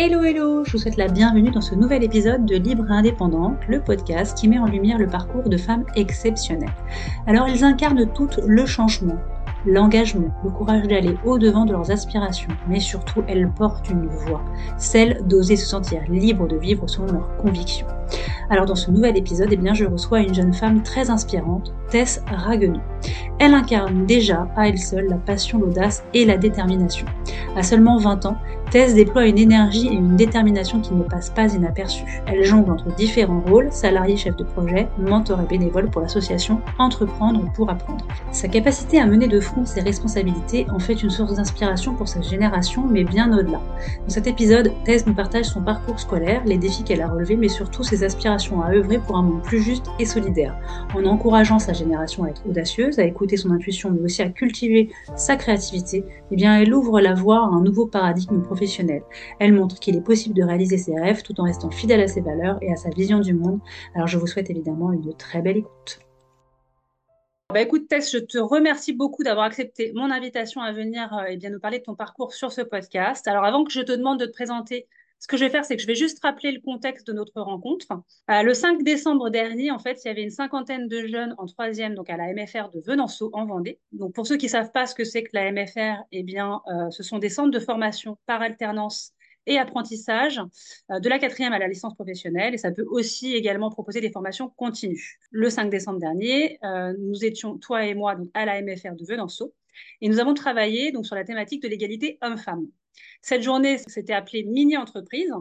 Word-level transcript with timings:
Hello 0.00 0.22
hello, 0.22 0.64
je 0.64 0.70
vous 0.70 0.78
souhaite 0.78 0.96
la 0.96 1.08
bienvenue 1.08 1.50
dans 1.50 1.60
ce 1.60 1.74
nouvel 1.74 2.04
épisode 2.04 2.46
de 2.46 2.54
Libre 2.54 2.88
et 2.88 2.92
Indépendante, 2.92 3.58
le 3.66 3.80
podcast 3.80 4.38
qui 4.38 4.46
met 4.46 4.60
en 4.60 4.66
lumière 4.66 4.96
le 4.96 5.08
parcours 5.08 5.48
de 5.48 5.56
femmes 5.56 5.84
exceptionnelles. 5.96 6.72
Alors 7.26 7.48
elles 7.48 7.64
incarnent 7.64 8.06
toutes 8.14 8.38
le 8.46 8.64
changement, 8.64 9.16
l'engagement, 9.66 10.32
le 10.44 10.50
courage 10.50 10.86
d'aller 10.86 11.16
au-devant 11.24 11.64
de 11.64 11.72
leurs 11.72 11.90
aspirations, 11.90 12.52
mais 12.68 12.78
surtout 12.78 13.24
elles 13.26 13.50
portent 13.50 13.90
une 13.90 14.06
voix, 14.06 14.44
celle 14.76 15.20
d'oser 15.26 15.56
se 15.56 15.66
sentir 15.66 16.00
libre 16.08 16.46
de 16.46 16.56
vivre 16.56 16.88
selon 16.88 17.12
leurs 17.12 17.36
convictions. 17.38 17.88
Alors 18.50 18.66
dans 18.66 18.76
ce 18.76 18.90
nouvel 18.90 19.16
épisode, 19.16 19.48
eh 19.50 19.56
bien, 19.56 19.74
je 19.74 19.84
reçois 19.84 20.20
une 20.20 20.32
jeune 20.32 20.54
femme 20.54 20.82
très 20.82 21.10
inspirante, 21.10 21.74
Tess 21.90 22.22
Raguenou. 22.28 22.80
Elle 23.38 23.52
incarne 23.52 24.06
déjà 24.06 24.48
à 24.56 24.68
elle 24.68 24.78
seule 24.78 25.08
la 25.08 25.16
passion, 25.16 25.58
l'audace 25.58 26.04
et 26.14 26.24
la 26.24 26.38
détermination. 26.38 27.06
À 27.56 27.62
seulement 27.62 27.98
20 27.98 28.26
ans, 28.26 28.38
Tess 28.70 28.94
déploie 28.94 29.26
une 29.26 29.38
énergie 29.38 29.86
et 29.88 29.94
une 29.94 30.14
détermination 30.14 30.80
qui 30.80 30.92
ne 30.92 31.02
passent 31.02 31.30
pas 31.30 31.54
inaperçues. 31.54 32.04
Elle 32.26 32.44
jongle 32.44 32.70
entre 32.70 32.94
différents 32.96 33.40
rôles, 33.40 33.72
salarié, 33.72 34.14
chef 34.18 34.36
de 34.36 34.44
projet, 34.44 34.88
mentor 34.98 35.40
et 35.40 35.46
bénévole 35.46 35.88
pour 35.88 36.02
l'association 36.02 36.60
Entreprendre 36.78 37.50
pour 37.54 37.70
apprendre. 37.70 38.06
Sa 38.30 38.46
capacité 38.46 39.00
à 39.00 39.06
mener 39.06 39.26
de 39.26 39.40
front 39.40 39.64
ses 39.64 39.80
responsabilités 39.80 40.66
en 40.70 40.78
fait 40.78 41.02
une 41.02 41.08
source 41.08 41.34
d'inspiration 41.34 41.94
pour 41.94 42.08
sa 42.08 42.20
génération, 42.20 42.86
mais 42.86 43.04
bien 43.04 43.32
au-delà. 43.32 43.62
Dans 44.04 44.10
cet 44.10 44.26
épisode, 44.26 44.70
Tess 44.84 45.06
nous 45.06 45.14
partage 45.14 45.46
son 45.46 45.62
parcours 45.62 45.98
scolaire, 45.98 46.42
les 46.44 46.58
défis 46.58 46.84
qu'elle 46.84 47.00
a 47.00 47.08
relevés, 47.08 47.36
mais 47.36 47.48
surtout 47.48 47.82
ses 47.82 48.04
aspirations 48.04 48.60
à 48.60 48.72
œuvrer 48.72 48.98
pour 48.98 49.16
un 49.16 49.22
monde 49.22 49.42
plus 49.42 49.62
juste 49.62 49.86
et 49.98 50.04
solidaire, 50.04 50.54
en 50.94 51.06
encourageant 51.06 51.58
sa 51.58 51.72
génération 51.72 52.24
à 52.24 52.28
être 52.28 52.42
audacieuse, 52.46 52.98
à 52.98 53.04
écouter 53.04 53.38
son 53.38 53.50
intuition, 53.50 53.90
mais 53.90 54.02
aussi 54.02 54.20
à 54.20 54.28
cultiver 54.28 54.90
sa 55.16 55.36
créativité, 55.36 56.04
eh 56.30 56.36
bien 56.36 56.60
elle 56.60 56.74
ouvre 56.74 57.00
la 57.00 57.14
voie 57.14 57.38
à 57.38 57.46
un 57.46 57.62
nouveau 57.62 57.86
paradigme 57.86 58.42
professionnel. 58.42 58.57
Elle 59.38 59.52
montre 59.52 59.78
qu'il 59.78 59.96
est 59.96 60.04
possible 60.04 60.34
de 60.34 60.42
réaliser 60.42 60.78
ses 60.78 60.94
rêves 60.94 61.22
tout 61.22 61.40
en 61.40 61.44
restant 61.44 61.70
fidèle 61.70 62.00
à 62.00 62.08
ses 62.08 62.20
valeurs 62.20 62.58
et 62.62 62.72
à 62.72 62.76
sa 62.76 62.90
vision 62.90 63.20
du 63.20 63.34
monde. 63.34 63.60
Alors 63.94 64.06
je 64.06 64.18
vous 64.18 64.26
souhaite 64.26 64.50
évidemment 64.50 64.92
une 64.92 65.14
très 65.16 65.42
belle 65.42 65.58
écoute. 65.58 66.00
Bah 67.50 67.62
écoute 67.62 67.88
Tess, 67.88 68.12
je 68.12 68.18
te 68.18 68.36
remercie 68.36 68.92
beaucoup 68.92 69.22
d'avoir 69.22 69.46
accepté 69.46 69.92
mon 69.94 70.10
invitation 70.10 70.60
à 70.60 70.70
venir 70.72 71.14
euh, 71.14 71.24
eh 71.28 71.38
bien, 71.38 71.48
nous 71.48 71.58
parler 71.58 71.78
de 71.78 71.84
ton 71.84 71.94
parcours 71.94 72.34
sur 72.34 72.52
ce 72.52 72.60
podcast. 72.60 73.26
Alors 73.26 73.44
avant 73.44 73.64
que 73.64 73.72
je 73.72 73.80
te 73.80 73.92
demande 73.92 74.20
de 74.20 74.26
te 74.26 74.32
présenter 74.32 74.86
ce 75.18 75.26
que 75.26 75.36
je 75.36 75.44
vais 75.44 75.50
faire, 75.50 75.64
c'est 75.64 75.76
que 75.76 75.82
je 75.82 75.86
vais 75.86 75.94
juste 75.94 76.18
rappeler 76.22 76.52
le 76.52 76.60
contexte 76.60 77.06
de 77.06 77.12
notre 77.12 77.40
rencontre. 77.40 77.86
Euh, 78.30 78.42
le 78.42 78.54
5 78.54 78.82
décembre 78.82 79.30
dernier, 79.30 79.70
en 79.70 79.78
fait, 79.78 80.00
il 80.04 80.08
y 80.08 80.10
avait 80.10 80.22
une 80.22 80.30
cinquantaine 80.30 80.88
de 80.88 81.06
jeunes 81.06 81.34
en 81.38 81.46
troisième, 81.46 81.94
donc 81.94 82.08
à 82.08 82.16
la 82.16 82.32
MFR 82.32 82.70
de 82.70 82.80
Venanceau, 82.80 83.30
en 83.32 83.44
Vendée. 83.46 83.80
Donc, 83.92 84.14
pour 84.14 84.26
ceux 84.26 84.36
qui 84.36 84.46
ne 84.46 84.50
savent 84.50 84.70
pas 84.70 84.86
ce 84.86 84.94
que 84.94 85.04
c'est 85.04 85.24
que 85.24 85.30
la 85.32 85.50
MFR, 85.50 86.04
eh 86.12 86.22
bien, 86.22 86.60
euh, 86.68 86.90
ce 86.90 87.02
sont 87.02 87.18
des 87.18 87.30
centres 87.30 87.50
de 87.50 87.58
formation 87.58 88.16
par 88.26 88.42
alternance 88.42 89.12
et 89.46 89.58
apprentissage 89.58 90.40
euh, 90.90 91.00
de 91.00 91.08
la 91.08 91.18
quatrième 91.18 91.52
à 91.52 91.58
la 91.58 91.66
licence 91.66 91.94
professionnelle. 91.94 92.54
Et 92.54 92.58
ça 92.58 92.70
peut 92.70 92.86
aussi 92.88 93.34
également 93.34 93.70
proposer 93.70 94.00
des 94.00 94.12
formations 94.12 94.50
continues. 94.50 95.18
Le 95.30 95.50
5 95.50 95.68
décembre 95.68 95.98
dernier, 95.98 96.58
nous 96.98 97.24
étions, 97.24 97.58
toi 97.58 97.84
et 97.86 97.94
moi, 97.94 98.14
donc, 98.14 98.28
à 98.34 98.44
la 98.44 98.62
MFR 98.62 98.94
de 98.94 99.04
Venanceau. 99.04 99.52
Et 100.00 100.08
nous 100.08 100.20
avons 100.20 100.34
travaillé 100.34 100.92
donc, 100.92 101.06
sur 101.06 101.16
la 101.16 101.24
thématique 101.24 101.62
de 101.62 101.68
l'égalité 101.68 102.18
homme-femme. 102.22 102.66
Cette 103.22 103.42
journée, 103.42 103.78
s'était 103.78 104.12
appelée 104.12 104.44
mini-entreprise. 104.44 105.32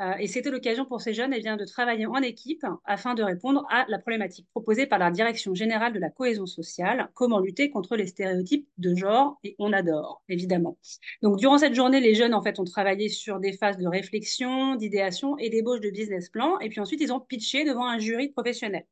Euh, 0.00 0.14
et 0.18 0.26
c'était 0.26 0.50
l'occasion 0.50 0.84
pour 0.84 1.00
ces 1.00 1.14
jeunes 1.14 1.32
eh 1.34 1.40
bien, 1.40 1.56
de 1.56 1.64
travailler 1.64 2.06
en 2.06 2.16
équipe 2.16 2.64
afin 2.84 3.14
de 3.14 3.22
répondre 3.22 3.64
à 3.70 3.84
la 3.88 3.98
problématique 3.98 4.48
proposée 4.50 4.86
par 4.86 4.98
la 4.98 5.10
Direction 5.10 5.54
générale 5.54 5.92
de 5.92 6.00
la 6.00 6.10
cohésion 6.10 6.46
sociale, 6.46 7.10
comment 7.14 7.38
lutter 7.38 7.70
contre 7.70 7.96
les 7.96 8.06
stéréotypes 8.06 8.66
de 8.78 8.94
genre, 8.94 9.38
et 9.44 9.54
on 9.58 9.72
adore, 9.72 10.22
évidemment. 10.28 10.78
Donc, 11.20 11.36
durant 11.38 11.58
cette 11.58 11.74
journée, 11.74 12.00
les 12.00 12.14
jeunes, 12.14 12.34
en 12.34 12.42
fait, 12.42 12.58
ont 12.58 12.64
travaillé 12.64 13.08
sur 13.10 13.38
des 13.38 13.52
phases 13.52 13.76
de 13.76 13.86
réflexion, 13.86 14.74
d'idéation 14.76 15.36
et 15.38 15.50
d'ébauche 15.50 15.80
de 15.80 15.90
business 15.90 16.30
plan, 16.30 16.58
et 16.60 16.68
puis 16.68 16.80
ensuite, 16.80 17.00
ils 17.00 17.12
ont 17.12 17.20
pitché 17.20 17.64
devant 17.64 17.86
un 17.86 17.98
jury 17.98 18.28
de 18.28 18.32
professionnels. 18.32 18.86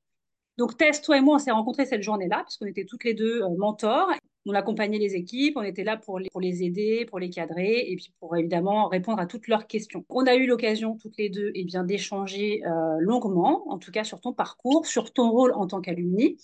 Donc, 0.58 0.76
Tess, 0.76 1.00
toi 1.00 1.16
et 1.16 1.22
moi, 1.22 1.36
on 1.36 1.38
s'est 1.38 1.50
rencontrés 1.50 1.86
cette 1.86 2.02
journée-là, 2.02 2.36
parce 2.36 2.58
qu'on 2.58 2.66
était 2.66 2.84
toutes 2.84 3.04
les 3.04 3.14
deux 3.14 3.42
euh, 3.42 3.48
mentors, 3.56 4.10
on 4.46 4.54
accompagnait 4.54 4.98
les 4.98 5.14
équipes, 5.14 5.56
on 5.56 5.62
était 5.62 5.84
là 5.84 5.96
pour 5.96 6.18
les, 6.18 6.28
pour 6.30 6.40
les 6.40 6.62
aider, 6.62 7.04
pour 7.08 7.18
les 7.18 7.30
cadrer 7.30 7.86
et 7.88 7.96
puis 7.96 8.12
pour 8.18 8.36
évidemment 8.36 8.88
répondre 8.88 9.20
à 9.20 9.26
toutes 9.26 9.48
leurs 9.48 9.66
questions. 9.66 10.04
On 10.08 10.26
a 10.26 10.34
eu 10.34 10.46
l'occasion 10.46 10.96
toutes 10.96 11.16
les 11.18 11.28
deux 11.28 11.50
eh 11.54 11.64
bien 11.64 11.84
d'échanger 11.84 12.62
euh, 12.66 12.96
longuement, 13.00 13.70
en 13.70 13.78
tout 13.78 13.90
cas 13.90 14.04
sur 14.04 14.20
ton 14.20 14.32
parcours, 14.32 14.86
sur 14.86 15.12
ton 15.12 15.30
rôle 15.30 15.52
en 15.52 15.66
tant 15.66 15.80
qu'alumni. 15.80 16.36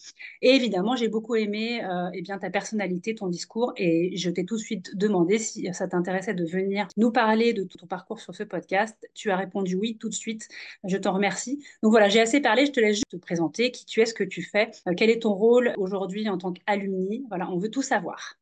Et 0.42 0.50
évidemment, 0.50 0.96
j'ai 0.96 1.08
beaucoup 1.08 1.36
aimé 1.36 1.82
euh, 1.84 2.10
eh 2.14 2.22
bien 2.22 2.38
ta 2.38 2.50
personnalité, 2.50 3.14
ton 3.14 3.28
discours 3.28 3.72
et 3.76 4.16
je 4.16 4.30
t'ai 4.30 4.44
tout 4.44 4.56
de 4.56 4.60
suite 4.62 4.96
demandé 4.96 5.38
si 5.38 5.68
ça 5.72 5.88
t'intéressait 5.88 6.34
de 6.34 6.44
venir 6.44 6.88
nous 6.96 7.10
parler 7.10 7.52
de 7.52 7.64
ton 7.64 7.86
parcours 7.86 8.20
sur 8.20 8.34
ce 8.34 8.42
podcast. 8.42 8.96
Tu 9.14 9.30
as 9.30 9.36
répondu 9.36 9.76
oui 9.76 9.96
tout 9.98 10.08
de 10.08 10.14
suite. 10.14 10.48
Je 10.84 10.96
t'en 10.96 11.12
remercie. 11.12 11.64
Donc 11.82 11.90
voilà, 11.90 12.08
j'ai 12.08 12.20
assez 12.20 12.40
parlé. 12.40 12.66
Je 12.66 12.72
te 12.72 12.80
laisse 12.80 12.96
juste 12.96 13.10
te 13.10 13.16
présenter 13.16 13.70
qui 13.70 13.86
tu 13.86 14.00
es, 14.00 14.06
ce 14.06 14.14
que 14.14 14.24
tu 14.24 14.42
fais, 14.42 14.70
euh, 14.88 14.92
quel 14.96 15.10
est 15.10 15.22
ton 15.22 15.34
rôle 15.34 15.72
aujourd'hui 15.78 16.28
en 16.28 16.38
tant 16.38 16.52
qu'alumni. 16.52 17.24
Voilà, 17.28 17.50
on 17.50 17.58
veut 17.58 17.70
tout 17.70 17.82
savoir. 17.86 18.34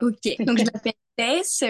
Ok, 0.00 0.36
donc 0.40 0.58
je 0.58 0.64
m'appelle 0.64 0.94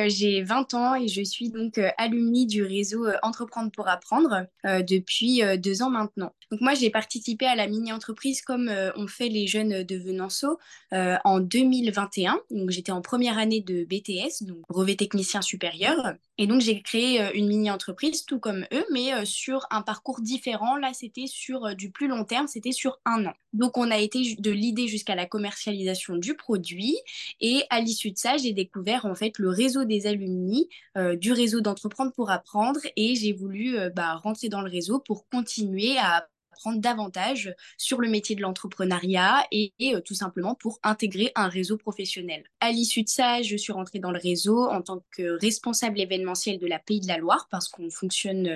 J'ai 0.09 0.43
20 0.43 0.75
ans 0.75 0.94
et 0.94 1.09
je 1.09 1.22
suis 1.22 1.50
donc 1.50 1.78
euh, 1.78 1.88
alumni 1.99 2.47
du 2.47 2.62
réseau 2.62 3.06
euh, 3.06 3.16
Entreprendre 3.22 3.71
pour 3.71 3.88
apprendre 3.88 4.47
euh, 4.65 4.83
depuis 4.83 5.43
deux 5.59 5.83
ans 5.83 5.91
maintenant. 5.91 6.33
Donc 6.50 6.61
moi 6.61 6.75
j'ai 6.75 6.91
participé 6.91 7.47
à 7.47 7.55
la 7.55 7.66
mini-entreprise 7.66 8.43
comme 8.43 8.71
ont 8.97 9.06
fait 9.06 9.28
les 9.28 9.47
jeunes 9.47 9.84
de 9.84 9.97
Venanceau 9.97 10.59
en 10.91 11.38
2021. 11.38 12.41
Donc 12.50 12.71
j'étais 12.71 12.91
en 12.91 13.03
première 13.03 13.38
année 13.38 13.61
de 13.61 13.84
BTS, 13.84 14.47
donc 14.47 14.59
brevet 14.69 14.97
technicien 14.97 15.43
supérieur. 15.43 16.15
Et 16.38 16.49
donc 16.49 16.61
j'ai 16.61 16.82
créé 16.82 17.21
une 17.34 17.47
mini-entreprise 17.47 18.25
tout 18.25 18.41
comme 18.41 18.67
eux, 18.72 18.84
mais 18.91 19.25
sur 19.25 19.67
un 19.71 19.82
parcours 19.82 20.21
différent. 20.21 20.77
Là 20.77 20.91
c'était 20.93 21.28
sur 21.28 21.77
du 21.77 21.93
plus 21.93 22.09
long 22.09 22.25
terme, 22.25 22.49
c'était 22.49 22.72
sur 22.72 22.99
un 23.05 23.27
an. 23.27 23.34
Donc 23.53 23.78
on 23.78 23.88
a 23.91 23.99
été 23.99 24.34
de 24.37 24.50
l'idée 24.50 24.88
jusqu'à 24.88 25.15
la 25.15 25.27
commercialisation 25.27 26.17
du 26.17 26.34
produit 26.34 26.97
et 27.41 27.62
à 27.71 27.81
l'issue 27.81 28.11
de 28.11 28.19
ça 28.19 28.37
j'ai 28.38 28.53
découvert 28.53 29.06
en 29.06 29.15
fait 29.15 29.38
le 29.41 29.49
réseau 29.49 29.84
des 29.84 30.06
alumni 30.06 30.69
euh, 30.97 31.17
du 31.17 31.33
réseau 31.33 31.61
d'entreprendre 31.61 32.12
pour 32.12 32.31
apprendre 32.31 32.81
et 32.97 33.15
j'ai 33.15 33.33
voulu 33.33 33.78
euh, 33.78 33.91
bah, 33.91 34.15
rentrer 34.17 34.49
dans 34.49 34.61
le 34.61 34.71
réseau 34.71 35.01
pour 35.01 35.28
continuer 35.28 35.97
à 35.99 36.27
apprendre 36.53 36.81
davantage 36.81 37.55
sur 37.79 38.00
le 38.00 38.09
métier 38.09 38.37
de 38.37 38.43
l'entrepreneuriat 38.43 39.47
et, 39.50 39.73
euh, 39.83 40.00
tout 40.00 40.15
simplement 40.15 40.55
pour 40.55 40.79
intégrer 40.83 41.33
un 41.34 41.49
réseau 41.49 41.79
professionnel. 41.79 42.45
À 42.61 42.71
l'issue 42.71 43.03
de 43.03 43.09
ça, 43.09 43.41
je 43.41 43.56
suis 43.56 43.73
rentrée 43.73 43.99
dans 43.99 44.12
le 44.12 44.19
réseau 44.19 44.69
en 44.69 44.83
tant 44.83 45.03
que 45.11 45.39
responsable 45.41 45.99
événementiel 45.99 46.59
de 46.59 46.67
la 46.67 46.79
Pays 46.79 47.00
de 47.00 47.09
la 47.09 47.17
Loire 47.17 47.49
parce 47.50 47.69
qu'on 47.69 47.91
fonctionne 47.91 48.47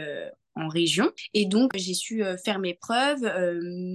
en 0.56 0.68
région. 0.68 1.10
Et 1.32 1.46
donc, 1.46 1.72
j'ai 1.74 1.94
su 1.94 2.22
faire 2.44 2.58
mes 2.58 2.74
preuves, 2.74 3.24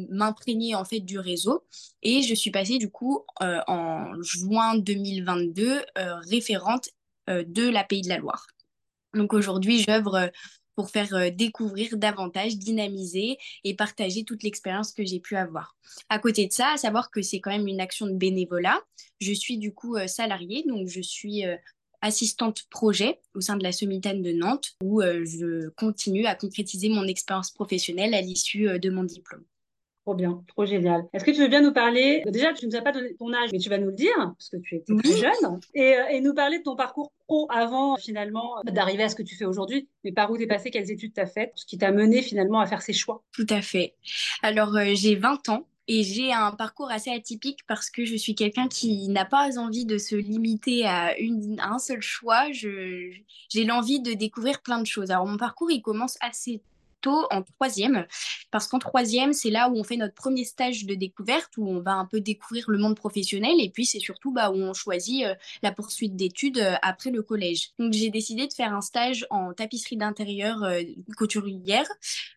m'imprégner 0.10 0.76
en 0.76 0.86
fait 0.86 1.00
du 1.00 1.20
réseau. 1.20 1.66
Et 2.02 2.22
je 2.22 2.36
suis 2.36 2.52
passée 2.52 2.78
du 2.78 2.90
coup 2.90 3.26
en 3.40 4.14
juin 4.22 4.78
2022 4.78 5.82
référente 6.30 6.90
de 7.28 7.70
la 7.70 7.84
Pays 7.84 8.02
de 8.02 8.10
la 8.10 8.18
Loire. 8.18 8.48
Donc 9.14 9.34
aujourd'hui, 9.34 9.84
j'œuvre 9.84 10.32
pour 10.76 10.90
faire 10.92 11.32
découvrir 11.34 11.98
davantage, 11.98 12.58
dynamiser 12.58 13.38
et 13.66 13.76
partager 13.76 14.24
toute 14.24 14.44
l'expérience 14.44 14.94
que 14.94 15.04
j'ai 15.04 15.20
pu 15.20 15.36
avoir. 15.36 15.76
À 16.08 16.20
côté 16.20 16.48
de 16.48 16.54
ça, 16.54 16.74
à 16.74 16.78
savoir 16.78 17.12
que 17.12 17.22
c'est 17.22 17.42
quand 17.42 17.52
même 17.52 17.68
une 17.68 17.82
action 17.82 18.08
de 18.08 18.14
bénévolat. 18.14 18.80
Je 19.20 19.34
suis 19.34 19.58
du 19.58 19.74
coup 19.74 19.98
salariée, 20.08 20.64
donc 20.68 20.88
je 20.88 21.02
suis 21.02 21.44
assistante 22.02 22.64
projet 22.70 23.20
au 23.36 23.42
sein 23.42 23.58
de 23.58 23.64
la 23.64 23.72
Somitane 23.72 24.22
de 24.22 24.32
Nantes, 24.32 24.76
où 24.84 25.02
je 25.02 25.70
continue 25.70 26.26
à 26.26 26.36
concrétiser 26.36 26.90
mon 26.90 27.06
expérience 27.06 27.52
professionnelle 27.52 28.14
à 28.14 28.22
l'issue 28.22 28.80
de 28.80 28.90
mon 28.90 29.04
diplôme. 29.04 29.44
Trop 30.10 30.16
bien, 30.16 30.44
trop 30.48 30.66
génial. 30.66 31.04
Est-ce 31.14 31.24
que 31.24 31.32
tu 31.32 31.40
veux 31.40 31.50
bien 31.50 31.62
nous 31.62 31.74
parler 31.74 32.24
Déjà, 32.26 32.54
tu 32.54 32.66
ne 32.66 32.72
nous 32.72 32.78
as 32.78 32.82
pas 32.82 32.92
donné 32.92 33.14
ton 33.16 33.32
âge, 33.34 33.50
mais 33.52 33.60
tu 33.60 33.70
vas 33.70 33.78
nous 33.78 33.90
le 33.90 33.94
dire, 33.94 34.16
parce 34.18 34.50
que 34.50 34.58
tu 34.58 34.76
étais 34.78 34.94
très 34.96 35.18
jeune, 35.18 35.60
et, 35.76 35.98
euh, 35.98 36.08
et, 36.10 36.22
nous 36.22 36.34
parler 36.34 36.58
de 36.60 36.64
ton 36.64 36.76
parcours 36.76 37.12
pro 37.28 37.48
avant, 37.52 37.96
finalement, 37.98 38.56
d'arriver 38.64 39.04
à 39.04 39.10
ce 39.10 39.16
que 39.16 39.22
tu 39.22 39.36
fais 39.36 39.46
aujourd'hui. 39.46 39.88
Mais 40.04 40.12
par 40.12 40.32
où 40.32 40.38
tu 40.38 40.44
es 40.44 40.48
passé, 40.48 40.72
quelles 40.72 40.90
études 40.90 41.14
tu 41.14 41.20
as 41.22 41.28
faites, 41.28 41.52
ce 41.56 41.66
qui 41.66 41.78
t'a 41.78 41.92
mené 41.92 42.22
finalement 42.22 42.60
à 42.60 42.66
faire 42.66 42.82
ces 42.82 42.94
choix? 42.94 43.22
Tout 43.34 43.46
à 43.50 43.62
fait. 43.62 43.94
Alors, 44.42 44.76
euh, 44.76 44.96
j'ai 44.96 45.16
20 45.16 45.50
ans. 45.50 45.68
Et 45.92 46.04
j'ai 46.04 46.32
un 46.32 46.52
parcours 46.52 46.92
assez 46.92 47.10
atypique 47.10 47.62
parce 47.66 47.90
que 47.90 48.06
je 48.06 48.16
suis 48.16 48.36
quelqu'un 48.36 48.68
qui 48.68 49.08
n'a 49.08 49.26
pas 49.26 49.58
envie 49.58 49.88
de 49.88 49.98
se 49.98 50.16
limiter 50.16 50.86
à, 50.86 51.16
un 51.58 51.80
seul 51.80 52.00
choix. 52.00 52.52
J'ai 52.52 53.66
l'envie 53.66 54.00
de 54.00 54.14
découvrir 54.14 54.62
plein 54.62 54.80
de 54.80 54.86
choses. 54.86 55.10
Alors 55.10 55.26
mon 55.26 55.38
parcours, 55.38 55.72
il 55.72 55.82
commence 55.82 56.20
assez 56.22 56.62
en 57.08 57.44
troisième, 57.44 58.06
parce 58.52 58.68
qu'en 58.68 58.80
troisième, 58.80 59.34
c'est 59.34 59.50
là 59.50 59.70
où 59.70 59.78
on 59.78 59.84
fait 59.84 59.98
notre 59.98 60.14
premier 60.14 60.44
stage 60.44 60.86
de 60.86 60.96
découverte, 60.96 61.58
où 61.58 61.68
on 61.68 61.82
va 61.82 61.94
un 61.94 62.06
peu 62.06 62.20
découvrir 62.20 62.66
le 62.70 62.78
monde 62.78 62.96
professionnel, 62.96 63.56
et 63.60 63.70
puis 63.70 63.86
c'est 63.86 64.00
surtout 64.00 64.32
bah, 64.32 64.52
où 64.52 64.56
on 64.56 64.74
choisit 64.74 65.26
euh, 65.26 65.36
la 65.64 65.72
poursuite 65.72 66.16
d'études 66.16 66.60
euh, 66.60 66.76
après 66.82 67.12
le 67.12 67.22
collège. 67.22 67.72
Donc 67.80 67.94
j'ai 67.94 68.10
décidé 68.10 68.48
de 68.48 68.54
faire 68.54 68.74
un 68.74 68.82
stage 68.82 69.26
en 69.30 69.54
tapisserie 69.54 69.98
d'intérieur 69.98 70.64
euh, 70.64 70.82
couturière, 71.18 71.88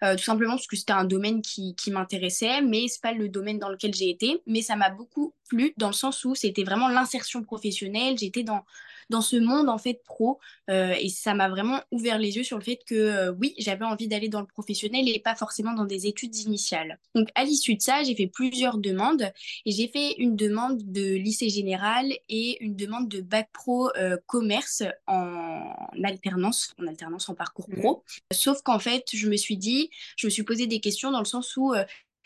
tout 0.03 0.19
simplement 0.19 0.55
parce 0.55 0.67
que 0.67 0.77
c'était 0.77 0.93
un 0.93 1.05
domaine 1.05 1.43
qui, 1.43 1.75
qui 1.75 1.91
m'intéressait, 1.91 2.61
mais 2.63 2.89
c'est 2.89 3.03
pas 3.03 3.13
le 3.13 3.29
domaine 3.29 3.59
dans 3.59 3.69
lequel 3.69 3.95
j'ai 3.95 4.11
été, 4.11 4.43
mais 4.47 4.63
ça 4.63 4.77
m'a 4.77 4.91
beaucoup 4.91 5.35
plu 5.49 5.73
dans 5.77 5.89
le 5.89 5.93
sens 5.93 6.25
où 6.25 6.35
c'était 6.35 6.65
vraiment 6.65 6.89
l'insertion 6.89 7.43
professionnelle. 7.43 8.19
J'étais 8.19 8.43
dans, 8.43 8.65
dans 9.13 9.21
ce 9.21 9.37
monde 9.37 9.69
en 9.69 9.79
fait 9.79 10.03
pro 10.05 10.41
euh, 10.71 10.95
et 10.99 11.09
ça 11.11 11.35
m'a 11.35 11.49
vraiment 11.49 11.81
ouvert 11.93 12.19
les 12.19 12.37
yeux 12.37 12.43
sur 12.43 12.59
le 12.59 12.65
fait 12.65 12.81
que 12.87 12.95
euh, 12.95 13.33
oui, 13.39 13.55
j'avais 13.59 13.85
envie 13.85 14.09
d'aller 14.09 14.29
dans 14.29 14.41
le 14.41 14.47
professionnel 14.47 15.09
et 15.09 15.21
pas 15.21 15.35
forcément 15.35 15.75
dans 15.75 15.85
des 15.85 16.07
études 16.07 16.35
initiales. 16.37 16.99
Donc 17.15 17.29
à 17.35 17.45
l'issue 17.45 17.77
de 17.77 17.83
ça, 17.83 18.03
j'ai 18.03 18.17
fait 18.17 18.27
plusieurs 18.27 18.79
demandes 18.79 19.31
et 19.67 19.71
j'ai 19.71 19.87
fait 19.87 20.15
une 20.19 20.35
demande 20.35 20.79
de 20.91 21.15
lycée 21.15 21.51
général 21.51 22.13
et 22.29 22.63
une 22.65 22.75
demande 22.75 23.09
de 23.09 23.21
bac 23.21 23.51
pro 23.53 23.91
euh, 23.97 24.17
commerce 24.27 24.83
en 25.07 25.63
alternance, 26.03 26.75
en 26.81 26.87
alternance 26.87 27.29
en 27.29 27.35
parcours 27.35 27.69
mmh. 27.69 27.81
pro. 27.81 28.03
Sauf 28.33 28.63
qu'en 28.63 28.79
fait, 28.79 29.05
je 29.13 29.29
me 29.29 29.37
suis 29.37 29.59
dit, 29.59 29.91
je 30.17 30.27
me 30.27 30.31
suis 30.31 30.43
posé 30.43 30.67
des 30.67 30.81
questions 30.81 31.11
dans 31.11 31.21
le 31.21 31.27
sens 31.27 31.57
où 31.57 31.75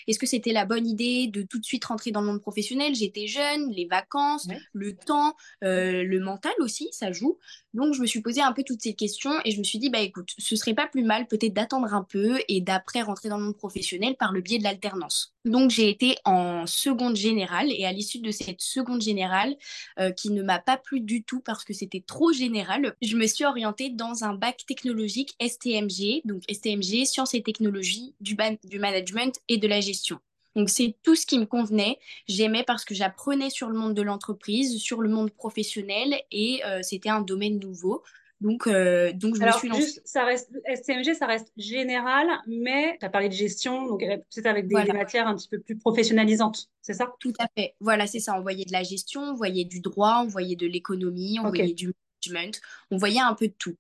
est-ce 0.07 0.19
que 0.19 0.27
c'était 0.27 0.53
la 0.53 0.65
bonne 0.65 0.87
idée 0.87 1.27
de 1.27 1.43
tout 1.43 1.59
de 1.59 1.65
suite 1.65 1.85
rentrer 1.85 2.11
dans 2.11 2.21
le 2.21 2.27
monde 2.29 2.41
professionnel? 2.41 2.95
J'étais 2.95 3.27
jeune, 3.27 3.71
les 3.71 3.87
vacances, 3.87 4.49
le 4.73 4.97
temps, 4.97 5.35
euh, 5.65 6.03
le 6.05 6.21
mental 6.21 6.53
aussi, 6.61 6.89
ça 6.93 7.13
joue. 7.13 7.39
Donc, 7.77 7.93
je 7.93 8.01
me 8.01 8.07
suis 8.07 8.23
posé 8.23 8.41
un 8.41 8.53
peu 8.53 8.63
toutes 8.65 8.81
ces 8.81 8.95
questions 8.95 9.39
et 9.45 9.51
je 9.51 9.59
me 9.59 9.63
suis 9.63 9.79
dit, 9.79 9.91
bah 9.91 10.01
écoute, 10.01 10.31
ce 10.39 10.57
serait 10.57 10.73
pas 10.73 10.87
plus 10.87 11.05
mal 11.05 11.27
peut-être 11.27 11.53
d'attendre 11.53 11.93
un 11.93 12.03
peu 12.03 12.39
et 12.49 12.63
d'après 12.63 13.03
rentrer 13.03 13.29
dans 13.29 13.37
le 13.37 13.45
monde 13.45 13.57
professionnel 13.57 14.17
par 14.17 14.33
le 14.33 14.41
biais 14.41 14.57
de 14.57 14.65
l'alternance. 14.65 15.35
Donc, 15.45 15.71
j'ai 15.71 15.91
été 15.91 16.17
en 16.25 16.67
seconde 16.67 17.17
générale 17.17 17.71
et 17.71 17.85
à 17.85 17.93
l'issue 17.93 18.21
de 18.21 18.31
cette 18.31 18.63
seconde 18.63 19.03
générale, 19.03 19.57
euh, 19.99 20.11
qui 20.11 20.31
ne 20.31 20.43
m'a 20.43 20.59
pas 20.59 20.79
plu 20.79 21.01
du 21.01 21.23
tout 21.23 21.41
parce 21.41 21.65
que 21.65 21.75
c'était 21.75 22.03
trop 22.05 22.33
général, 22.33 22.97
je 23.03 23.17
me 23.17 23.27
suis 23.27 23.45
orientée 23.45 23.91
dans 23.91 24.25
un 24.25 24.35
bac 24.35 24.65
technologique 24.67 25.37
STMG, 25.39 26.23
donc 26.25 26.45
STMG, 26.51 27.05
sciences 27.05 27.35
et 27.35 27.43
technologies, 27.43 28.15
du, 28.21 28.39
du 28.65 28.79
management 28.79 29.39
et 29.49 29.59
de 29.59 29.69
la 29.69 29.83
gestion. 29.83 30.19
Donc 30.57 30.71
c'est 30.71 30.97
tout 31.03 31.15
ce 31.15 31.27
qui 31.27 31.39
me 31.39 31.45
convenait. 31.45 31.99
J'aimais 32.27 32.65
parce 32.65 32.85
que 32.85 32.95
j'apprenais 32.95 33.51
sur 33.51 33.69
le 33.69 33.79
monde 33.79 33.95
de 33.95 34.03
l'entreprise, 34.03 34.79
sur 34.79 35.01
le 35.03 35.09
monde 35.09 35.31
professionnel 35.31 36.17
et 36.33 36.63
euh, 36.65 36.81
c'était 36.83 37.11
un 37.11 37.21
domaine 37.21 37.61
nouveau. 37.61 38.03
Donc, 38.41 38.67
euh, 38.67 39.13
donc 39.15 39.37
je 39.37 39.43
me 39.43 39.51
suis 39.53 39.69
lancée. 39.69 39.83
Juste, 39.83 40.03
ça 40.05 40.25
reste, 40.25 40.51
STMG, 40.67 41.15
ça 41.15 41.27
reste 41.27 41.53
général, 41.57 42.27
mais 42.47 42.97
tu 43.01 43.07
as 43.07 43.09
parlé 43.09 43.29
de 43.29 43.35
gestion, 43.35 43.87
donc 43.87 44.05
c'est 44.29 44.45
avec 44.45 44.67
des, 44.67 44.75
matières 44.93 45.27
un 45.27 45.37
petit 45.37 45.49
peu 45.49 45.59
plus 45.59 45.79
professionnalisantes, 45.79 46.69
c'est 46.83 46.93
ça? 46.93 47.15
Tout 47.19 47.33
à 47.39 47.47
fait. 47.57 47.75
Voilà, 47.81 48.07
c'est 48.07 48.21
ça. 48.21 48.39
On 48.39 48.43
voyait 48.43 48.67
de 48.67 48.73
la 48.73 48.83
gestion, 48.83 49.23
on 49.23 49.35
voyait 49.35 49.65
du 49.65 49.81
droit, 49.81 50.21
on 50.23 50.27
voyait 50.27 50.57
de 50.57 50.67
l'économie, 50.67 51.39
on 51.41 51.49
voyait 51.49 51.73
du 51.73 51.95
on 52.91 52.97
voyait 52.97 53.21
un 53.21 53.35
peu 53.35 53.49
de 53.49 53.55
tout. 53.59 53.77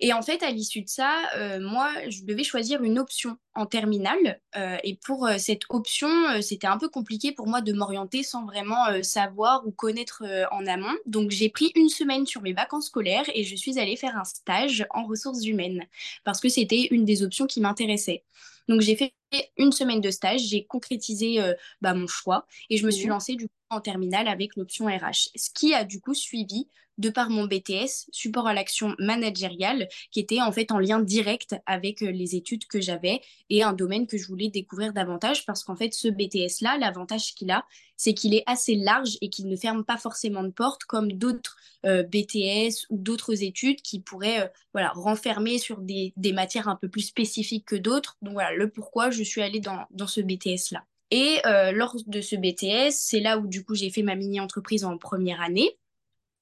Et 0.00 0.12
en 0.12 0.22
fait, 0.22 0.42
à 0.42 0.50
l'issue 0.50 0.82
de 0.82 0.88
ça, 0.88 1.20
euh, 1.36 1.60
moi, 1.60 1.90
je 2.08 2.24
devais 2.24 2.44
choisir 2.44 2.82
une 2.82 2.98
option 2.98 3.36
en 3.54 3.66
terminale. 3.66 4.40
Euh, 4.56 4.76
et 4.84 4.96
pour 4.96 5.26
euh, 5.26 5.38
cette 5.38 5.62
option, 5.68 6.08
c'était 6.40 6.66
un 6.66 6.78
peu 6.78 6.88
compliqué 6.88 7.32
pour 7.32 7.46
moi 7.46 7.60
de 7.60 7.72
m'orienter 7.72 8.22
sans 8.22 8.44
vraiment 8.44 9.02
savoir 9.02 9.66
ou 9.66 9.70
connaître 9.70 10.22
en 10.50 10.66
amont. 10.66 10.96
Donc, 11.06 11.30
j'ai 11.30 11.48
pris 11.48 11.72
une 11.74 11.88
semaine 11.88 12.26
sur 12.26 12.42
mes 12.42 12.52
vacances 12.52 12.86
scolaires 12.86 13.28
et 13.34 13.44
je 13.44 13.56
suis 13.56 13.78
allée 13.78 13.96
faire 13.96 14.16
un 14.16 14.24
stage 14.24 14.86
en 14.90 15.04
ressources 15.06 15.44
humaines 15.44 15.84
parce 16.24 16.40
que 16.40 16.48
c'était 16.48 16.88
une 16.90 17.04
des 17.04 17.22
options 17.22 17.46
qui 17.46 17.60
m'intéressait. 17.60 18.24
Donc, 18.68 18.80
j'ai 18.80 18.96
fait 18.96 19.12
une 19.56 19.72
semaine 19.72 20.00
de 20.00 20.10
stage, 20.10 20.40
j'ai 20.40 20.64
concrétisé 20.64 21.38
bah, 21.80 21.94
mon 21.94 22.06
choix 22.06 22.46
et 22.70 22.76
je 22.76 22.86
me 22.86 22.90
suis 22.90 23.06
mmh. 23.06 23.10
lancée 23.10 23.34
du 23.36 23.46
coup 23.46 23.54
en 23.70 23.80
terminale 23.80 24.28
avec 24.28 24.56
l'option 24.56 24.86
RH. 24.86 25.30
Ce 25.36 25.50
qui 25.50 25.74
a 25.74 25.84
du 25.84 26.00
coup 26.00 26.14
suivi 26.14 26.68
de 26.98 27.10
par 27.10 27.30
mon 27.30 27.46
BTS, 27.46 28.08
support 28.10 28.48
à 28.48 28.52
l'action 28.52 28.94
managériale, 28.98 29.88
qui 30.10 30.20
était 30.20 30.42
en 30.42 30.52
fait 30.52 30.72
en 30.72 30.78
lien 30.78 31.00
direct 31.00 31.54
avec 31.64 32.02
euh, 32.02 32.10
les 32.10 32.34
études 32.34 32.66
que 32.66 32.80
j'avais 32.80 33.20
et 33.50 33.62
un 33.62 33.72
domaine 33.72 34.06
que 34.06 34.18
je 34.18 34.26
voulais 34.26 34.48
découvrir 34.48 34.92
davantage 34.92 35.46
parce 35.46 35.62
qu'en 35.62 35.76
fait, 35.76 35.94
ce 35.94 36.08
BTS-là, 36.08 36.76
l'avantage 36.78 37.34
qu'il 37.34 37.50
a, 37.52 37.64
c'est 37.96 38.14
qu'il 38.14 38.34
est 38.34 38.42
assez 38.46 38.74
large 38.74 39.16
et 39.20 39.30
qu'il 39.30 39.48
ne 39.48 39.56
ferme 39.56 39.84
pas 39.84 39.96
forcément 39.96 40.42
de 40.42 40.50
porte 40.50 40.84
comme 40.84 41.12
d'autres 41.12 41.56
euh, 41.86 42.02
BTS 42.02 42.86
ou 42.90 42.98
d'autres 42.98 43.44
études 43.44 43.80
qui 43.82 44.00
pourraient 44.00 44.42
euh, 44.42 44.48
voilà, 44.72 44.90
renfermer 44.90 45.58
sur 45.58 45.78
des, 45.78 46.12
matières 46.32 46.68
un 46.68 46.76
peu 46.76 46.88
plus 46.88 47.02
spécifiques 47.02 47.66
que 47.66 47.76
d'autres. 47.76 48.16
Donc 48.22 48.34
voilà, 48.34 48.52
le 48.58 48.70
pourquoi 48.70 49.10
je 49.10 49.22
suis 49.22 49.42
allée 49.42 49.60
dans, 49.60 49.86
ce 50.06 50.20
BTS-là. 50.20 50.84
Et 51.10 51.38
lors 51.72 51.96
de 52.06 52.20
ce 52.20 52.36
BTS, 52.36 52.92
c'est 52.92 53.20
là 53.20 53.38
où 53.38 53.46
du 53.46 53.64
coup 53.64 53.74
j'ai 53.74 53.90
fait 53.90 54.02
ma 54.02 54.14
mini-entreprise 54.14 54.84
en 54.84 54.98
première 54.98 55.40
année. 55.40 55.78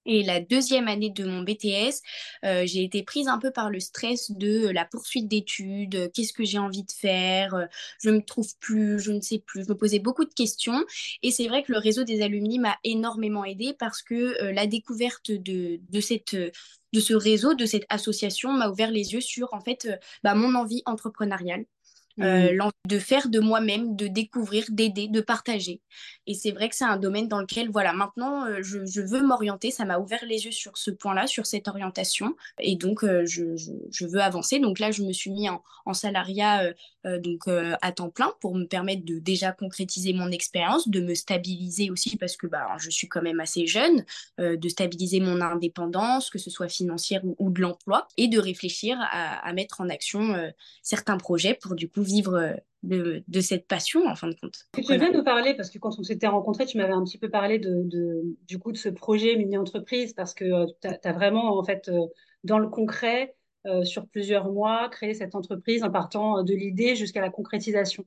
Et 0.07 0.23
la 0.23 0.41
deuxième 0.41 0.89
année 0.89 1.11
de 1.11 1.25
mon 1.25 1.43
BTS, 1.43 2.01
euh, 2.45 2.63
j'ai 2.65 2.85
été 2.85 3.03
prise 3.03 3.27
un 3.27 3.39
peu 3.39 3.51
par 3.51 3.71
le 3.71 3.81
stress 3.81 4.31
de 4.31 4.69
la 4.69 4.85
poursuite 4.85 5.27
d'études, 5.27 6.11
qu'est-ce 6.13 6.33
que 6.33 6.45
j'ai 6.45 6.59
envie 6.59 6.85
de 6.85 6.93
faire, 6.93 7.55
euh, 7.55 7.67
je 8.01 8.11
ne 8.11 8.17
me 8.17 8.23
trouve 8.23 8.49
plus, 8.61 9.01
je 9.01 9.11
ne 9.11 9.21
sais 9.21 9.41
plus. 9.41 9.65
Je 9.65 9.69
me 9.69 9.77
posais 9.77 9.99
beaucoup 9.99 10.25
de 10.25 10.33
questions. 10.33 10.85
Et 11.23 11.33
c'est 11.33 11.49
vrai 11.49 11.65
que 11.65 11.73
le 11.73 11.79
réseau 11.79 12.05
des 12.05 12.23
alumni 12.23 12.61
m'a 12.61 12.77
énormément 12.85 13.45
aidée 13.45 13.75
parce 13.77 14.03
que 14.03 14.41
euh, 14.43 14.53
la 14.53 14.67
découverte 14.69 15.33
de, 15.33 15.81
de 15.91 16.01
cette 16.01 16.37
de 16.93 17.01
ce 17.01 17.15
réseau, 17.15 17.55
de 17.55 17.67
cette 17.67 17.85
association 17.89 18.53
m'a 18.53 18.71
ouvert 18.71 18.91
les 18.91 19.13
yeux 19.13 19.21
sur 19.21 19.53
en 19.53 19.61
fait 19.61 19.89
bah, 20.23 20.35
mon 20.35 20.55
envie 20.55 20.83
entrepreneuriale. 20.87 21.67
Euh, 22.21 22.55
mmh. 22.55 22.71
de 22.89 22.99
faire 22.99 23.29
de 23.29 23.41
moi-même, 23.41 23.95
de 23.95 24.07
découvrir, 24.07 24.65
d'aider, 24.71 25.09
de 25.09 25.21
partager. 25.21 25.83
Et 26.27 26.33
c'est 26.33 26.51
vrai 26.51 26.71
que 26.71 26.75
c'est 26.75 26.85
un 26.85 26.97
domaine 26.97 27.29
dans 27.29 27.41
lequel, 27.41 27.69
voilà, 27.71 27.93
maintenant, 27.93 28.47
euh, 28.47 28.63
je, 28.63 29.01
veux 29.01 29.23
m'orienter. 29.23 29.71
Ça 29.71 29.85
m'a 29.85 29.99
ouvert 29.99 30.25
les 30.25 30.47
yeux 30.47 30.51
sur 30.51 30.79
ce 30.79 30.91
point-là, 30.91 31.27
sur 31.27 31.45
cette 31.45 31.69
orientation. 31.69 32.35
Et 32.59 32.77
donc, 32.77 33.05
euh, 33.05 33.27
je, 33.27 34.07
veux 34.07 34.21
avancer. 34.21 34.61
Donc 34.61 34.79
là, 34.79 34.91
je 34.91 35.03
me 35.03 35.13
suis 35.13 35.31
mis 35.31 35.49
en, 35.51 35.63
salariat 35.93 36.73
donc, 37.23 37.43
à 37.49 37.93
temps 37.93 38.11
plein 38.11 38.32
pour 38.41 38.55
me 38.55 38.64
permettre 38.64 39.05
de 39.05 39.19
déjà 39.19 39.53
concrétiser 39.53 40.12
mon 40.12 40.31
expérience, 40.31 40.88
de 40.88 41.00
me 41.00 41.14
stabiliser 41.14 41.91
aussi 41.91 42.17
parce 42.17 42.37
que 42.37 42.47
bah, 42.47 42.67
je 42.79 42.91
suis 42.91 43.08
quand 43.08 43.23
même 43.23 43.41
assez 43.41 43.67
jeune, 43.67 44.05
de 44.38 44.69
stabiliser 44.69 45.20
mon 45.20 45.41
indépendance, 45.41 46.31
que 46.31 46.38
ce 46.38 46.50
soit 46.50 46.69
financière 46.69 47.23
ou, 47.38 47.50
de 47.50 47.61
l'emploi, 47.61 48.08
et 48.17 48.29
de 48.29 48.38
réfléchir 48.38 48.99
à, 49.00 49.47
à, 49.47 49.53
mettre 49.53 49.81
en 49.81 49.88
action 49.88 50.35
certains 50.82 51.17
projets 51.17 51.55
pour 51.55 51.75
du 51.75 51.88
coup 51.88 52.03
vivre 52.03 52.35
euh, 52.35 52.53
de, 52.82 53.25
de, 53.26 53.41
cette 53.41 53.67
passion 53.67 54.06
en 54.06 54.14
fin 54.14 54.29
de 54.29 54.35
compte. 54.35 54.67
Tu 54.75 54.82
viens 54.82 55.11
nous 55.11 55.25
parler, 55.25 55.55
parce 55.55 55.70
que 55.70 55.79
quand 55.79 55.99
on 55.99 56.05
s'était 56.05 56.29
rencontrés, 56.29 56.67
tu 56.67 56.76
m'avais 56.79 56.93
un 56.93 57.03
petit 57.03 57.19
peu 57.19 57.29
parlé 57.29 57.58
de, 57.58 57.82
de, 57.82 58.23
du 58.47 58.58
coup 58.61 58.70
de 58.70 58.76
ce 58.76 58.88
projet 58.88 59.35
mini-entreprise, 59.35 60.12
parce 60.12 60.35
que 60.35 60.44
euh, 60.44 60.67
tu 60.81 60.88
as, 60.88 61.12
vraiment, 61.12 61.58
en 61.58 61.64
fait, 61.64 61.88
euh, 61.88 62.06
dans 62.44 62.58
le 62.61 62.69
concret, 62.69 63.35
sur 63.85 64.07
plusieurs 64.07 64.51
mois, 64.53 64.89
créé 64.89 65.15
cette 65.15 65.35
entreprise 65.35 65.83
en 65.83 65.91
partant 65.91 66.43
de 66.43 66.55
l'idée 66.55 66.97
jusqu'à 66.97 67.21
la 67.21 67.31
concrétisation. 67.31 68.05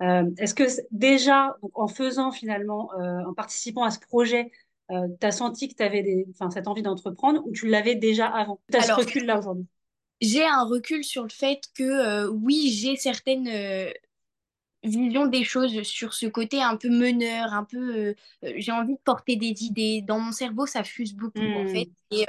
Est-ce 0.00 0.54
que 0.54 0.64
déjà, 0.90 1.56
en 1.74 1.88
faisant 1.88 2.32
finalement, 2.32 2.90
en 3.26 3.32
participant 3.32 3.84
à 3.84 3.90
ce 3.90 4.00
projet, 4.00 4.50
tu 4.90 5.26
as 5.26 5.32
senti 5.32 5.68
que 5.68 5.74
tu 5.74 5.82
avais 5.82 6.26
cette 6.52 6.68
envie 6.68 6.82
d'entreprendre 6.82 7.42
ou 7.46 7.52
tu 7.52 7.68
l'avais 7.68 7.94
déjà 7.94 8.26
avant? 8.26 8.60
Tu 8.70 8.76
as 8.76 8.82
ce 8.82 8.92
recul-là 8.92 9.38
aujourd'hui? 9.38 9.66
j'ai 10.20 10.44
un 10.44 10.64
recul 10.64 11.04
sur 11.04 11.22
le 11.22 11.28
fait 11.28 11.60
que 11.74 11.82
euh, 11.82 12.30
oui, 12.30 12.70
j'ai 12.72 12.96
certaines 12.96 13.48
euh, 13.48 13.90
visions 14.86 15.26
des 15.26 15.44
choses 15.44 15.82
sur 15.82 16.14
ce 16.14 16.26
côté 16.26 16.62
un 16.62 16.76
peu 16.76 16.88
meneur, 16.88 17.52
un 17.52 17.64
peu 17.64 17.96
euh, 17.96 18.14
j'ai 18.56 18.72
envie 18.72 18.94
de 18.94 19.00
porter 19.04 19.36
des 19.36 19.64
idées. 19.64 20.02
Dans 20.02 20.18
mon 20.18 20.32
cerveau, 20.32 20.66
ça 20.66 20.84
fuse 20.84 21.14
beaucoup 21.14 21.40
en 21.40 21.64
hmm. 21.64 21.68
fait. 21.68 21.88
Et, 22.10 22.26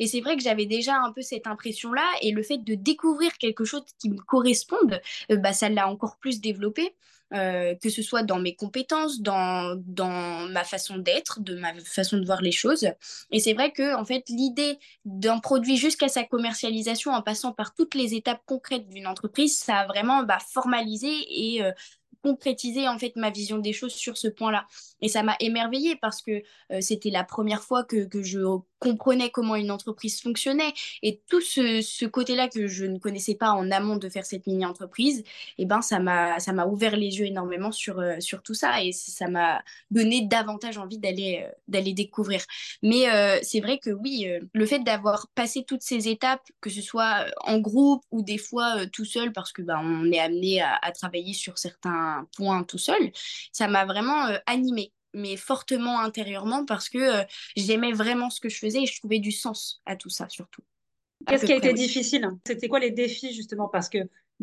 et 0.00 0.06
c'est 0.06 0.20
vrai 0.20 0.36
que 0.36 0.42
j'avais 0.42 0.66
déjà 0.66 0.96
un 0.96 1.12
peu 1.12 1.22
cette 1.22 1.46
impression-là 1.46 2.06
et 2.22 2.32
le 2.32 2.42
fait 2.42 2.58
de 2.58 2.74
découvrir 2.74 3.36
quelque 3.38 3.64
chose 3.64 3.84
qui 3.98 4.10
me 4.10 4.18
corresponde, 4.18 5.00
bah, 5.28 5.52
ça 5.52 5.68
l'a 5.68 5.88
encore 5.88 6.16
plus 6.18 6.40
développé. 6.40 6.94
Euh, 7.32 7.76
que 7.76 7.90
ce 7.90 8.02
soit 8.02 8.24
dans 8.24 8.40
mes 8.40 8.56
compétences, 8.56 9.20
dans, 9.20 9.80
dans 9.86 10.48
ma 10.48 10.64
façon 10.64 10.98
d'être, 10.98 11.38
de 11.38 11.54
ma 11.54 11.72
façon 11.74 12.16
de 12.18 12.26
voir 12.26 12.42
les 12.42 12.50
choses. 12.50 12.88
Et 13.30 13.38
c'est 13.38 13.52
vrai 13.52 13.70
que 13.70 13.94
en 13.94 14.04
fait, 14.04 14.28
l'idée 14.28 14.80
d'un 15.04 15.38
produit 15.38 15.76
jusqu'à 15.76 16.08
sa 16.08 16.24
commercialisation 16.24 17.12
en 17.12 17.22
passant 17.22 17.52
par 17.52 17.72
toutes 17.72 17.94
les 17.94 18.14
étapes 18.14 18.42
concrètes 18.46 18.88
d'une 18.88 19.06
entreprise, 19.06 19.56
ça 19.56 19.76
a 19.76 19.86
vraiment 19.86 20.24
bah, 20.24 20.38
formalisé 20.40 21.12
et 21.28 21.62
euh, 21.62 21.70
concrétiser 22.22 22.88
en 22.88 22.98
fait 22.98 23.16
ma 23.16 23.30
vision 23.30 23.58
des 23.58 23.72
choses 23.72 23.94
sur 23.94 24.16
ce 24.16 24.28
point-là. 24.28 24.66
Et 25.00 25.08
ça 25.08 25.22
m'a 25.22 25.36
émerveillée 25.40 25.96
parce 25.96 26.22
que 26.22 26.42
euh, 26.72 26.80
c'était 26.80 27.10
la 27.10 27.24
première 27.24 27.62
fois 27.62 27.84
que, 27.84 28.04
que, 28.04 28.22
je 28.22 28.40
comprenais 28.80 29.30
comment 29.30 29.54
une 29.54 29.70
entreprise 29.70 30.20
fonctionnait. 30.20 30.72
Et 31.02 31.20
tout 31.28 31.40
ce, 31.40 31.80
ce 31.80 32.06
côté-là 32.06 32.48
que 32.48 32.66
je 32.66 32.84
ne 32.84 32.98
connaissais 32.98 33.36
pas 33.36 33.52
en 33.52 33.70
amont 33.70 33.96
de 33.96 34.08
faire 34.08 34.26
cette 34.26 34.46
mini-entreprise, 34.46 35.20
et 35.20 35.24
eh 35.62 35.66
ben, 35.66 35.82
ça 35.82 36.00
m'a 36.00 36.66
ouvert 36.66 36.96
les 36.96 37.18
yeux 37.18 37.26
énormément 37.26 37.70
sur, 37.72 38.00
euh, 38.00 38.18
sur 38.18 38.42
tout 38.42 38.54
ça 38.54 38.82
et 38.82 38.92
ça 38.92 39.28
m'a 39.28 39.62
donné 39.90 40.22
davantage 40.26 40.78
envie 40.78 40.98
d'aller 40.98 41.46
euh, 41.72 41.92
découvrir. 41.92 42.42
Mais 42.82 43.06
c'est 43.42 43.60
vrai 43.60 43.78
que 43.78 43.90
oui, 43.90 44.26
le 44.52 44.66
fait 44.66 44.80
d'avoir 44.80 45.28
passé 45.34 45.64
toutes 45.64 45.82
ces 45.82 46.08
étapes, 46.08 46.42
que 46.60 46.70
ce 46.70 46.82
soit 46.82 47.26
en 47.44 47.58
groupe 47.58 48.02
ou 48.10 48.22
des 48.22 48.38
fois 48.38 48.86
tout 48.86 49.04
seul, 49.04 49.32
parce 49.32 49.52
que 49.52 49.62
ben, 49.62 49.80
on 49.82 50.10
est 50.10 50.18
amené 50.18 50.62
à, 50.62 50.92
travailler 50.92 51.34
sur 51.34 51.58
certains 51.58 52.26
point 52.36 52.62
tout 52.64 52.78
seul, 52.78 53.12
ça 53.52 53.68
m'a 53.68 53.84
vraiment 53.84 54.26
euh, 54.26 54.38
animée 54.46 54.92
mais 55.14 55.36
fortement 55.36 56.00
intérieurement 56.00 56.64
parce 56.64 56.88
que 56.88 56.98
euh, 56.98 57.24
j'aimais 57.56 57.92
vraiment 57.92 58.30
ce 58.30 58.40
que 58.40 58.48
je 58.48 58.58
faisais 58.58 58.82
et 58.82 58.86
je 58.86 58.98
trouvais 58.98 59.18
du 59.18 59.32
sens 59.32 59.82
à 59.86 59.96
tout 59.96 60.10
ça 60.10 60.28
surtout. 60.28 60.62
Qu'est-ce 61.26 61.44
qui 61.44 61.52
a 61.52 61.56
été 61.56 61.72
difficile? 61.72 62.28
C'était 62.46 62.68
quoi 62.68 62.80
les 62.80 62.90
défis 62.90 63.34
justement? 63.34 63.68
Parce 63.68 63.88
que 63.88 63.98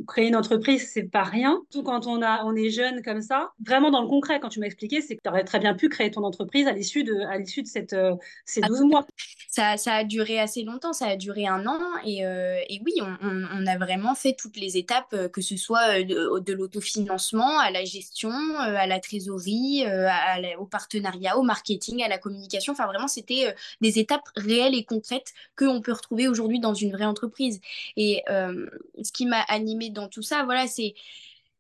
créer 0.06 0.28
une 0.28 0.36
entreprise, 0.36 0.90
c'est 0.92 1.04
pas 1.04 1.24
rien. 1.24 1.62
Tout 1.72 1.84
quand 1.84 2.08
on 2.08 2.22
a, 2.22 2.44
on 2.46 2.56
est 2.56 2.70
jeune 2.70 3.02
comme 3.02 3.22
ça. 3.22 3.52
Vraiment 3.66 3.90
dans 3.90 4.02
le 4.02 4.08
concret, 4.08 4.40
quand 4.40 4.50
tu 4.50 4.60
m'as 4.60 4.68
expliqué, 4.68 5.02
c'est 5.02 5.16
que 5.16 5.22
tu 5.24 5.30
aurais 5.30 5.44
très 5.44 5.60
bien 5.60 5.74
pu 5.74 5.90
créer 5.90 6.12
ton 6.12 6.24
entreprise 6.24 6.68
à 6.68 6.72
l'issue 6.72 7.04
de, 7.04 7.16
à 7.22 7.38
l'issue 7.38 7.64
de 7.64 7.68
cette, 7.68 7.94
euh, 7.94 8.16
ces 8.46 8.62
12 8.62 8.82
mois. 8.82 9.08
Ça, 9.50 9.78
ça, 9.78 9.94
a 9.94 10.04
duré 10.04 10.40
assez 10.40 10.64
longtemps, 10.64 10.94
ça 10.94 11.08
a 11.08 11.16
duré 11.16 11.48
un 11.48 11.66
an. 11.66 11.80
Et, 12.06 12.26
euh, 12.26 12.60
et 12.70 12.80
oui, 12.86 12.94
on, 13.02 13.16
on, 13.22 13.66
a 13.66 13.78
vraiment 13.78 14.14
fait 14.14 14.36
toutes 14.38 14.58
les 14.58 14.78
étapes, 14.78 15.14
euh, 15.14 15.30
que 15.30 15.42
ce 15.42 15.58
soit 15.58 16.04
de, 16.04 16.40
de 16.40 16.54
l'autofinancement 16.54 17.60
à 17.60 17.72
la 17.72 17.84
gestion, 17.84 18.32
à 18.60 18.86
la 18.86 19.00
trésorerie, 19.00 19.84
à, 19.86 20.38
au 20.60 20.66
partenariat, 20.66 21.38
au 21.38 21.44
marketing, 21.44 22.04
à 22.04 22.08
la 22.08 22.18
communication. 22.18 22.74
Enfin, 22.74 22.86
vraiment, 22.86 23.08
c'était 23.08 23.54
des 23.82 24.00
étapes 24.00 24.28
réelles 24.36 24.76
et 24.76 24.84
concrètes 24.84 25.34
qu'on 25.58 25.82
peut 25.82 25.94
retrouver 25.94 26.28
aujourd'hui 26.28 26.60
dans 26.60 26.74
une 26.74 26.92
vraie 26.92 27.06
entreprise. 27.06 27.62
Et 27.96 28.24
ce 28.28 29.12
qui 29.12 29.26
m'a 29.26 29.42
dans 29.90 30.08
tout 30.08 30.22
ça, 30.22 30.44
voilà, 30.44 30.68
c'est 30.68 30.94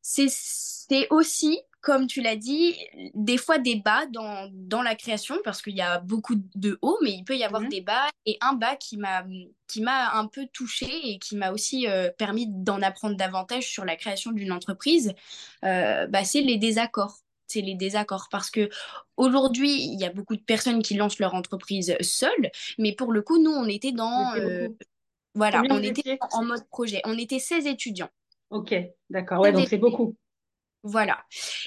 c'est 0.02 1.08
aussi, 1.10 1.60
comme 1.82 2.08
tu 2.08 2.22
l'as 2.22 2.38
dit, 2.38 2.76
des 3.14 3.38
fois 3.38 3.58
des 3.58 3.76
bas 3.76 4.06
dans, 4.06 4.50
dans 4.54 4.82
la 4.82 4.96
création, 4.96 5.36
parce 5.44 5.62
qu'il 5.62 5.76
y 5.76 5.82
a 5.82 6.00
beaucoup 6.00 6.36
de 6.56 6.80
hauts, 6.82 6.98
mais 7.02 7.12
il 7.12 7.26
peut 7.26 7.36
y 7.36 7.44
avoir 7.44 7.64
mhm. 7.64 7.70
des 7.70 7.82
bas. 7.82 8.08
Et 8.26 8.38
un 8.42 8.54
bas 8.54 8.76
qui 8.78 8.98
m'a 8.98 9.26
qui 9.68 9.82
m'a 9.82 10.14
un 10.14 10.28
peu 10.28 10.48
touchée 10.54 11.10
et 11.10 11.20
qui 11.20 11.36
m'a 11.36 11.52
aussi 11.52 11.88
euh, 11.88 12.10
permis 12.18 12.48
d'en 12.48 12.82
apprendre 12.82 13.18
davantage 13.18 13.68
sur 13.68 13.84
la 13.84 13.98
création 13.98 14.32
d'une 14.32 14.54
entreprise, 14.54 15.14
euh, 15.66 16.08
bah, 16.08 16.24
c'est 16.24 16.42
les 16.42 16.58
désaccords 16.58 17.18
c'est 17.50 17.62
les 17.62 17.76
désaccords 17.76 18.28
parce 18.30 18.52
que 18.52 18.70
aujourd'hui 19.16 19.72
il 19.72 19.98
y 20.00 20.04
a 20.04 20.12
beaucoup 20.12 20.36
de 20.36 20.42
personnes 20.42 20.84
qui 20.84 20.96
lancent 20.96 21.20
leur 21.20 21.34
entreprise 21.34 21.96
seules 22.02 22.52
mais 22.78 22.94
pour 22.94 23.14
le 23.14 23.22
coup 23.22 23.42
nous 23.42 23.52
on 23.52 23.66
était 23.68 23.94
dans 23.94 24.36
euh, 24.36 24.68
voilà 25.38 25.64
on 25.70 25.82
était 25.82 26.20
en 26.34 26.44
mode 26.44 26.68
projet 26.68 27.02
on 27.06 27.18
était 27.18 27.40
16 27.40 27.66
étudiants 27.68 28.10
Ok, 28.50 28.74
d'accord. 29.10 29.42
Ouais, 29.42 29.52
donc 29.52 29.68
c'est 29.68 29.78
beaucoup. 29.78 30.16
Voilà. 30.84 31.20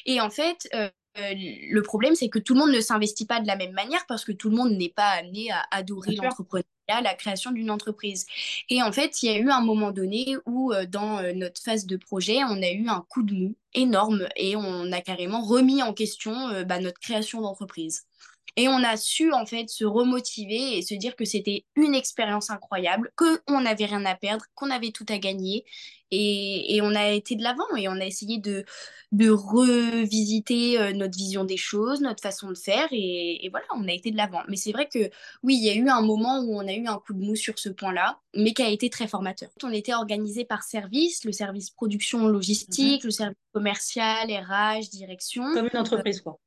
Et 0.06 0.20
en 0.20 0.30
fait, 0.30 0.68
euh, 0.74 0.88
euh, 1.18 1.34
le 1.34 1.82
problème, 1.82 2.14
c'est 2.14 2.28
que 2.28 2.38
tout 2.38 2.54
le 2.54 2.60
monde 2.60 2.72
ne 2.72 2.80
s'investit 2.80 3.26
pas 3.26 3.40
de 3.40 3.46
la 3.46 3.56
même 3.56 3.72
manière 3.72 4.04
parce 4.06 4.24
que 4.24 4.32
tout 4.32 4.48
le 4.48 4.56
monde 4.56 4.72
n'est 4.72 4.88
pas 4.88 5.10
amené 5.10 5.50
à 5.50 5.62
adorer 5.70 6.14
l'entrepreneuriat, 6.14 7.02
la 7.02 7.14
création 7.14 7.50
d'une 7.50 7.70
entreprise. 7.70 8.26
Et 8.70 8.82
en 8.82 8.92
fait, 8.92 9.22
il 9.22 9.26
y 9.26 9.34
a 9.34 9.38
eu 9.38 9.50
un 9.50 9.60
moment 9.60 9.90
donné 9.90 10.36
où, 10.46 10.72
euh, 10.72 10.86
dans 10.86 11.22
notre 11.34 11.60
phase 11.62 11.86
de 11.86 11.96
projet, 11.96 12.38
on 12.44 12.62
a 12.62 12.70
eu 12.70 12.88
un 12.88 13.04
coup 13.08 13.22
de 13.22 13.34
mou 13.34 13.54
énorme 13.74 14.26
et 14.36 14.56
on 14.56 14.90
a 14.90 15.00
carrément 15.00 15.42
remis 15.42 15.82
en 15.82 15.92
question 15.92 16.64
bah, 16.64 16.80
notre 16.80 16.98
création 16.98 17.40
d'entreprise. 17.40 18.04
Et 18.56 18.68
on 18.68 18.82
a 18.82 18.96
su 18.96 19.32
en 19.32 19.46
fait 19.46 19.68
se 19.68 19.84
remotiver 19.84 20.78
et 20.78 20.82
se 20.82 20.94
dire 20.94 21.16
que 21.16 21.24
c'était 21.24 21.64
une 21.76 21.94
expérience 21.94 22.50
incroyable, 22.50 23.12
qu'on 23.16 23.60
n'avait 23.60 23.86
rien 23.86 24.04
à 24.04 24.14
perdre, 24.14 24.44
qu'on 24.54 24.70
avait 24.70 24.90
tout 24.90 25.06
à 25.08 25.18
gagner. 25.18 25.64
Et, 26.12 26.74
et 26.74 26.82
on 26.82 26.94
a 26.96 27.10
été 27.10 27.36
de 27.36 27.42
l'avant 27.44 27.76
et 27.76 27.86
on 27.88 27.92
a 27.92 28.04
essayé 28.04 28.38
de, 28.38 28.64
de 29.12 29.30
revisiter 29.30 30.80
euh, 30.80 30.92
notre 30.92 31.16
vision 31.16 31.44
des 31.44 31.56
choses, 31.56 32.00
notre 32.00 32.20
façon 32.20 32.48
de 32.48 32.58
faire. 32.58 32.88
Et, 32.90 33.46
et 33.46 33.48
voilà, 33.48 33.66
on 33.76 33.86
a 33.86 33.92
été 33.92 34.10
de 34.10 34.16
l'avant. 34.16 34.42
Mais 34.48 34.56
c'est 34.56 34.72
vrai 34.72 34.88
que 34.88 35.10
oui, 35.44 35.56
il 35.56 35.64
y 35.64 35.70
a 35.70 35.74
eu 35.74 35.88
un 35.88 36.02
moment 36.02 36.40
où 36.40 36.56
on 36.56 36.66
a 36.66 36.72
eu 36.72 36.86
un 36.88 36.98
coup 36.98 37.14
de 37.14 37.24
mou 37.24 37.36
sur 37.36 37.58
ce 37.60 37.68
point-là, 37.68 38.18
mais 38.34 38.52
qui 38.52 38.62
a 38.62 38.68
été 38.68 38.90
très 38.90 39.06
formateur. 39.06 39.50
On 39.62 39.70
était 39.70 39.94
organisé 39.94 40.44
par 40.44 40.64
service, 40.64 41.24
le 41.24 41.30
service 41.30 41.70
production 41.70 42.26
logistique, 42.26 43.04
mhm. 43.04 43.08
le 43.08 43.10
service 43.12 43.38
commercial, 43.52 44.30
RH, 44.30 44.90
direction. 44.90 45.44
Comme 45.52 45.68
une 45.72 45.80
entreprise, 45.80 46.20
quoi 46.22 46.40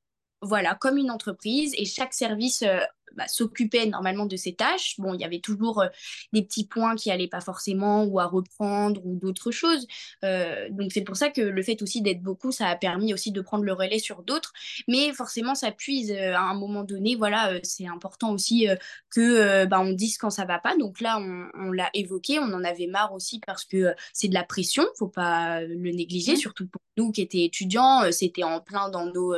voilà, 0.44 0.76
comme 0.76 0.98
une 0.98 1.12
entreprise 1.12 1.74
et 1.78 1.86
chaque 1.86 2.14
service 2.14 2.64
euh, 2.64 2.80
bah, 3.16 3.28
s'occupait 3.28 3.86
normalement 3.86 4.26
de 4.26 4.36
ses 4.36 4.56
tâches. 4.56 4.96
Bon, 4.98 5.14
il 5.14 5.22
y 5.22 5.24
avait 5.24 5.40
toujours 5.40 5.82
euh, 5.82 5.88
des 6.34 6.42
petits 6.42 6.66
points 6.66 6.96
qui 6.96 7.12
allaient 7.12 7.28
pas 7.28 7.42
forcément 7.42 8.04
ou 8.06 8.20
à 8.20 8.26
reprendre 8.26 9.06
ou 9.06 9.16
d'autres 9.16 9.52
choses. 9.52 9.88
Euh, 10.24 10.68
donc 10.72 10.92
c'est 10.92 11.04
pour 11.04 11.16
ça 11.16 11.30
que 11.30 11.42
le 11.42 11.62
fait 11.62 11.82
aussi 11.82 12.02
d'être 12.02 12.22
beaucoup, 12.22 12.52
ça 12.52 12.68
a 12.68 12.76
permis 12.76 13.14
aussi 13.14 13.32
de 13.32 13.40
prendre 13.42 13.64
le 13.64 13.74
relais 13.74 14.00
sur 14.00 14.24
d'autres. 14.24 14.52
Mais 14.88 15.14
forcément, 15.14 15.56
ça 15.56 15.72
puise 15.72 16.12
à 16.12 16.42
un 16.42 16.56
moment 16.56 16.84
donné. 16.84 17.16
Voilà, 17.16 17.54
c'est 17.64 17.88
important 17.88 18.32
aussi 18.32 18.68
que 19.12 19.66
bah, 19.66 19.80
on 19.80 19.92
dise 19.92 20.18
quand 20.18 20.32
ça 20.32 20.46
va 20.46 20.60
pas. 20.60 20.76
Donc 20.76 21.00
là, 21.00 21.20
on, 21.20 21.50
on 21.54 21.72
l'a 21.72 21.90
évoqué, 21.94 22.40
on 22.40 22.52
en 22.52 22.64
avait 22.64 22.88
marre 22.88 23.14
aussi 23.14 23.40
parce 23.46 23.64
que 23.64 23.94
c'est 24.12 24.28
de 24.28 24.34
la 24.34 24.44
pression, 24.44 24.84
faut 24.98 25.08
pas 25.08 25.62
le 25.62 25.92
négliger, 25.92 26.34
mmh. 26.34 26.38
surtout 26.38 26.68
pour 26.68 26.82
nous 26.98 27.12
qui 27.12 27.22
étaient 27.22 27.46
étudiants. 27.46 28.12
C'était 28.12 28.44
en 28.44 28.60
plein 28.60 28.90
dans 28.90 29.06
nos 29.06 29.36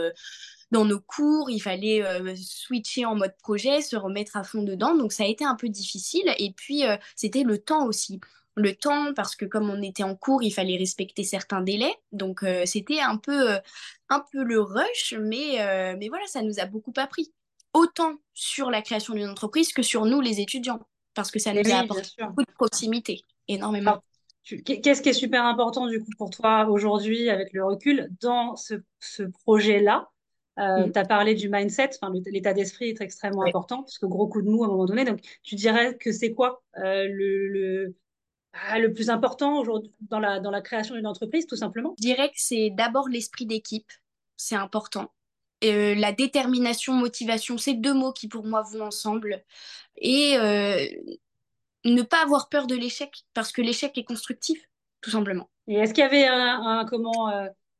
dans 0.75 0.83
nos 0.83 0.99
cours, 0.99 1.49
il 1.49 1.61
fallait 1.61 2.03
euh, 2.03 2.35
switcher 2.35 3.05
en 3.05 3.15
mode 3.15 3.33
projet, 3.41 3.81
se 3.81 3.95
remettre 3.95 4.35
à 4.35 4.43
fond 4.43 4.61
dedans. 4.61 4.93
Donc 4.93 5.13
ça 5.13 5.23
a 5.23 5.25
été 5.25 5.45
un 5.45 5.55
peu 5.55 5.69
difficile. 5.69 6.29
Et 6.37 6.51
puis 6.51 6.85
euh, 6.85 6.97
c'était 7.15 7.43
le 7.43 7.57
temps 7.57 7.85
aussi. 7.87 8.19
Le 8.55 8.75
temps, 8.75 9.13
parce 9.13 9.37
que 9.37 9.45
comme 9.45 9.69
on 9.69 9.81
était 9.81 10.03
en 10.03 10.15
cours, 10.15 10.43
il 10.43 10.51
fallait 10.51 10.75
respecter 10.75 11.23
certains 11.23 11.61
délais. 11.61 11.93
Donc 12.11 12.43
euh, 12.43 12.63
c'était 12.65 12.99
un 12.99 13.15
peu, 13.15 13.57
un 14.09 14.25
peu 14.33 14.43
le 14.43 14.59
rush, 14.59 15.15
mais, 15.17 15.95
mais 15.97 16.09
voilà, 16.09 16.25
ça 16.27 16.41
nous 16.41 16.59
a 16.59 16.65
beaucoup 16.65 16.93
appris. 16.97 17.33
Autant 17.73 18.13
sur 18.33 18.69
la 18.69 18.81
création 18.81 19.13
d'une 19.13 19.29
entreprise 19.29 19.71
que 19.71 19.81
sur 19.81 20.05
nous, 20.05 20.19
les 20.19 20.41
étudiants. 20.41 20.81
Parce 21.13 21.31
que 21.31 21.39
ça 21.39 21.53
nous 21.53 21.71
a 21.71 21.77
apporté 21.77 22.09
beaucoup 22.19 22.43
de 22.43 22.53
proximité, 22.53 23.21
énormément. 23.47 24.03
Qu'est-ce 24.43 25.01
qui 25.01 25.09
est 25.09 25.13
super 25.13 25.45
important 25.45 25.87
du 25.87 25.99
coup 25.99 26.11
pour 26.17 26.29
toi 26.29 26.67
aujourd'hui 26.69 27.29
avec 27.29 27.51
le 27.53 27.65
recul 27.65 28.09
dans 28.21 28.57
ce, 28.57 28.75
ce 28.99 29.23
projet-là? 29.23 30.09
Euh, 30.59 30.87
mm. 30.87 30.91
Tu 30.91 30.99
as 30.99 31.05
parlé 31.05 31.35
du 31.35 31.49
mindset, 31.49 31.91
l'état 32.27 32.53
d'esprit 32.53 32.89
est 32.89 33.01
extrêmement 33.01 33.43
important, 33.43 33.83
parce 33.83 33.97
que 33.97 34.05
gros 34.05 34.27
coup 34.27 34.41
de 34.41 34.49
mou 34.49 34.63
à 34.63 34.67
un 34.67 34.69
moment 34.69 34.85
donné. 34.85 35.05
Donc, 35.05 35.19
tu 35.43 35.55
dirais 35.55 35.97
que 35.97 36.11
c'est 36.11 36.33
quoi 36.33 36.63
euh, 36.77 37.07
le, 37.09 37.47
le, 37.47 37.95
ah, 38.53 38.79
le, 38.79 38.93
plus 38.93 39.09
important 39.09 39.59
aujourd'hui 39.59 39.93
dans 40.09 40.19
la, 40.19 40.39
dans 40.39 40.51
la 40.51 40.61
création 40.61 40.95
d'une 40.95 41.07
entreprise, 41.07 41.45
tout 41.45 41.57
simplement? 41.57 41.95
Je 41.99 42.03
dirais 42.03 42.29
que 42.29 42.37
c'est 42.37 42.69
d'abord 42.69 43.09
l'esprit 43.09 43.45
d'équipe, 43.45 43.91
c'est 44.37 44.55
important. 44.55 45.11
Euh, 45.63 45.95
la 45.95 46.11
détermination, 46.11 46.93
motivation, 46.93 47.57
c'est 47.57 47.73
deux 47.73 47.93
mots 47.93 48.13
qui 48.13 48.27
pour 48.27 48.45
moi 48.45 48.61
vont 48.61 48.83
ensemble. 48.83 49.43
Et 49.97 50.37
euh, 50.37 50.85
ne 51.83 52.01
pas 52.01 52.21
avoir 52.23 52.49
peur 52.49 52.67
de 52.67 52.75
l'échec, 52.75 53.23
parce 53.33 53.51
que 53.51 53.61
l'échec 53.61 53.97
est 53.97 54.03
constructif, 54.03 54.59
tout 55.01 55.09
simplement. 55.09 55.49
Et 55.67 55.75
est-ce 55.75 55.93
qu'il 55.93 56.03
y 56.03 56.07
avait 56.07 56.27
un, 56.27 56.61
un 56.61 56.85
comment 56.85 57.29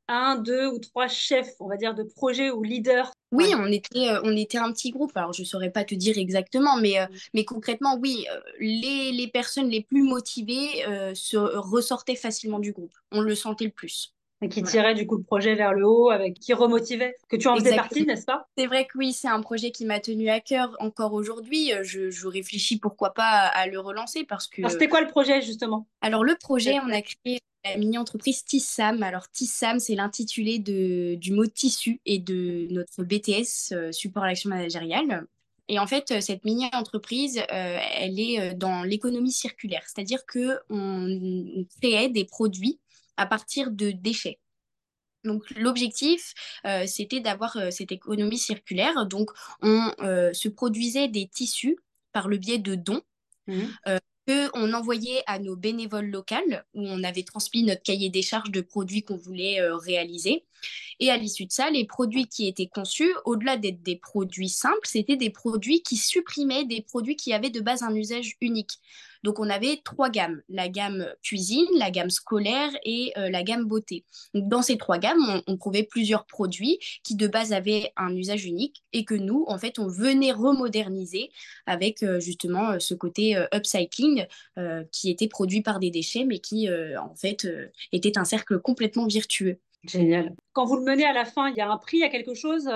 un, 0.08 0.36
deux 0.36 0.66
ou 0.66 0.78
trois 0.78 1.08
chefs, 1.08 1.54
on 1.60 1.68
va 1.68 1.76
dire, 1.76 1.94
de 1.94 2.02
projet 2.02 2.50
ou 2.50 2.62
leaders 2.62 3.12
Oui, 3.32 3.52
on 3.56 3.66
était, 3.66 4.08
euh, 4.08 4.20
on 4.24 4.36
était 4.36 4.58
un 4.58 4.72
petit 4.72 4.90
groupe. 4.90 5.16
Alors, 5.16 5.32
je 5.32 5.42
ne 5.42 5.46
saurais 5.46 5.70
pas 5.70 5.84
te 5.84 5.94
dire 5.94 6.18
exactement, 6.18 6.76
mais, 6.76 7.00
euh, 7.00 7.06
mais 7.34 7.44
concrètement, 7.44 7.98
oui, 8.00 8.26
euh, 8.32 8.40
les, 8.60 9.12
les, 9.12 9.28
personnes 9.28 9.68
les 9.68 9.82
plus 9.82 10.02
motivées 10.02 10.84
se 11.14 11.36
ressortaient 11.36 12.16
facilement 12.16 12.58
du 12.58 12.72
groupe. 12.72 12.94
On 13.12 13.20
le 13.20 13.34
sentait 13.34 13.64
le 13.64 13.70
plus. 13.70 14.12
Et 14.42 14.48
qui 14.50 14.62
tirait 14.62 14.94
du 14.94 15.06
coup 15.06 15.16
le 15.16 15.22
projet 15.22 15.54
vers 15.54 15.72
le 15.72 15.86
haut, 15.86 16.10
avec 16.10 16.38
qui 16.38 16.52
remotivait, 16.52 17.16
que 17.28 17.36
tu 17.36 17.48
en 17.48 17.56
faisais 17.56 17.74
partie, 17.74 18.04
n'est-ce 18.04 18.26
pas? 18.26 18.46
C'est 18.56 18.66
vrai 18.66 18.84
que 18.84 18.98
oui, 18.98 19.14
c'est 19.14 19.28
un 19.28 19.40
projet 19.40 19.70
qui 19.70 19.86
m'a 19.86 19.98
tenu 19.98 20.28
à 20.28 20.40
cœur 20.40 20.76
encore 20.78 21.14
aujourd'hui. 21.14 21.72
Je, 21.82 22.10
je, 22.10 22.26
réfléchis 22.26 22.78
pourquoi 22.78 23.14
pas 23.14 23.46
à, 23.46 23.66
le 23.66 23.80
relancer 23.80 24.24
parce 24.24 24.46
que. 24.46 24.68
C'était 24.68 24.88
quoi 24.88 25.00
le 25.00 25.08
projet 25.08 25.40
justement? 25.40 25.86
Alors 26.02 26.22
le 26.22 26.36
projet, 26.36 26.78
on 26.80 26.90
a 26.90 27.00
créé 27.00 27.40
la 27.70 27.76
mini-entreprise 27.76 28.44
Tissam. 28.44 29.02
Alors, 29.02 29.30
Tissam, 29.30 29.78
c'est 29.78 29.94
l'intitulé 29.94 30.58
du 30.58 31.32
mot 31.32 31.46
tissu 31.46 32.00
et 32.06 32.18
de 32.18 32.66
notre 32.70 33.04
BTS, 33.04 33.72
euh, 33.72 33.92
support 33.92 34.24
à 34.24 34.28
l'action 34.28 34.50
managériale. 34.50 35.26
Et 35.68 35.78
en 35.78 35.86
fait, 35.86 36.20
cette 36.20 36.44
mini-entreprise, 36.44 37.38
euh, 37.38 37.78
elle 37.94 38.20
est 38.20 38.40
euh, 38.40 38.54
dans 38.54 38.84
l'économie 38.84 39.32
circulaire, 39.32 39.82
c'est-à-dire 39.86 40.24
qu'on 40.26 41.66
créait 41.80 42.08
des 42.08 42.24
produits 42.24 42.78
à 43.16 43.26
partir 43.26 43.70
de 43.70 43.90
déchets. 43.90 44.38
Donc 45.24 45.50
l'objectif, 45.56 46.34
c'était 46.86 47.18
d'avoir 47.18 47.58
cette 47.72 47.90
économie 47.90 48.38
circulaire. 48.38 49.06
Donc 49.06 49.30
on 49.60 49.90
se 50.00 50.48
produisait 50.48 51.08
des 51.08 51.26
tissus 51.26 51.76
par 52.12 52.28
le 52.28 52.36
biais 52.36 52.58
de 52.58 52.76
dons. 52.76 53.02
Mmh 53.48 53.64
on 54.54 54.72
envoyait 54.72 55.22
à 55.26 55.38
nos 55.38 55.56
bénévoles 55.56 56.10
locales, 56.10 56.64
où 56.74 56.86
on 56.86 57.02
avait 57.04 57.22
transmis 57.22 57.62
notre 57.62 57.82
cahier 57.82 58.10
des 58.10 58.22
charges 58.22 58.50
de 58.50 58.60
produits 58.60 59.02
qu'on 59.02 59.16
voulait 59.16 59.60
euh, 59.60 59.76
réaliser. 59.76 60.44
Et 60.98 61.10
à 61.10 61.16
l'issue 61.16 61.46
de 61.46 61.52
ça, 61.52 61.70
les 61.70 61.84
produits 61.84 62.26
qui 62.26 62.48
étaient 62.48 62.66
conçus, 62.66 63.12
au-delà 63.24 63.56
d'être 63.56 63.82
des 63.82 63.96
produits 63.96 64.48
simples, 64.48 64.78
c'était 64.84 65.16
des 65.16 65.30
produits 65.30 65.82
qui 65.82 65.96
supprimaient 65.96 66.64
des 66.64 66.82
produits 66.82 67.16
qui 67.16 67.32
avaient 67.32 67.50
de 67.50 67.60
base 67.60 67.82
un 67.82 67.94
usage 67.94 68.36
unique. 68.40 68.78
Donc 69.26 69.40
on 69.40 69.50
avait 69.50 69.80
trois 69.82 70.08
gammes, 70.08 70.40
la 70.48 70.68
gamme 70.68 71.12
cuisine, 71.20 71.66
la 71.78 71.90
gamme 71.90 72.10
scolaire 72.10 72.70
et 72.84 73.12
euh, 73.18 73.28
la 73.28 73.42
gamme 73.42 73.64
beauté. 73.64 74.04
dans 74.34 74.62
ces 74.62 74.78
trois 74.78 74.98
gammes, 74.98 75.42
on, 75.48 75.56
trouvait 75.56 75.82
plusieurs 75.82 76.26
produits 76.26 76.78
qui 77.02 77.16
de 77.16 77.26
base 77.26 77.52
avaient 77.52 77.92
un 77.96 78.14
usage 78.14 78.44
unique 78.44 78.84
et 78.92 79.04
que 79.04 79.16
nous, 79.16 79.44
en 79.48 79.58
fait, 79.58 79.80
on 79.80 79.88
venait 79.88 80.30
remoderniser 80.30 81.32
avec 81.66 82.04
euh, 82.04 82.20
justement 82.20 82.70
euh, 82.70 82.78
ce 82.78 82.94
côté 82.94 83.36
upcycling 83.52 84.26
qui 84.92 85.10
était 85.10 85.26
produit 85.26 85.60
par 85.60 85.80
des 85.80 85.90
déchets 85.90 86.24
mais 86.24 86.38
qui 86.38 86.68
en 86.70 87.14
fait 87.16 87.48
était 87.90 88.18
un 88.18 88.24
cercle 88.24 88.60
complètement 88.60 89.06
virtueux. 89.06 89.58
Génial. 89.82 90.34
Quand 90.52 90.66
vous 90.66 90.76
le 90.76 90.84
menez 90.84 91.04
à 91.04 91.12
la 91.12 91.24
fin, 91.24 91.50
il 91.50 91.56
y 91.56 91.60
a 91.60 91.68
un 91.68 91.78
prix, 91.78 91.96
il 91.96 92.00
y 92.00 92.04
a 92.04 92.10
quelque 92.10 92.34
chose 92.34 92.70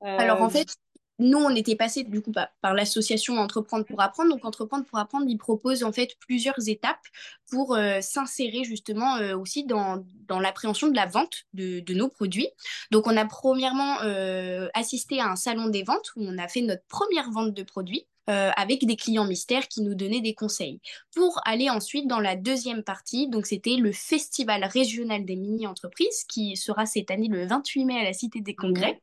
Alors 0.00 0.40
en 0.40 0.48
fait, 0.48 0.76
nous, 1.18 1.38
on 1.38 1.54
était 1.54 1.76
passé 1.76 2.02
du 2.02 2.20
coup 2.20 2.32
par, 2.32 2.74
l'association 2.74 3.38
Entreprendre 3.38 3.84
pour 3.84 4.00
apprendre. 4.00 4.30
Donc, 4.30 4.44
Entreprendre 4.44 4.84
pour 4.84 4.98
apprendre, 4.98 5.26
il 5.28 5.38
propose 5.38 5.84
en 5.84 5.92
fait 5.92 6.16
plusieurs 6.18 6.68
étapes 6.68 7.04
pour 7.50 7.76
euh, 7.76 8.00
s'insérer 8.00 8.64
justement 8.64 9.16
euh, 9.18 9.36
aussi 9.36 9.64
dans, 9.64 10.04
l'appréhension 10.28 10.88
de 10.88 10.96
la 10.96 11.06
vente 11.06 11.44
de, 11.52 11.80
de, 11.80 11.94
nos 11.94 12.08
produits. 12.08 12.48
Donc, 12.90 13.06
on 13.06 13.16
a 13.16 13.24
premièrement 13.26 14.02
euh, 14.02 14.68
assisté 14.74 15.20
à 15.20 15.30
un 15.30 15.36
salon 15.36 15.68
des 15.68 15.84
ventes 15.84 16.10
où 16.16 16.24
on 16.24 16.36
a 16.38 16.48
fait 16.48 16.62
notre 16.62 16.84
première 16.88 17.30
vente 17.30 17.54
de 17.54 17.62
produits. 17.62 18.06
avec 18.26 18.86
des 18.86 18.96
clients 18.96 19.26
mystères 19.26 19.68
qui 19.68 19.82
nous 19.82 19.94
donnaient 19.94 20.22
des 20.22 20.32
conseils. 20.34 20.80
Pour 21.14 21.42
aller 21.44 21.68
ensuite 21.68 22.06
dans 22.08 22.20
la 22.20 22.36
deuxième 22.36 22.82
partie, 22.82 23.28
donc 23.28 23.44
c'était 23.44 23.76
le 23.76 23.92
festival 23.92 24.64
régional 24.64 25.26
des 25.26 25.36
mini-entreprises 25.36 26.24
qui 26.24 26.56
sera 26.56 26.86
cette 26.86 27.10
année 27.10 27.28
le 27.28 27.46
28 27.46 27.84
mai 27.84 28.00
à 28.00 28.02
la 28.02 28.14
Cité 28.14 28.40
des 28.40 28.54
Congrès. 28.54 28.98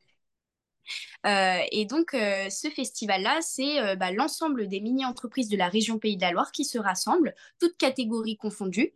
Euh, 1.26 1.58
et 1.72 1.86
donc, 1.86 2.14
euh, 2.14 2.50
ce 2.50 2.70
festival-là, 2.70 3.40
c'est 3.42 3.80
euh, 3.80 3.96
bah, 3.96 4.12
l'ensemble 4.12 4.68
des 4.68 4.80
mini-entreprises 4.80 5.50
de 5.50 5.58
la 5.58 5.70
région 5.70 6.00
Pays 6.00 6.18
de 6.18 6.22
la 6.22 6.32
Loire 6.32 6.52
qui 6.52 6.66
se 6.66 6.78
rassemblent, 6.78 7.36
toutes 7.60 7.78
catégories 7.78 8.38
confondues, 8.38 8.94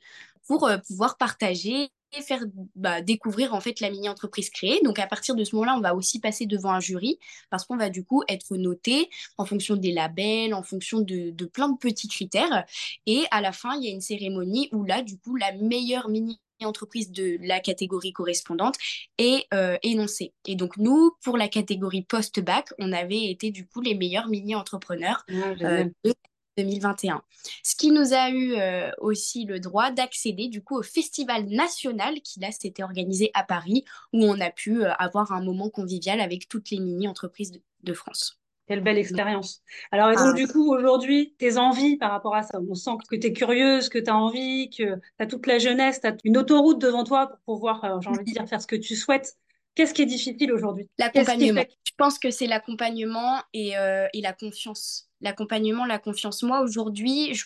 pour 0.48 0.70
pouvoir 0.88 1.18
partager 1.18 1.90
et 2.14 2.22
faire 2.22 2.44
bah, 2.76 3.02
découvrir 3.02 3.54
en 3.54 3.60
fait 3.62 3.80
la 3.80 3.90
mini-entreprise 3.90 4.50
créée. 4.50 4.80
Donc 4.84 5.00
à 5.00 5.08
partir 5.08 5.36
de 5.36 5.44
ce 5.44 5.56
moment-là, 5.56 5.76
on 5.76 5.82
va 5.82 5.96
aussi 5.96 6.20
passer 6.20 6.46
devant 6.46 6.72
un 6.72 6.80
jury 6.80 7.20
parce 7.50 7.66
qu'on 7.66 7.78
va 7.78 7.90
du 7.90 8.04
coup 8.04 8.24
être 8.28 8.56
noté 8.56 9.10
en 9.38 9.46
fonction 9.46 9.76
des 9.76 9.92
labels, 9.92 10.54
en 10.54 10.64
fonction 10.64 11.00
de, 11.02 11.32
de 11.32 11.46
plein 11.46 11.70
de 11.70 11.78
petits 11.78 12.08
critères. 12.08 12.66
Et 13.06 13.26
à 13.32 13.42
la 13.42 13.52
fin, 13.52 13.76
il 13.76 13.86
y 13.86 13.88
a 13.88 13.92
une 13.92 14.02
cérémonie 14.02 14.70
où 14.72 14.84
là, 14.84 15.02
du 15.02 15.18
coup, 15.18 15.36
la 15.36 15.52
meilleure 15.54 16.10
mini 16.10 16.40
entreprise 16.64 17.12
de 17.12 17.38
la 17.42 17.60
catégorie 17.60 18.14
correspondante 18.14 18.76
est 19.18 19.46
euh, 19.54 19.78
énoncée. 19.84 20.34
Et 20.46 20.56
donc 20.56 20.78
nous, 20.78 21.12
pour 21.24 21.38
la 21.38 21.48
catégorie 21.48 22.04
post-bac, 22.04 22.70
on 22.80 22.92
avait 22.94 23.24
été 23.26 23.52
du 23.52 23.68
coup 23.68 23.82
les 23.82 23.96
meilleurs 23.96 24.28
mini-entrepreneurs 24.28 25.26
ah, 25.30 25.34
euh, 25.62 25.86
de 26.04 26.14
2021. 26.58 27.22
Ce 27.64 27.76
qui 27.76 27.92
nous 27.92 28.14
a 28.14 28.30
eu 28.30 28.54
euh, 28.54 28.90
aussi 29.00 29.46
le 29.46 29.60
droit 29.60 29.92
d'accéder 29.92 30.48
du 30.48 30.64
coup 30.64 30.78
au 30.78 30.84
festival 30.84 31.46
national 31.48 32.22
qui 32.22 32.40
là 32.40 32.52
s'était 32.52 32.84
organisé 32.84 33.32
à 33.34 33.44
Paris 33.44 33.84
où 34.14 34.24
on 34.24 34.40
a 34.40 34.52
pu 34.52 34.86
avoir 34.86 35.34
un 35.34 35.44
moment 35.44 35.70
convivial 35.70 36.22
avec 36.22 36.48
toutes 36.48 36.70
les 36.70 36.80
mini-entreprises 36.80 37.60
de 37.84 37.94
France. 37.94 38.40
Quelle 38.68 38.82
belle 38.82 38.98
expérience. 38.98 39.62
Alors, 39.92 40.12
et 40.12 40.16
donc, 40.16 40.30
ah. 40.32 40.34
du 40.34 40.48
coup, 40.48 40.74
aujourd'hui, 40.74 41.36
tes 41.38 41.58
envies 41.58 41.98
par 41.98 42.10
rapport 42.10 42.34
à 42.34 42.42
ça, 42.42 42.60
on 42.68 42.74
sent 42.74 42.92
que 43.08 43.16
tu 43.16 43.28
es 43.28 43.34
curieuse, 43.34 43.90
que 43.90 44.00
tu 44.00 44.10
as 44.10 44.16
envie, 44.16 44.72
que 44.72 44.96
tu 44.96 45.02
as 45.20 45.28
toute 45.28 45.46
la 45.46 45.60
jeunesse, 45.60 46.02
tu 46.02 46.08
as 46.08 46.16
une 46.24 46.38
autoroute 46.38 46.82
devant 46.82 47.04
toi 47.04 47.28
pour 47.28 47.58
pouvoir, 47.58 47.84
euh, 47.84 48.00
j'ai 48.02 48.10
envie 48.10 48.26
de 48.26 48.32
dire, 48.32 48.48
faire 48.48 48.62
ce 48.62 48.68
que 48.68 48.76
tu 48.76 48.96
souhaites. 48.96 49.38
Qu'est-ce 49.76 49.94
qui 49.94 50.02
est 50.02 50.08
difficile 50.08 50.52
aujourd'hui? 50.52 50.90
L'accompagnement. 50.98 51.62
Je 51.84 51.92
pense 51.98 52.18
que 52.18 52.32
c'est 52.32 52.48
l'accompagnement 52.48 53.40
et, 53.54 53.78
euh, 53.78 54.08
et 54.14 54.22
la 54.22 54.34
confiance. 54.34 55.10
L'accompagnement, 55.22 55.86
la 55.86 56.00
confiance. 56.00 56.42
Moi, 56.42 56.62
aujourd'hui, 56.62 57.36
je, 57.36 57.46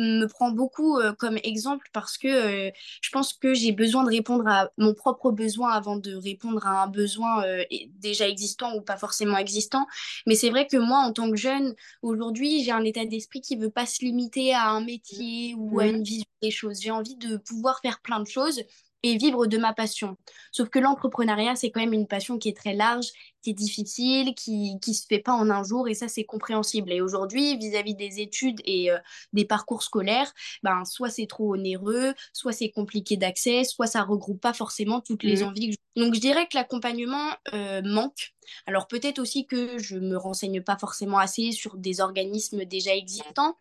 me 0.00 0.26
prend 0.26 0.50
beaucoup 0.50 0.98
euh, 0.98 1.12
comme 1.12 1.38
exemple 1.44 1.88
parce 1.92 2.16
que 2.18 2.28
euh, 2.28 2.70
je 3.02 3.10
pense 3.10 3.32
que 3.32 3.54
j'ai 3.54 3.72
besoin 3.72 4.02
de 4.04 4.08
répondre 4.08 4.46
à 4.48 4.70
mon 4.78 4.94
propre 4.94 5.30
besoin 5.30 5.70
avant 5.70 5.96
de 5.96 6.14
répondre 6.14 6.66
à 6.66 6.82
un 6.84 6.86
besoin 6.88 7.44
euh, 7.44 7.64
déjà 7.98 8.28
existant 8.28 8.74
ou 8.74 8.80
pas 8.80 8.96
forcément 8.96 9.36
existant. 9.36 9.86
Mais 10.26 10.34
c'est 10.34 10.50
vrai 10.50 10.66
que 10.66 10.76
moi, 10.76 10.98
en 10.98 11.12
tant 11.12 11.30
que 11.30 11.36
jeune, 11.36 11.74
aujourd'hui, 12.02 12.64
j'ai 12.64 12.72
un 12.72 12.84
état 12.84 13.04
d'esprit 13.04 13.40
qui 13.40 13.56
veut 13.56 13.70
pas 13.70 13.86
se 13.86 14.04
limiter 14.04 14.54
à 14.54 14.70
un 14.70 14.82
métier 14.82 15.54
ou 15.56 15.80
à 15.80 15.86
une 15.86 16.02
vision 16.02 16.26
des 16.42 16.50
choses. 16.50 16.80
J'ai 16.80 16.90
envie 16.90 17.16
de 17.16 17.36
pouvoir 17.36 17.80
faire 17.80 18.00
plein 18.00 18.20
de 18.20 18.26
choses 18.26 18.62
et 19.02 19.16
vivre 19.16 19.46
de 19.46 19.58
ma 19.58 19.72
passion. 19.72 20.16
Sauf 20.52 20.68
que 20.68 20.78
l'entrepreneuriat, 20.78 21.56
c'est 21.56 21.70
quand 21.70 21.80
même 21.80 21.92
une 21.92 22.06
passion 22.06 22.38
qui 22.38 22.48
est 22.48 22.56
très 22.56 22.74
large, 22.74 23.08
qui 23.42 23.50
est 23.50 23.54
difficile, 23.54 24.34
qui 24.34 24.74
ne 24.74 24.92
se 24.92 25.06
fait 25.06 25.18
pas 25.18 25.32
en 25.32 25.50
un 25.50 25.62
jour, 25.62 25.88
et 25.88 25.94
ça, 25.94 26.08
c'est 26.08 26.24
compréhensible. 26.24 26.92
Et 26.92 27.00
aujourd'hui, 27.00 27.56
vis-à-vis 27.56 27.94
des 27.94 28.20
études 28.20 28.60
et 28.64 28.90
euh, 28.90 28.98
des 29.32 29.44
parcours 29.44 29.82
scolaires, 29.82 30.32
ben, 30.62 30.84
soit 30.84 31.10
c'est 31.10 31.26
trop 31.26 31.54
onéreux, 31.54 32.14
soit 32.32 32.52
c'est 32.52 32.70
compliqué 32.70 33.16
d'accès, 33.16 33.64
soit 33.64 33.86
ça 33.86 34.02
regroupe 34.02 34.40
pas 34.40 34.52
forcément 34.52 35.00
toutes 35.00 35.22
les 35.22 35.42
mmh. 35.42 35.46
envies. 35.46 35.76
Donc, 35.96 36.14
je 36.14 36.20
dirais 36.20 36.46
que 36.46 36.56
l'accompagnement 36.56 37.30
euh, 37.52 37.82
manque. 37.82 38.32
Alors 38.66 38.88
peut-être 38.88 39.20
aussi 39.20 39.46
que 39.46 39.78
je 39.78 39.96
me 39.96 40.16
renseigne 40.16 40.60
pas 40.60 40.76
forcément 40.76 41.18
assez 41.18 41.52
sur 41.52 41.76
des 41.76 42.00
organismes 42.00 42.64
déjà 42.64 42.92
existants, 42.96 43.56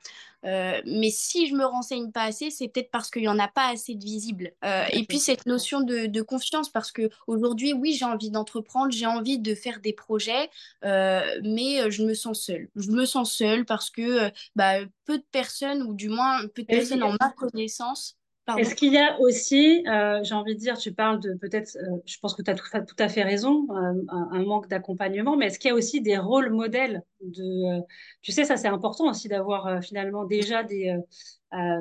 euh, 0.45 0.82
mais 0.84 1.12
si 1.12 1.47
je 1.47 1.54
me 1.54 1.63
renseigne 1.63 2.12
pas 2.12 2.23
assez, 2.23 2.49
c'est 2.49 2.69
peut-être 2.69 2.89
parce 2.89 3.12
qu'il 3.12 3.21
y 3.21 3.27
en 3.27 3.38
a 3.38 3.47
pas 3.47 3.67
assez 3.67 3.93
de 3.93 4.04
visibles. 4.04 4.51
Et 4.91 5.04
puis 5.04 5.19
cette 5.19 5.45
notion 5.45 5.82
de, 5.82 6.21
confiance, 6.21 6.69
parce 6.69 6.91
que 6.91 7.12
aujourd'hui, 7.27 7.73
oui, 7.73 7.93
j'ai 7.93 8.06
envie 8.06 8.32
d'entreprendre, 8.32 8.91
j'ai 8.91 9.06
envie 9.06 9.38
de 9.38 9.54
faire 9.54 9.68
des 9.79 9.93
projets, 9.93 10.49
euh, 10.84 11.21
mais 11.43 11.91
je 11.91 12.03
me 12.03 12.13
sens 12.13 12.41
seule. 12.41 12.69
Je 12.75 12.89
me 12.89 13.05
sens 13.05 13.32
seule 13.32 13.65
parce 13.65 13.89
que 13.89 14.32
bah, 14.55 14.79
peu 15.05 15.19
de 15.19 15.25
personnes, 15.32 15.84
ou 15.84 15.93
du 15.93 16.10
moins 16.10 16.47
peu 16.55 16.63
de 16.63 16.67
personnes 16.67 17.03
en 17.03 17.15
ma 17.19 17.29
connaissance, 17.29 18.19
est-ce 18.58 18.75
qu'il 18.75 18.93
y 18.93 18.97
a 18.97 19.19
aussi, 19.19 19.84
euh, 19.88 20.23
j'ai 20.23 20.34
envie 20.34 20.55
de 20.55 20.60
dire, 20.60 20.77
tu 20.77 20.93
parles 20.93 21.19
de 21.19 21.34
peut-être, 21.34 21.77
euh, 21.77 21.97
je 22.05 22.17
pense 22.19 22.34
que 22.34 22.41
tu 22.41 22.49
as 22.49 22.55
tout, 22.55 22.95
à 22.99 23.10
fait 23.10 23.23
raison, 23.23 23.67
euh, 23.69 23.93
un, 24.10 24.43
manque 24.43 24.67
d'accompagnement, 24.67 25.38
mais 25.38 25.47
est-ce 25.47 25.60
qu'il 25.60 25.69
y 25.69 25.71
a 25.71 25.75
aussi 25.75 26.01
des 26.01 26.17
rôles 26.17 26.49
modèles 26.49 27.03
de, 27.21 27.82
tu 28.21 28.32
sais, 28.32 28.45
ça 28.45 28.58
c'est 28.58 28.67
important 28.67 29.10
aussi 29.10 29.27
d'avoir 29.27 29.84
finalement 29.84 30.25
déjà 30.25 30.63
des, 30.63 30.95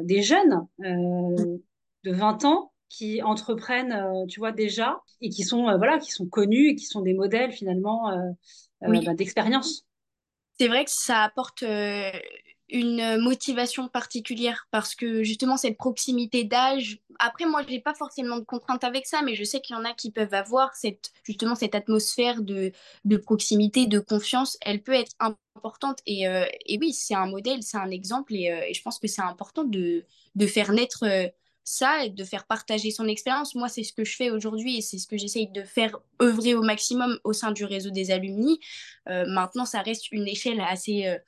des 0.02 0.22
jeunes 0.22 0.66
de 0.78 2.12
20 2.12 2.44
ans 2.44 2.72
qui 2.88 3.22
entreprennent, 3.22 4.26
tu 4.28 4.40
vois, 4.40 4.52
déjà, 4.52 5.00
et 5.20 5.28
qui 5.30 5.44
sont, 5.44 5.64
voilà, 5.76 5.98
qui 5.98 6.10
sont 6.10 6.26
connus 6.26 6.68
et 6.68 6.74
qui 6.74 6.86
sont 6.86 7.02
des 7.02 7.14
modèles 7.14 7.52
finalement 7.52 8.10
bah, 8.80 9.14
d'expérience. 9.14 9.84
C'est 10.58 10.68
vrai 10.68 10.84
que 10.84 10.90
ça 10.90 11.22
apporte 11.22 11.62
une 12.70 13.18
motivation 13.18 13.88
particulière 13.88 14.66
parce 14.70 14.94
que 14.94 15.22
justement 15.22 15.56
cette 15.56 15.78
proximité 15.78 16.44
d'âge 16.44 17.00
après 17.18 17.46
moi 17.46 17.62
je 17.62 17.70
n'ai 17.70 17.80
pas 17.80 17.94
forcément 17.94 18.36
de 18.36 18.44
contraintes 18.44 18.84
avec 18.84 19.06
ça 19.06 19.22
mais 19.22 19.34
je 19.34 19.44
sais 19.44 19.60
qu'il 19.60 19.74
y 19.74 19.78
en 19.78 19.84
a 19.84 19.94
qui 19.94 20.10
peuvent 20.10 20.34
avoir 20.34 20.74
cette 20.76 21.10
justement 21.22 21.54
cette 21.54 21.74
atmosphère 21.74 22.42
de, 22.42 22.72
de 23.06 23.16
proximité 23.16 23.86
de 23.86 23.98
confiance 23.98 24.58
elle 24.60 24.82
peut 24.82 24.92
être 24.92 25.12
importante 25.54 26.00
et, 26.04 26.28
euh, 26.28 26.44
et 26.66 26.78
oui 26.78 26.92
c'est 26.92 27.14
un 27.14 27.26
modèle 27.26 27.62
c'est 27.62 27.78
un 27.78 27.90
exemple 27.90 28.34
et, 28.34 28.52
euh, 28.52 28.60
et, 28.68 28.74
je 28.74 28.82
pense 28.82 28.98
que 28.98 29.08
c'est 29.08 29.22
important 29.22 29.64
de, 29.64 30.04
de 30.34 30.46
faire 30.46 30.72
naître 30.72 31.04
euh, 31.04 31.26
ça 31.68 32.04
et 32.04 32.10
de 32.10 32.24
faire 32.24 32.46
partager 32.46 32.90
son 32.90 33.06
expérience 33.06 33.54
moi 33.54 33.68
c'est 33.68 33.82
ce 33.82 33.92
que 33.92 34.04
je 34.04 34.16
fais 34.16 34.30
aujourd'hui 34.30 34.78
et 34.78 34.80
c'est 34.80 34.98
ce 34.98 35.06
que 35.06 35.16
j'essaye 35.16 35.48
de 35.48 35.62
faire 35.62 35.98
œuvrer 36.22 36.54
au 36.54 36.62
maximum 36.62 37.18
au 37.24 37.32
sein 37.32 37.52
du 37.52 37.64
réseau 37.64 37.90
des 37.90 38.10
alumni 38.10 38.60
maintenant 39.06 39.64
ça 39.64 39.82
reste 39.82 40.12
une 40.12 40.26
échelle 40.26 40.60
assez 40.60 41.18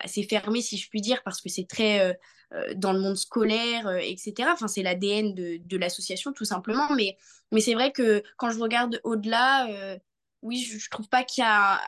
assez 0.00 0.22
fermé, 0.22 0.60
si 0.60 0.76
je 0.76 0.88
puis 0.88 1.00
dire, 1.00 1.22
parce 1.22 1.40
que 1.40 1.48
c'est 1.48 1.66
très 1.66 2.00
euh, 2.00 2.12
euh, 2.52 2.74
dans 2.74 2.92
le 2.92 3.00
monde 3.00 3.16
scolaire, 3.16 3.86
euh, 3.86 3.98
etc. 3.98 4.50
Enfin, 4.52 4.68
c'est 4.68 4.82
l'ADN 4.82 5.34
de, 5.34 5.58
de 5.64 5.76
l'association, 5.76 6.32
tout 6.32 6.44
simplement. 6.44 6.92
Mais, 6.94 7.16
mais 7.52 7.60
c'est 7.60 7.74
vrai 7.74 7.92
que 7.92 8.22
quand 8.36 8.50
je 8.50 8.58
regarde 8.58 9.00
au-delà, 9.04 9.66
oui, 10.42 10.60
je, 10.62 10.74
ne 10.74 10.90
trouve 10.90 11.08
pas 11.08 11.24
qu'il 11.24 11.42
y 11.42 11.46
a. 11.46 11.80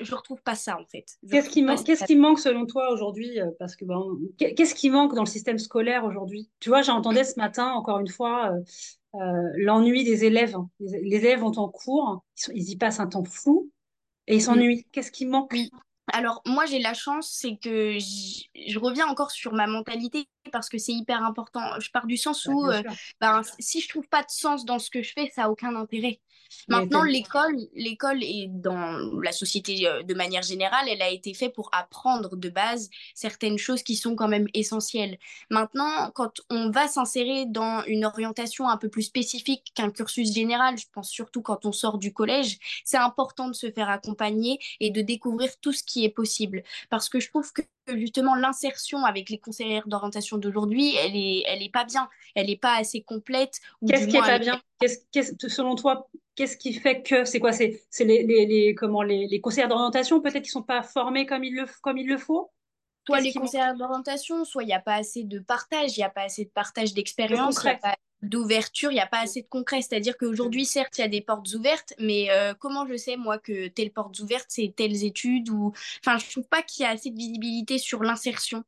Je 0.00 0.10
ne 0.10 0.16
retrouve 0.16 0.42
pas 0.42 0.54
ça, 0.54 0.78
en 0.80 0.86
fait. 0.86 1.04
Qu'est-ce 1.30 1.48
qui, 1.48 2.16
manque 2.16 2.38
selon 2.38 2.66
toi 2.66 2.90
aujourd'hui 2.92 3.38
Parce 3.58 3.76
que 3.76 3.84
bon, 3.84 4.18
qu'est-ce 4.38 4.74
qui 4.74 4.90
manque 4.90 5.14
dans 5.14 5.22
le 5.22 5.28
système 5.28 5.58
scolaire 5.58 6.04
aujourd'hui? 6.04 6.50
Tu 6.60 6.68
vois, 6.68 6.82
j'entendais 6.82 7.24
ce 7.24 7.38
matin, 7.38 7.72
encore 7.72 8.00
une 8.00 8.08
fois, 8.08 8.52
l'ennui 9.12 10.04
des 10.04 10.24
élèves. 10.24 10.56
Les, 10.80 11.16
élèves 11.16 11.40
vont 11.40 11.58
en 11.58 11.68
cours, 11.68 12.24
ils, 12.54 12.70
y 12.70 12.76
passent 12.76 13.00
un 13.00 13.06
temps 13.06 13.24
fou 13.24 13.70
et 14.26 14.36
ils 14.36 14.42
s'ennuient. 14.42 14.86
Qu'est-ce 14.92 15.12
qui 15.12 15.26
manque? 15.26 15.54
Alors, 16.12 16.42
moi, 16.46 16.66
j'ai 16.66 16.80
la 16.80 16.94
chance, 16.94 17.30
c'est 17.32 17.56
que 17.56 17.96
je 17.98 18.78
reviens 18.78 19.06
encore 19.06 19.30
sur 19.30 19.52
ma 19.52 19.66
mentalité 19.66 20.28
parce 20.50 20.68
que 20.68 20.76
c'est 20.76 20.92
hyper 20.92 21.22
important. 21.24 21.60
Je 21.78 21.90
pars 21.90 22.06
du 22.06 22.16
sens 22.16 22.46
où, 22.46 22.66
euh, 22.66 22.82
ben, 23.20 23.42
si 23.60 23.80
je 23.80 23.88
trouve 23.88 24.06
pas 24.08 24.22
de 24.22 24.30
sens 24.30 24.64
dans 24.64 24.78
ce 24.78 24.90
que 24.90 25.02
je 25.02 25.12
fais, 25.12 25.30
ça 25.34 25.42
n'a 25.42 25.50
aucun 25.50 25.74
intérêt. 25.76 26.20
Maintenant, 26.68 27.02
l'école, 27.02 27.56
l'école 27.74 28.22
et 28.22 28.46
dans 28.48 28.98
la 29.22 29.32
société 29.32 29.86
euh, 29.86 30.02
de 30.02 30.14
manière 30.14 30.42
générale, 30.42 30.86
elle 30.88 31.02
a 31.02 31.10
été 31.10 31.34
faite 31.34 31.54
pour 31.54 31.70
apprendre 31.72 32.36
de 32.36 32.48
base 32.48 32.90
certaines 33.14 33.58
choses 33.58 33.82
qui 33.82 33.96
sont 33.96 34.14
quand 34.14 34.28
même 34.28 34.46
essentielles. 34.54 35.18
Maintenant, 35.50 36.10
quand 36.14 36.40
on 36.50 36.70
va 36.70 36.88
s'insérer 36.88 37.46
dans 37.46 37.82
une 37.86 38.04
orientation 38.04 38.68
un 38.68 38.76
peu 38.76 38.88
plus 38.88 39.02
spécifique 39.02 39.72
qu'un 39.74 39.90
cursus 39.90 40.32
général, 40.32 40.78
je 40.78 40.86
pense 40.92 41.10
surtout 41.10 41.42
quand 41.42 41.66
on 41.66 41.72
sort 41.72 41.98
du 41.98 42.12
collège, 42.12 42.58
c'est 42.84 42.96
important 42.96 43.48
de 43.48 43.54
se 43.54 43.70
faire 43.70 43.90
accompagner 43.90 44.58
et 44.80 44.90
de 44.90 45.00
découvrir 45.02 45.50
tout 45.60 45.72
ce 45.72 45.82
qui 45.82 46.04
est 46.04 46.10
possible. 46.10 46.62
Parce 46.90 47.08
que 47.08 47.20
je 47.20 47.28
trouve 47.28 47.52
que 47.52 47.62
justement 47.88 48.34
l'insertion 48.34 49.04
avec 49.04 49.30
les 49.30 49.38
conseillères 49.38 49.88
d'orientation 49.88 50.38
d'aujourd'hui, 50.38 50.94
elle 50.96 51.16
est, 51.16 51.42
elle 51.46 51.62
est 51.62 51.72
pas 51.72 51.84
bien, 51.84 52.08
elle 52.34 52.46
n'est 52.46 52.56
pas 52.56 52.76
assez 52.76 53.02
complète. 53.02 53.60
Qu'est-ce 53.86 54.06
qui 54.06 54.16
est 54.16 54.20
pas 54.20 54.38
bien? 54.38 54.60
Selon 54.88 55.74
toi, 55.74 56.08
qu'est-ce 56.34 56.56
qui 56.56 56.74
fait 56.74 57.02
que 57.02 57.24
c'est 57.24 57.40
quoi 57.40 57.52
C'est 57.52 57.80
les, 58.00 58.24
les, 58.24 58.46
les, 58.46 58.74
comment 58.74 59.02
les, 59.02 59.26
les 59.26 59.40
conseillères 59.40 59.68
d'orientation 59.68 60.20
peut-être 60.20 60.44
qui 60.44 60.50
sont 60.50 60.62
pas 60.62 60.82
formés 60.82 61.26
comme 61.26 61.44
il 61.44 61.54
le 61.54 61.66
comme 61.82 61.98
il 61.98 62.08
le 62.08 62.18
faut? 62.18 62.50
Soit 63.06 63.20
les 63.20 63.32
conseillères 63.32 63.74
d'orientation, 63.74 64.44
soit 64.44 64.62
il 64.62 64.66
n'y 64.66 64.74
a 64.74 64.80
pas 64.80 64.94
assez 64.94 65.24
de 65.24 65.40
partage, 65.40 65.96
il 65.96 66.00
n'y 66.00 66.04
a 66.04 66.10
pas 66.10 66.22
assez 66.22 66.44
de 66.44 66.50
partage 66.50 66.94
d'expérience, 66.94 67.58
il 67.64 67.66
n'y 67.66 67.72
a 67.72 67.76
pas 67.76 67.96
d'ouverture, 68.22 68.92
il 68.92 68.94
n'y 68.94 69.00
a 69.00 69.06
pas 69.06 69.20
assez 69.20 69.42
de 69.42 69.48
concret. 69.48 69.82
C'est-à-dire 69.82 70.16
qu'aujourd'hui, 70.16 70.64
certes, 70.64 70.98
il 70.98 71.00
y 71.00 71.04
a 71.04 71.08
des 71.08 71.20
portes 71.20 71.52
ouvertes, 71.54 71.94
mais 71.98 72.30
euh, 72.30 72.54
comment 72.54 72.86
je 72.86 72.96
sais, 72.96 73.16
moi, 73.16 73.38
que 73.38 73.66
telle 73.66 73.90
porte 73.90 74.18
ouverte, 74.20 74.46
c'est 74.48 74.72
telles 74.76 75.02
études 75.04 75.50
ou... 75.50 75.72
Enfin, 76.04 76.18
je 76.18 76.30
trouve 76.30 76.46
pas 76.46 76.62
qu'il 76.62 76.84
y 76.84 76.86
a 76.86 76.90
assez 76.90 77.10
de 77.10 77.16
visibilité 77.16 77.78
sur 77.78 78.04
l'insertion 78.04 78.62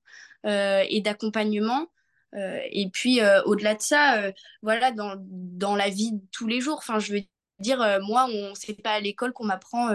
euh, 0.47 0.83
et 0.89 1.01
d'accompagnement. 1.01 1.87
Euh, 2.35 2.61
et 2.71 2.89
puis, 2.91 3.21
au-delà 3.45 3.75
de 3.75 3.83
ça, 3.83 4.33
voilà, 4.63 4.91
dans, 4.93 5.15
dans 5.19 5.77
la 5.77 5.89
vie 5.89 6.13
de 6.13 6.23
tous 6.33 6.47
les 6.47 6.61
jours, 6.61 6.79
enfin, 6.79 6.99
je 6.99 7.13
veux 7.13 7.21
dire, 7.61 7.79
moi, 8.03 8.27
on 8.31 8.55
c'est 8.55 8.81
pas 8.83 8.93
à 8.93 9.01
l'école 9.01 9.33
qu'on 9.33 9.45
m'apprend 9.45 9.91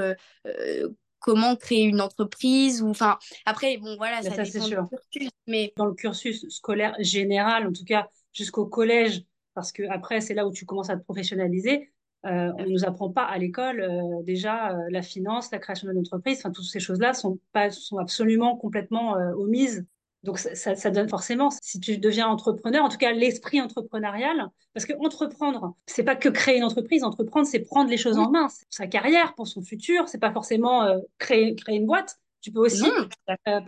comment 1.19 1.55
créer 1.55 1.83
une 1.83 1.99
entreprise 1.99 2.81
ou 2.81 2.87
enfin 2.87 3.19
après 3.45 3.77
bon 3.77 3.97
voilà 3.97 4.21
ça, 4.21 4.31
ça 4.31 4.43
dépend 4.43 4.67
du 4.67 4.75
cursus 4.89 5.29
mais 5.47 5.73
dans 5.75 5.85
le 5.85 5.93
cursus 5.93 6.47
scolaire 6.47 6.95
général 6.99 7.67
en 7.67 7.73
tout 7.73 7.83
cas 7.83 8.07
jusqu'au 8.31 8.65
collège 8.65 9.25
parce 9.53 9.71
que 9.71 9.83
après 9.89 10.21
c'est 10.21 10.33
là 10.33 10.47
où 10.47 10.51
tu 10.51 10.65
commences 10.65 10.89
à 10.89 10.97
te 10.97 11.03
professionnaliser. 11.03 11.91
Euh, 12.25 12.51
on 12.57 12.63
ne 12.63 12.69
nous 12.69 12.83
apprend 12.83 13.09
pas 13.09 13.23
à 13.23 13.37
l'école 13.37 13.79
euh, 13.79 14.23
déjà 14.23 14.71
euh, 14.71 14.77
la 14.89 15.01
finance, 15.01 15.51
la 15.51 15.59
création 15.59 15.87
d'une 15.87 15.99
entreprise, 15.99 16.39
enfin 16.39 16.51
toutes 16.51 16.65
ces 16.65 16.81
choses-là 16.81 17.13
sont 17.13 17.39
pas 17.53 17.71
sont 17.71 17.97
absolument 17.97 18.57
complètement 18.57 19.15
euh, 19.17 19.31
omises. 19.35 19.85
Donc 20.23 20.37
ça, 20.37 20.75
ça, 20.75 20.89
donne 20.89 21.07
forcément, 21.07 21.49
si 21.61 21.79
tu 21.79 21.97
deviens 21.97 22.27
entrepreneur, 22.27 22.83
en 22.83 22.89
tout 22.89 22.97
cas 22.97 23.13
l'esprit 23.13 23.61
entrepreneurial, 23.61 24.49
parce 24.73 24.85
que 24.85 24.93
entreprendre, 24.99 25.75
c'est 25.85 26.03
pas 26.03 26.15
que 26.15 26.27
créer 26.27 26.57
une 26.57 26.65
entreprise, 26.65 27.03
entreprendre, 27.03 27.47
c'est 27.47 27.61
prendre 27.61 27.89
les 27.89 27.97
choses 27.97 28.17
en 28.17 28.29
main, 28.29 28.49
c'est 28.49 28.65
sa 28.69 28.87
carrière, 28.87 29.33
pour 29.35 29.47
son 29.47 29.61
futur, 29.61 30.09
c'est 30.09 30.19
pas 30.19 30.31
forcément 30.31 30.85
créer 31.19 31.55
créer 31.55 31.77
une 31.77 31.85
boîte. 31.85 32.19
Tu 32.41 32.51
peux 32.51 32.59
aussi 32.59 32.89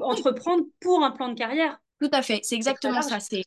entreprendre 0.01 0.65
pour 0.81 1.03
un 1.03 1.11
plan 1.11 1.29
de 1.29 1.35
carrière. 1.35 1.81
Tout 2.01 2.09
à 2.11 2.21
fait, 2.21 2.41
c'est 2.43 2.55
exactement 2.55 3.01
ça. 3.01 3.21
C'est 3.21 3.43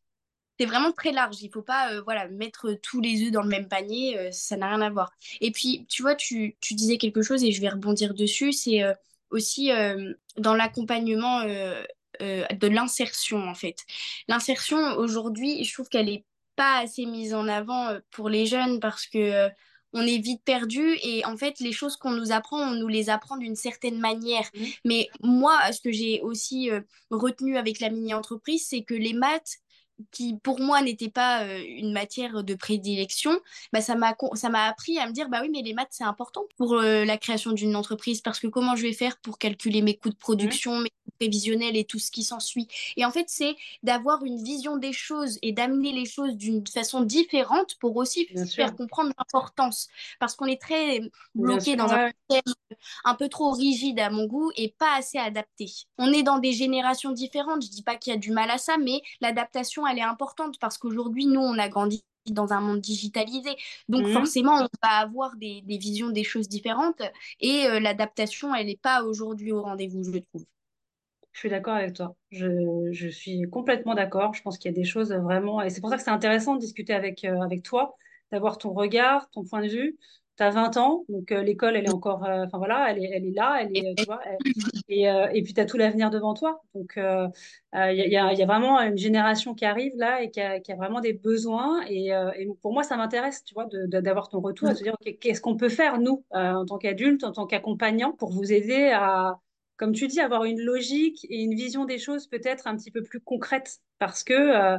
c'est 0.58 0.66
vraiment 0.66 0.92
très 0.92 1.12
large. 1.12 1.42
Il 1.42 1.50
faut 1.50 1.62
pas 1.62 1.92
euh, 1.92 2.02
voilà, 2.02 2.28
mettre 2.28 2.74
tous 2.82 3.00
les 3.00 3.24
œufs 3.24 3.32
dans 3.32 3.42
le 3.42 3.48
même 3.48 3.68
panier. 3.68 4.18
Euh, 4.18 4.30
ça 4.30 4.56
n'a 4.56 4.68
rien 4.68 4.80
à 4.80 4.90
voir. 4.90 5.12
Et 5.40 5.50
puis, 5.50 5.86
tu 5.88 6.02
vois, 6.02 6.14
tu, 6.14 6.56
tu, 6.60 6.74
disais 6.74 6.96
quelque 6.98 7.22
chose 7.22 7.42
et 7.42 7.52
je 7.52 7.60
vais 7.60 7.68
rebondir 7.68 8.14
dessus. 8.14 8.52
C'est 8.52 8.82
euh, 8.82 8.94
aussi 9.30 9.70
dans 10.36 10.54
l'accompagnement 10.54 11.40
de 12.20 12.66
l'insertion, 12.68 13.48
en 13.48 13.55
fait. 13.55 13.79
L'insertion, 14.29 14.96
aujourd'hui, 14.96 15.64
je 15.64 15.72
trouve 15.72 15.88
qu'elle 15.88 16.07
n'est 16.07 16.24
pas 16.57 16.81
assez 16.81 17.07
mise 17.07 17.35
en 17.35 17.48
avant 17.48 17.96
pour 18.11 18.29
les 18.29 18.46
jeunes 18.46 18.81
parce 18.81 19.07
que 19.07 19.48
on 19.96 20.03
est 20.03 20.18
vite 20.18 20.42
perdu 20.44 20.98
et 21.03 21.24
en 21.24 21.37
fait 21.37 21.61
les 21.61 21.72
choses 21.72 21.96
qu'on 21.96 22.11
nous 22.11 22.33
apprend 22.33 22.59
on 22.59 22.74
nous 22.74 22.88
les 22.88 23.11
apprend 23.11 23.37
d'une 23.37 23.55
certaine 23.55 23.98
manière 23.98 24.48
mmh. 24.55 24.64
mais 24.85 25.09
moi 25.22 25.57
ce 25.72 25.81
que 25.81 25.92
j'ai 25.92 26.20
aussi 26.20 26.70
retenu 27.11 27.57
avec 27.57 27.81
la 27.81 27.90
mini 27.90 28.12
entreprise 28.12 28.66
c'est 28.68 28.83
que 28.83 28.94
les 28.94 29.12
maths 29.12 29.59
qui 30.11 30.37
pour 30.37 30.61
moi 30.61 30.83
n'était 30.83 31.11
pas 31.11 31.44
euh, 31.44 31.62
une 31.66 31.92
matière 31.92 32.42
de 32.42 32.54
prédilection, 32.54 33.38
bah, 33.72 33.80
ça 33.80 33.94
m'a 33.94 34.16
ça 34.35 34.48
m'a 34.48 34.64
appris 34.64 34.98
à 34.98 35.07
me 35.07 35.12
dire 35.12 35.28
bah 35.28 35.38
oui 35.42 35.48
mais 35.50 35.62
les 35.62 35.74
maths 35.74 35.88
c'est 35.90 36.04
important 36.04 36.44
pour 36.57 36.74
euh, 36.74 37.04
la 37.04 37.16
création 37.16 37.52
d'une 37.52 37.76
entreprise 37.76 38.20
parce 38.20 38.40
que 38.40 38.46
comment 38.46 38.76
je 38.76 38.83
vais 38.83 38.92
faire 38.92 39.16
pour 39.18 39.38
calculer 39.38 39.83
mes 39.83 39.96
coûts 39.96 40.11
de 40.11 40.16
production, 40.16 40.78
mes 40.78 40.90
coûts 40.90 41.12
prévisionnels 41.18 41.76
et 41.76 41.85
tout 41.85 41.98
ce 41.98 42.11
qui 42.11 42.24
s'ensuit. 42.24 42.68
Et 42.96 43.04
en 43.04 43.11
fait 43.11 43.26
c'est 43.28 43.57
d'avoir 43.83 44.24
une 44.24 44.42
vision 44.42 44.76
des 44.76 44.92
choses 44.92 45.38
et 45.42 45.52
d'amener 45.52 45.92
les 45.92 46.07
choses 46.07 46.37
d'une 46.37 46.66
façon 46.66 47.02
différente 47.02 47.76
pour 47.80 47.96
aussi 47.96 48.26
faire 48.54 48.74
comprendre 48.74 49.12
l'importance. 49.16 49.88
Parce 50.18 50.35
qu'on 50.35 50.46
est 50.46 50.61
très 50.61 51.00
bloqué 51.35 51.76
dans 51.76 51.92
un 51.92 52.11
système 52.30 52.54
un 53.04 53.14
peu 53.14 53.28
trop 53.28 53.52
rigide 53.52 54.00
à 54.00 54.11
mon 54.11 54.26
goût 54.26 54.50
et 54.57 54.74
pas 54.76 54.96
assez 54.96 55.18
adapté. 55.18 55.70
On 55.98 56.12
est 56.12 56.22
dans 56.22 56.38
des 56.38 56.52
générations 56.52 57.12
différentes, 57.12 57.62
je 57.62 57.70
dis 57.70 57.83
pas 57.83 57.96
qu'il 57.96 58.12
y 58.12 58.16
a 58.16 58.18
du 58.18 58.33
mal 58.33 58.50
à 58.50 58.59
ça 58.59 58.76
mais 58.76 59.00
l'adaptation 59.20 59.83
elle 59.86 59.98
est 59.98 60.02
importante 60.02 60.58
parce 60.58 60.78
qu'aujourd'hui, 60.78 61.26
nous, 61.26 61.40
on 61.40 61.58
a 61.58 61.68
grandi 61.68 62.04
dans 62.26 62.52
un 62.52 62.60
monde 62.60 62.80
digitalisé. 62.80 63.50
Donc, 63.88 64.06
mhm. 64.06 64.12
forcément, 64.12 64.54
on 64.54 64.68
va 64.82 64.96
avoir 64.98 65.36
des, 65.36 65.62
visions 65.66 66.10
des 66.10 66.24
choses 66.24 66.48
différentes 66.48 67.02
et 67.40 67.66
euh, 67.66 67.80
l'adaptation, 67.80 68.54
elle 68.54 68.66
n'est 68.66 68.78
pas 68.80 69.02
aujourd'hui 69.02 69.52
au 69.52 69.62
rendez-vous, 69.62 70.04
je 70.04 70.18
trouve. 70.18 70.44
Je 71.32 71.40
suis 71.40 71.50
d'accord 71.50 71.74
avec 71.74 71.94
toi. 71.94 72.14
Je, 72.30 73.08
suis 73.10 73.42
complètement 73.50 73.94
d'accord. 73.94 74.34
Je 74.34 74.42
pense 74.42 74.56
qu'il 74.56 74.70
y 74.70 74.74
a 74.74 74.76
des 74.76 74.84
choses 74.84 75.12
vraiment. 75.12 75.60
Et 75.62 75.68
c'est 75.68 75.80
pour 75.80 75.90
ça 75.90 75.96
que 75.96 76.02
c'est 76.02 76.10
intéressant 76.10 76.54
de 76.54 76.60
discuter 76.60 76.94
avec, 76.94 77.24
euh, 77.24 77.40
avec 77.40 77.64
toi, 77.64 77.96
d'avoir 78.30 78.56
ton 78.56 78.72
regard, 78.72 79.28
ton 79.30 79.42
point 79.44 79.60
de 79.60 79.68
vue, 79.68 79.98
tu 80.36 80.42
as 80.42 80.50
20 80.50 80.76
ans, 80.78 81.04
donc 81.08 81.30
euh, 81.30 81.42
l'école, 81.42 81.76
elle 81.76 81.84
est 81.84 81.92
encore, 81.92 82.24
euh, 82.24 82.44
enfin 82.44 82.58
voilà, 82.58 82.90
elle 82.90 83.02
est, 83.02 83.10
elle 83.12 83.24
est 83.24 83.32
là, 83.32 83.58
elle 83.60 83.76
est, 83.76 83.94
tu 83.96 84.04
vois, 84.04 84.20
et, 84.88 85.08
euh, 85.08 85.28
et, 85.32 85.42
puis 85.42 85.54
tu 85.54 85.60
as 85.60 85.64
tout 85.64 85.76
l'avenir 85.76 86.10
devant 86.10 86.34
toi. 86.34 86.62
Donc, 86.74 86.94
il 86.96 87.02
y 87.72 88.16
a, 88.16 88.32
y, 88.32 88.44
vraiment 88.44 88.80
une 88.80 88.98
génération 88.98 89.54
qui 89.54 89.64
arrive 89.64 89.92
là 89.96 90.22
et 90.22 90.30
qui 90.30 90.40
a, 90.40 90.60
qui 90.60 90.72
a 90.72 90.76
vraiment 90.76 91.00
des 91.00 91.12
besoins. 91.12 91.82
Et, 91.88 92.08
et 92.08 92.48
pour 92.62 92.72
moi, 92.72 92.82
ça 92.82 92.96
m'intéresse, 92.96 93.44
tu 93.44 93.54
vois, 93.54 93.66
d'avoir 93.70 94.28
ton 94.28 94.40
retour, 94.40 94.68
à 94.68 94.74
se 94.74 94.82
dire, 94.82 94.96
qu'est-ce 95.20 95.40
qu'on 95.40 95.56
peut 95.56 95.68
faire, 95.68 96.00
nous, 96.00 96.24
en 96.30 96.64
tant 96.64 96.78
qu'adultes, 96.78 97.24
en 97.24 97.32
tant 97.32 97.46
qu'accompagnants, 97.46 98.12
pour 98.12 98.32
vous 98.32 98.52
aider 98.52 98.90
à, 98.92 99.38
comme 99.76 99.92
tu 99.92 100.08
dis, 100.08 100.20
avoir 100.20 100.44
une 100.44 100.60
logique 100.60 101.26
et 101.30 101.42
une 101.42 101.54
vision 101.54 101.84
des 101.84 101.98
choses 101.98 102.26
peut-être 102.26 102.66
un 102.66 102.76
petit 102.76 102.90
peu 102.90 103.02
plus 103.02 103.20
concrète. 103.20 103.78
Parce 103.98 104.24
que 104.24 104.78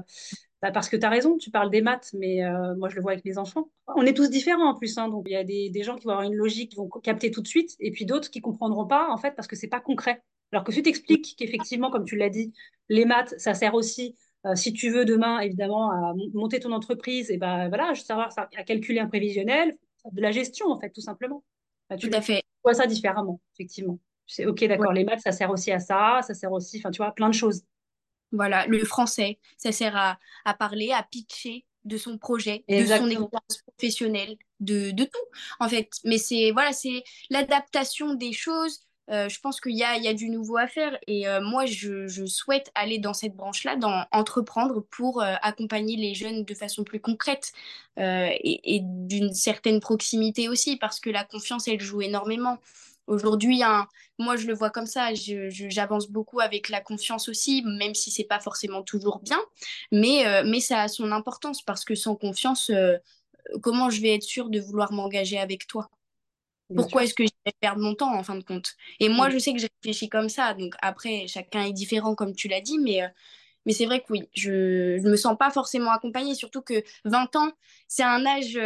bah, 0.61 0.71
parce 0.71 0.89
que 0.89 0.97
tu 0.97 1.05
as 1.05 1.09
raison, 1.09 1.37
tu 1.37 1.51
parles 1.51 1.69
des 1.69 1.81
maths, 1.81 2.11
mais 2.17 2.43
euh, 2.43 2.75
moi 2.75 2.89
je 2.89 2.95
le 2.95 3.01
vois 3.01 3.11
avec 3.11 3.25
mes 3.25 3.37
enfants. 3.37 3.69
On 3.95 4.05
est 4.05 4.13
tous 4.13 4.29
différents 4.29 4.69
en 4.69 4.75
plus, 4.75 4.97
hein, 4.97 5.09
donc 5.09 5.23
il 5.27 5.33
y 5.33 5.35
a 5.35 5.43
des, 5.43 5.69
des, 5.69 5.83
gens 5.83 5.95
qui 5.95 6.05
vont 6.05 6.11
avoir 6.11 6.25
une 6.25 6.35
logique, 6.35 6.71
qui 6.71 6.77
vont 6.77 6.87
capter 6.87 7.29
tout 7.31 7.41
de 7.41 7.47
suite, 7.47 7.75
et 7.79 7.91
puis 7.91 8.05
d'autres 8.05 8.29
qui 8.29 8.41
comprendront 8.41 8.87
pas 8.87 9.09
en 9.11 9.17
fait 9.17 9.31
parce 9.35 9.47
que 9.47 9.55
c'est 9.55 9.67
pas 9.67 9.79
concret. 9.79 10.21
Alors 10.51 10.63
que 10.63 10.71
si 10.71 10.81
tu 10.81 10.89
expliques 10.89 11.35
qu'effectivement, 11.37 11.91
comme 11.91 12.05
tu 12.05 12.15
l'as 12.15 12.29
dit, 12.29 12.53
les 12.89 13.05
maths, 13.05 13.33
ça 13.37 13.53
sert 13.53 13.73
aussi, 13.73 14.15
euh, 14.45 14.55
si 14.55 14.73
tu 14.73 14.89
veux 14.89 15.05
demain 15.05 15.39
évidemment 15.39 15.91
à 15.91 16.13
monter 16.33 16.59
ton 16.59 16.71
entreprise, 16.71 17.31
et 17.31 17.37
ben 17.37 17.67
voilà, 17.67 17.93
je 17.93 18.01
savoir 18.01 18.29
à 18.37 18.63
calculer 18.63 18.99
un 18.99 19.07
prévisionnel, 19.07 19.77
de 20.11 20.21
la 20.21 20.31
gestion 20.31 20.67
en 20.67 20.79
fait, 20.79 20.91
tout 20.91 21.01
simplement. 21.01 21.43
Bah, 21.89 21.97
tu 21.97 22.09
tout 22.09 22.15
à 22.15 22.21
fait. 22.21 22.43
vois 22.63 22.73
ça 22.73 22.87
différemment, 22.87 23.41
effectivement. 23.53 23.99
C'est 24.27 24.45
ok, 24.45 24.65
d'accord, 24.65 24.93
les 24.93 25.03
maths, 25.03 25.19
ça 25.19 25.31
sert 25.31 25.51
aussi 25.51 25.71
à 25.71 25.79
ça, 25.79 26.21
ça 26.23 26.33
sert 26.33 26.51
aussi, 26.51 26.79
enfin 26.79 26.91
tu 26.91 26.97
vois, 26.97 27.11
plein 27.11 27.29
de 27.29 27.33
choses. 27.33 27.63
Voilà, 28.35 28.65
le 28.67 28.83
français, 28.83 29.39
ça 29.57 29.71
sert 29.71 29.95
à, 29.95 30.19
à 30.45 30.53
parler, 30.53 30.91
à 30.91 31.03
pitcher 31.03 31.65
de 31.85 31.97
son 31.97 32.17
projet, 32.17 32.63
de 32.67 32.85
son 32.85 33.07
expérience 33.07 33.61
professionnelle, 33.67 34.37
de, 34.59 34.91
de, 34.91 35.03
tout, 35.03 35.27
en 35.59 35.69
fait. 35.69 35.89
Mais 36.03 36.17
c'est 36.17 36.51
voilà, 36.51 36.73
c'est 36.73 37.03
l'adaptation 37.29 38.15
des 38.15 38.33
choses. 38.33 38.79
Euh, 39.11 39.29
je 39.29 39.39
pense 39.39 39.61
qu'il 39.61 39.77
y 39.77 39.83
a, 39.83 39.97
il 39.97 40.03
y 40.03 40.07
a 40.07 40.15
du 40.15 40.29
nouveau 40.29 40.57
à 40.57 40.65
faire 40.65 40.97
et 41.05 41.27
euh, 41.27 41.39
moi, 41.39 41.67
je, 41.67 42.07
je, 42.07 42.25
souhaite 42.25 42.71
aller 42.73 42.97
dans 42.97 43.13
cette 43.13 43.35
branche-là, 43.35 43.75
dans 43.75 44.03
entreprendre 44.11 44.83
pour 44.89 45.21
euh, 45.21 45.35
accompagner 45.43 45.95
les 45.95 46.15
jeunes 46.15 46.43
de 46.43 46.53
façon 46.55 46.83
plus 46.83 46.99
concrète 46.99 47.51
et, 47.97 48.75
et 48.75 48.81
d'une 48.83 49.31
certaine 49.33 49.79
proximité 49.79 50.49
aussi, 50.49 50.77
parce 50.77 50.99
que 50.99 51.11
la 51.11 51.23
confiance, 51.23 51.67
elle 51.67 51.79
joue 51.79 52.01
énormément. 52.01 52.57
Aujourd'hui, 53.07 53.61
moi, 54.17 54.35
je 54.35 54.47
le 54.47 54.53
vois 54.53 54.69
comme 54.69 54.85
ça. 54.87 55.09
J'avance 55.13 56.09
beaucoup 56.09 56.39
avec 56.39 56.69
la 56.69 56.81
confiance 56.81 57.29
aussi, 57.29 57.63
même 57.63 57.93
si 57.93 58.11
c'est 58.11 58.23
pas 58.23 58.39
forcément 58.39 58.81
toujours 58.81 59.19
bien. 59.19 59.39
Mais, 59.91 60.25
euh, 60.25 60.43
mais 60.45 60.59
ça 60.59 60.81
a 60.83 60.87
son 60.87 61.11
importance 61.11 61.61
parce 61.61 61.85
que 61.85 61.95
sans 61.95 62.15
confiance, 62.15 62.69
euh, 62.71 62.97
comment 63.61 63.89
je 63.89 64.01
vais 64.01 64.15
être 64.15 64.23
sûre 64.23 64.49
de 64.49 64.59
vouloir 64.59 64.91
m'engager 64.91 65.37
avec 65.37 65.67
toi? 65.67 65.89
Pourquoi 66.75 67.03
est-ce 67.03 67.13
que 67.13 67.23
je 67.23 67.31
vais 67.45 67.53
perdre 67.59 67.81
mon 67.81 67.93
temps 67.93 68.13
en 68.15 68.23
fin 68.23 68.35
de 68.35 68.43
compte? 68.43 68.73
Et 68.99 69.07
moi, 69.07 69.29
je 69.29 69.37
sais 69.37 69.53
que 69.53 69.59
j'ai 69.59 69.69
réfléchi 69.83 70.09
comme 70.09 70.29
ça. 70.29 70.55
Donc 70.55 70.73
après, 70.81 71.27
chacun 71.27 71.63
est 71.63 71.73
différent, 71.73 72.15
comme 72.15 72.35
tu 72.35 72.47
l'as 72.47 72.61
dit, 72.61 72.79
mais. 72.79 73.03
Euh, 73.03 73.07
mais 73.67 73.73
c'est 73.73 73.87
vrai 73.87 73.99
que 74.01 74.05
oui, 74.09 74.29
je 74.35 74.99
ne 74.99 75.09
me 75.09 75.15
sens 75.15 75.35
pas 75.39 75.49
forcément 75.49 75.89
accompagnée, 75.89 76.35
surtout 76.35 76.61
que 76.61 76.83
20 77.03 77.35
ans, 77.35 77.51
c'est 77.87 78.03
un 78.03 78.23
âge 78.23 78.59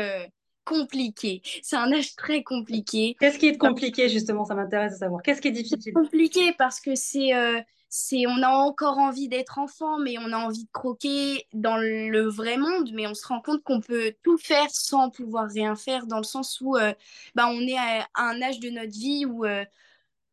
compliqué. 0.70 1.42
C'est 1.64 1.76
un 1.76 1.92
âge 1.92 2.16
très 2.16 2.44
compliqué. 2.44 3.16
Qu'est-ce 3.20 3.40
qui 3.40 3.48
est 3.48 3.58
compliqué 3.58 4.08
justement? 4.08 4.46
Ça 4.46 4.54
m'intéresse 4.54 4.94
de 4.94 4.98
savoir. 4.98 5.22
Qu'est-ce 5.24 5.42
qui 5.42 5.48
est 5.48 5.52
difficile? 5.52 5.94
Compliqué 5.94 6.54
parce 6.58 6.80
que 6.80 6.94
c'est, 6.94 7.34
euh, 7.34 7.60
c'est, 7.90 8.28
on 8.28 8.44
a 8.44 8.50
encore 8.50 9.00
envie 9.00 9.28
d'être 9.28 9.58
enfant, 9.58 9.98
mais 9.98 10.18
on 10.20 10.32
a 10.32 10.38
envie 10.38 10.66
de 10.66 10.72
croquer 10.72 11.48
dans 11.54 11.78
le 11.78 12.30
vrai 12.30 12.58
monde, 12.58 12.92
mais 12.94 13.08
on 13.08 13.16
se 13.16 13.26
rend 13.26 13.42
compte 13.42 13.64
qu'on 13.64 13.82
peut 13.82 14.14
tout 14.24 14.38
faire 14.38 14.70
sans 14.70 15.10
pouvoir 15.10 15.50
rien 15.50 15.76
faire, 15.76 16.06
dans 16.06 16.18
le 16.18 16.24
sens 16.24 16.62
où, 16.62 16.78
euh, 16.78 16.94
bah, 17.34 17.48
on 17.50 17.62
est 17.62 17.78
à, 17.78 18.08
un 18.16 18.40
âge 18.42 18.60
de 18.60 18.70
notre 18.70 18.92
vie 18.92 19.26
où, 19.26 19.46
euh, 19.46 19.66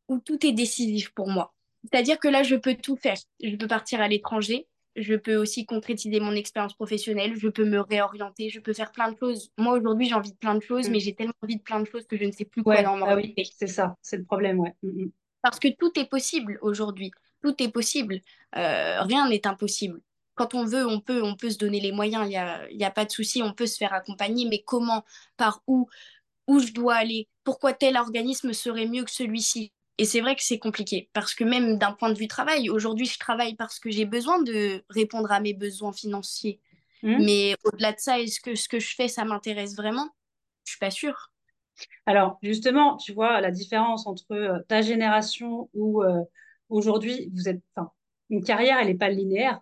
où 0.08 0.18
tout 0.18 0.46
est 0.46 0.52
décisif 0.52 1.10
pour 1.14 1.28
moi. 1.28 1.54
C'est-à-dire 1.84 2.18
que 2.18 2.28
là, 2.28 2.42
je 2.42 2.56
peux 2.56 2.74
tout 2.74 2.96
faire. 2.96 3.16
Je 3.42 3.56
peux 3.56 3.68
partir 3.68 4.00
à 4.02 4.08
l'étranger, 4.08 4.68
je 4.96 5.14
peux 5.14 5.36
aussi 5.36 5.66
concrétiser 5.66 6.20
mon 6.20 6.32
expérience 6.32 6.74
professionnelle, 6.74 7.34
je 7.36 7.48
peux 7.48 7.64
me 7.64 7.80
réorienter, 7.80 8.48
je 8.48 8.60
peux 8.60 8.72
faire 8.72 8.92
plein 8.92 9.12
de 9.12 9.18
choses. 9.18 9.52
Moi, 9.58 9.78
aujourd'hui, 9.78 10.08
j'ai 10.08 10.14
envie 10.14 10.32
de 10.32 10.36
plein 10.36 10.54
de 10.54 10.62
choses, 10.62 10.88
mm. 10.88 10.92
mais 10.92 11.00
j'ai 11.00 11.14
tellement 11.14 11.34
envie 11.42 11.56
de 11.56 11.62
plein 11.62 11.80
de 11.80 11.86
choses 11.86 12.06
que 12.06 12.16
je 12.16 12.24
ne 12.24 12.32
sais 12.32 12.44
plus 12.44 12.62
quoi 12.62 12.82
dans 12.82 13.00
ah 13.02 13.14
oui, 13.14 13.34
C'est 13.56 13.66
ça, 13.66 13.96
c'est 14.00 14.16
le 14.16 14.24
problème, 14.24 14.58
ouais. 14.58 14.74
Mm, 14.82 15.04
mm. 15.04 15.10
Parce 15.42 15.58
que 15.60 15.68
tout 15.68 15.92
est 15.98 16.08
possible 16.08 16.58
aujourd'hui. 16.62 17.10
Tout 17.42 17.62
est 17.62 17.68
possible. 17.68 18.20
Euh, 18.56 19.02
rien 19.02 19.28
n'est 19.28 19.46
impossible. 19.46 20.00
Quand 20.34 20.54
on 20.54 20.64
veut, 20.64 20.86
on 20.86 21.00
peut, 21.00 21.22
on 21.22 21.36
peut 21.36 21.50
se 21.50 21.58
donner 21.58 21.78
les 21.80 21.92
moyens. 21.92 22.24
Il 22.26 22.30
n'y 22.30 22.36
a, 22.36 22.70
y 22.70 22.84
a 22.84 22.90
pas 22.90 23.04
de 23.04 23.10
souci, 23.10 23.42
on 23.42 23.52
peut 23.52 23.66
se 23.66 23.76
faire 23.76 23.92
accompagner. 23.92 24.48
Mais 24.48 24.62
comment, 24.66 25.04
par 25.36 25.62
où, 25.66 25.88
où 26.46 26.58
je 26.58 26.72
dois 26.72 26.94
aller? 26.94 27.28
Pourquoi 27.44 27.74
tel 27.74 27.96
organisme 27.96 28.52
serait 28.52 28.86
mieux 28.86 29.04
que 29.04 29.10
celui-ci? 29.10 29.72
Et 29.98 30.04
c'est 30.04 30.20
vrai 30.20 30.36
que 30.36 30.42
c'est 30.42 30.58
compliqué 30.58 31.08
parce 31.12 31.34
que 31.34 31.44
même 31.44 31.78
d'un 31.78 31.92
point 31.92 32.10
de 32.10 32.18
vue 32.18 32.28
travail, 32.28 32.68
aujourd'hui 32.70 33.06
je 33.06 33.18
travaille 33.18 33.54
parce 33.54 33.78
que 33.78 33.90
j'ai 33.90 34.04
besoin 34.04 34.42
de 34.42 34.84
répondre 34.90 35.32
à 35.32 35.40
mes 35.40 35.54
besoins 35.54 35.92
financiers. 35.92 36.60
Mmh. 37.02 37.24
Mais 37.24 37.54
au-delà 37.64 37.92
de 37.92 37.98
ça, 37.98 38.20
est-ce 38.20 38.40
que 38.40 38.54
ce 38.54 38.68
que 38.68 38.78
je 38.78 38.94
fais, 38.94 39.08
ça 39.08 39.24
m'intéresse 39.24 39.76
vraiment? 39.76 40.08
Je 40.64 40.72
suis 40.72 40.78
pas 40.78 40.90
sûre. 40.90 41.32
Alors, 42.06 42.38
justement, 42.42 42.96
tu 42.96 43.12
vois 43.12 43.40
la 43.40 43.50
différence 43.50 44.06
entre 44.06 44.32
euh, 44.32 44.58
ta 44.68 44.82
génération 44.82 45.68
où 45.74 46.02
euh, 46.02 46.22
aujourd'hui, 46.68 47.30
vous 47.34 47.48
êtes, 47.48 47.60
enfin, 47.74 47.90
une 48.30 48.42
carrière, 48.42 48.78
elle 48.80 48.88
n'est 48.88 48.94
pas 48.94 49.10
linéaire. 49.10 49.60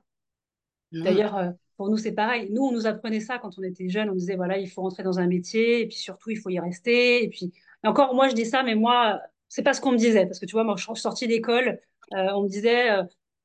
D'ailleurs, 0.92 1.36
euh, 1.36 1.50
pour 1.76 1.90
nous, 1.90 1.96
c'est 1.96 2.12
pareil. 2.12 2.48
Nous, 2.52 2.62
on 2.62 2.70
nous 2.70 2.86
apprenait 2.86 3.20
ça 3.20 3.38
quand 3.38 3.58
on 3.58 3.62
était 3.62 3.88
jeunes. 3.88 4.10
On 4.10 4.14
disait, 4.14 4.36
voilà, 4.36 4.58
il 4.58 4.70
faut 4.70 4.82
rentrer 4.82 5.02
dans 5.02 5.18
un 5.18 5.26
métier 5.26 5.82
et 5.82 5.88
puis 5.88 5.96
surtout, 5.96 6.30
il 6.30 6.38
faut 6.38 6.50
y 6.50 6.60
rester. 6.60 7.24
Et 7.24 7.28
puis, 7.28 7.52
encore, 7.82 8.14
moi, 8.14 8.28
je 8.28 8.34
dis 8.34 8.46
ça, 8.46 8.62
mais 8.62 8.76
moi, 8.76 9.20
c'est 9.54 9.62
pas 9.62 9.72
ce 9.72 9.80
qu'on 9.80 9.92
me 9.92 9.96
disait. 9.96 10.26
Parce 10.26 10.40
que 10.40 10.46
tu 10.46 10.52
vois, 10.52 10.64
moi, 10.64 10.74
je 10.76 10.82
suis 10.82 10.96
sortie 10.96 11.28
d'école, 11.28 11.78
on 12.10 12.42
me 12.42 12.48
disait, 12.48 12.88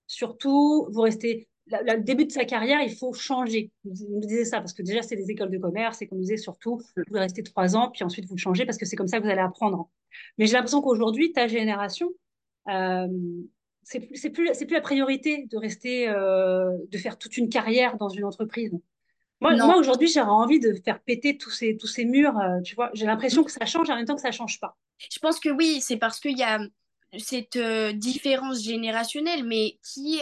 surtout, 0.08 0.88
vous 0.92 1.02
restez 1.02 1.48
le 1.72 2.02
début 2.02 2.26
de 2.26 2.32
sa 2.32 2.46
carrière, 2.46 2.82
il 2.82 2.96
faut 2.96 3.14
changer. 3.14 3.72
On 3.86 3.90
nous 3.90 4.20
disait 4.22 4.46
ça 4.46 4.58
parce 4.58 4.74
que 4.74 4.82
déjà, 4.82 5.04
c'est 5.04 5.16
des 5.16 5.30
écoles 5.30 5.52
de 5.52 5.60
commerce 5.60 6.02
et 6.02 6.08
qu'on 6.08 6.16
nous 6.16 6.22
disait 6.22 6.38
surtout, 6.38 6.82
vous 6.96 7.04
pouvez 7.06 7.20
rester 7.20 7.44
trois 7.44 7.76
ans, 7.76 7.92
puis 7.92 8.04
ensuite 8.04 8.26
vous 8.26 8.38
changez 8.38 8.66
parce 8.66 8.78
que 8.78 8.86
c'est 8.86 8.96
comme 8.96 9.08
ça 9.08 9.20
que 9.20 9.24
vous 9.24 9.30
allez 9.30 9.40
apprendre. 9.40 9.88
Mais 10.40 10.48
j'ai 10.48 10.54
l'impression 10.54 10.82
qu'aujourd'hui, 10.82 11.32
ta 11.32 11.48
génération, 11.48 12.10
euh, 12.70 13.08
c'est 13.84 14.00
plus, 14.00 14.20
plus, 14.32 14.52
plus 14.52 14.74
la 14.74 14.82
priorité 14.82 15.46
de 15.46 15.58
rester, 15.58 16.10
euh, 16.10 16.76
de 16.90 16.98
faire 16.98 17.20
toute 17.20 17.38
une 17.38 17.50
carrière 17.50 17.98
dans 17.98 18.10
une 18.10 18.26
entreprise. 18.26 18.74
Moi, 19.42 19.56
moi 19.56 19.78
aujourd'hui, 19.78 20.10
j'aurais 20.10 20.30
envie 20.30 20.60
de 20.60 20.74
faire 20.84 21.00
péter 21.00 21.38
tous 21.38 21.50
ces, 21.50 21.78
tous 21.78 21.88
ces 21.88 22.06
murs. 22.06 22.38
Euh, 22.38 22.62
tu 22.62 22.76
vois, 22.76 22.90
j'ai 22.94 23.06
l'impression 23.06 23.44
que 23.44 23.52
ça 23.52 23.66
change 23.66 23.90
en 23.90 23.96
même 23.96 24.06
temps 24.06 24.16
que 24.16 24.22
ça 24.22 24.32
change 24.32 24.60
pas. 24.60 24.78
Je 25.10 25.20
pense 25.20 25.40
que 25.40 25.50
oui, 25.50 25.80
c'est 25.82 25.98
parce 25.98 26.20
qu'il 26.20 26.38
y 26.38 26.44
a 26.44 26.60
cette 27.18 27.56
euh, 27.56 27.94
différence 27.94 28.62
générationnelle, 28.62 29.44
mais 29.46 29.80
qui, 29.84 30.22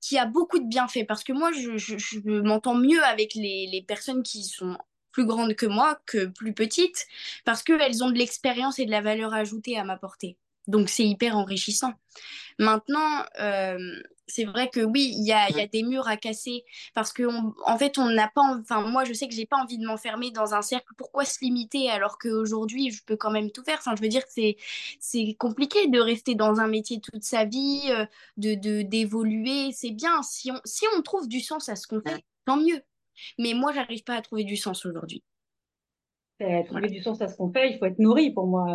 qui, 0.00 0.16
a 0.16 0.26
beaucoup 0.26 0.60
de 0.60 0.68
bienfaits. 0.68 1.06
Parce 1.06 1.24
que 1.24 1.32
moi, 1.32 1.50
je, 1.52 1.76
je, 1.76 2.20
m'entends 2.40 2.74
mieux 2.76 3.02
avec 3.02 3.34
les, 3.34 3.68
les, 3.70 3.82
personnes 3.82 4.22
qui 4.22 4.44
sont 4.44 4.78
plus 5.10 5.26
grandes 5.26 5.54
que 5.54 5.66
moi 5.66 6.00
que 6.06 6.26
plus 6.26 6.54
petites, 6.54 7.06
parce 7.44 7.62
qu'elles 7.62 8.02
ont 8.02 8.10
de 8.10 8.18
l'expérience 8.18 8.78
et 8.78 8.86
de 8.86 8.90
la 8.90 9.02
valeur 9.02 9.34
ajoutée 9.34 9.76
à 9.76 9.84
m'apporter. 9.84 10.38
Donc 10.68 10.88
c'est 10.88 11.04
hyper 11.04 11.36
enrichissant. 11.36 11.92
Maintenant, 12.58 13.24
euh, 13.40 14.00
c'est 14.26 14.44
vrai 14.44 14.68
que 14.68 14.80
oui, 14.80 15.12
il 15.16 15.26
y 15.26 15.32
a, 15.32 15.50
y 15.50 15.60
a, 15.60 15.66
des 15.66 15.82
murs 15.82 16.08
à 16.08 16.16
casser 16.16 16.64
parce 16.94 17.12
que 17.12 17.24
en 17.66 17.78
fait, 17.78 17.98
on 17.98 18.08
n'a 18.10 18.28
pas, 18.28 18.42
enfin 18.60 18.80
moi, 18.82 19.04
je 19.04 19.12
sais 19.12 19.28
que 19.28 19.34
j'ai 19.34 19.46
pas 19.46 19.56
envie 19.56 19.78
de 19.78 19.86
m'enfermer 19.86 20.30
dans 20.30 20.54
un 20.54 20.62
cercle. 20.62 20.92
Pourquoi 20.96 21.24
se 21.24 21.44
limiter 21.44 21.90
alors 21.90 22.18
qu'aujourd'hui, 22.18 22.90
je 22.90 23.04
peux 23.04 23.16
quand 23.16 23.30
même 23.30 23.50
tout 23.50 23.62
faire? 23.64 23.78
Enfin, 23.78 23.94
je 23.96 24.02
veux 24.02 24.08
dire 24.08 24.24
que 24.24 24.32
c'est 24.32 24.56
c'est 25.00 25.34
compliqué 25.38 25.88
de 25.88 26.00
rester 26.00 26.34
dans 26.34 26.60
un 26.60 26.68
métier 26.68 27.00
toute 27.00 27.24
sa 27.24 27.44
vie, 27.44 27.82
euh, 27.90 28.06
de 28.36 28.82
d'évoluer. 28.82 29.72
C'est 29.72 29.90
bien 29.90 30.22
si 30.22 30.50
on 30.50 30.60
si 30.64 30.84
on 30.96 31.02
trouve 31.02 31.28
du 31.28 31.40
sens 31.40 31.68
à 31.68 31.76
ce 31.76 31.86
qu'on 31.86 32.00
fait, 32.00 32.24
tant 32.44 32.56
mieux. 32.56 32.80
Mais 33.38 33.54
moi, 33.54 33.72
j'arrive 33.72 34.04
pas 34.04 34.14
à 34.14 34.22
trouver 34.22 34.44
du 34.44 34.56
sens 34.56 34.86
aujourd'hui. 34.86 35.22
Trouver 36.66 36.88
du 36.88 37.00
sens 37.02 37.20
à 37.22 37.28
ce 37.28 37.36
qu'on 37.36 37.52
fait, 37.52 37.72
il 37.72 37.78
faut 37.78 37.84
être 37.84 38.00
nourri 38.00 38.32
pour 38.32 38.46
moi. 38.46 38.66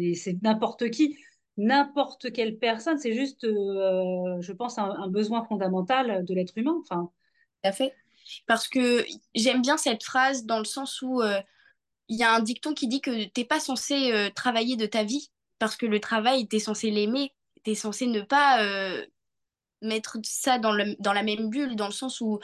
Et 0.00 0.14
c'est 0.14 0.42
n'importe 0.42 0.90
qui 0.90 1.18
n'importe 1.60 2.32
quelle 2.32 2.58
personne. 2.58 2.98
C'est 2.98 3.14
juste, 3.14 3.44
euh, 3.44 4.40
je 4.40 4.52
pense, 4.52 4.78
un, 4.78 5.08
besoin 5.08 5.44
fondamental 5.44 6.24
de 6.24 6.34
l'être 6.34 6.56
humain. 6.56 6.76
Enfin. 6.80 7.10
Tout. 7.62 7.84
Parce 8.46 8.68
que 8.68 9.04
j'aime 9.34 9.60
bien 9.60 9.76
cette 9.76 10.02
phrase 10.02 10.44
dans 10.44 10.58
le 10.58 10.64
sens 10.64 11.02
où 11.02 11.20
euh, 11.20 11.40
il 12.08 12.18
y 12.18 12.22
a 12.22 12.34
un 12.34 12.40
dicton 12.40 12.72
qui 12.72 12.88
dit 12.88 13.00
que 13.00 13.24
tu 13.24 13.30
n'es 13.36 13.44
pas 13.44 13.60
censé 13.60 14.12
euh, 14.12 14.30
travailler 14.30 14.76
de 14.76 14.86
ta 14.86 15.04
vie 15.04 15.30
parce 15.58 15.76
que 15.76 15.86
le 15.86 16.00
travail, 16.00 16.48
tu 16.48 16.56
es 16.56 16.60
censé 16.60 16.90
l'aimer. 16.90 17.34
Tu 17.64 17.72
es 17.72 17.74
censé 17.74 18.06
ne 18.06 18.22
pas 18.22 18.64
mettre 19.82 20.16
ça 20.22 20.58
dans, 20.58 20.72
le, 20.72 20.96
dans 20.98 21.12
la 21.12 21.22
même 21.22 21.50
bulle, 21.50 21.76
dans 21.76 21.86
le 21.86 21.92
sens 21.92 22.22
où 22.22 22.38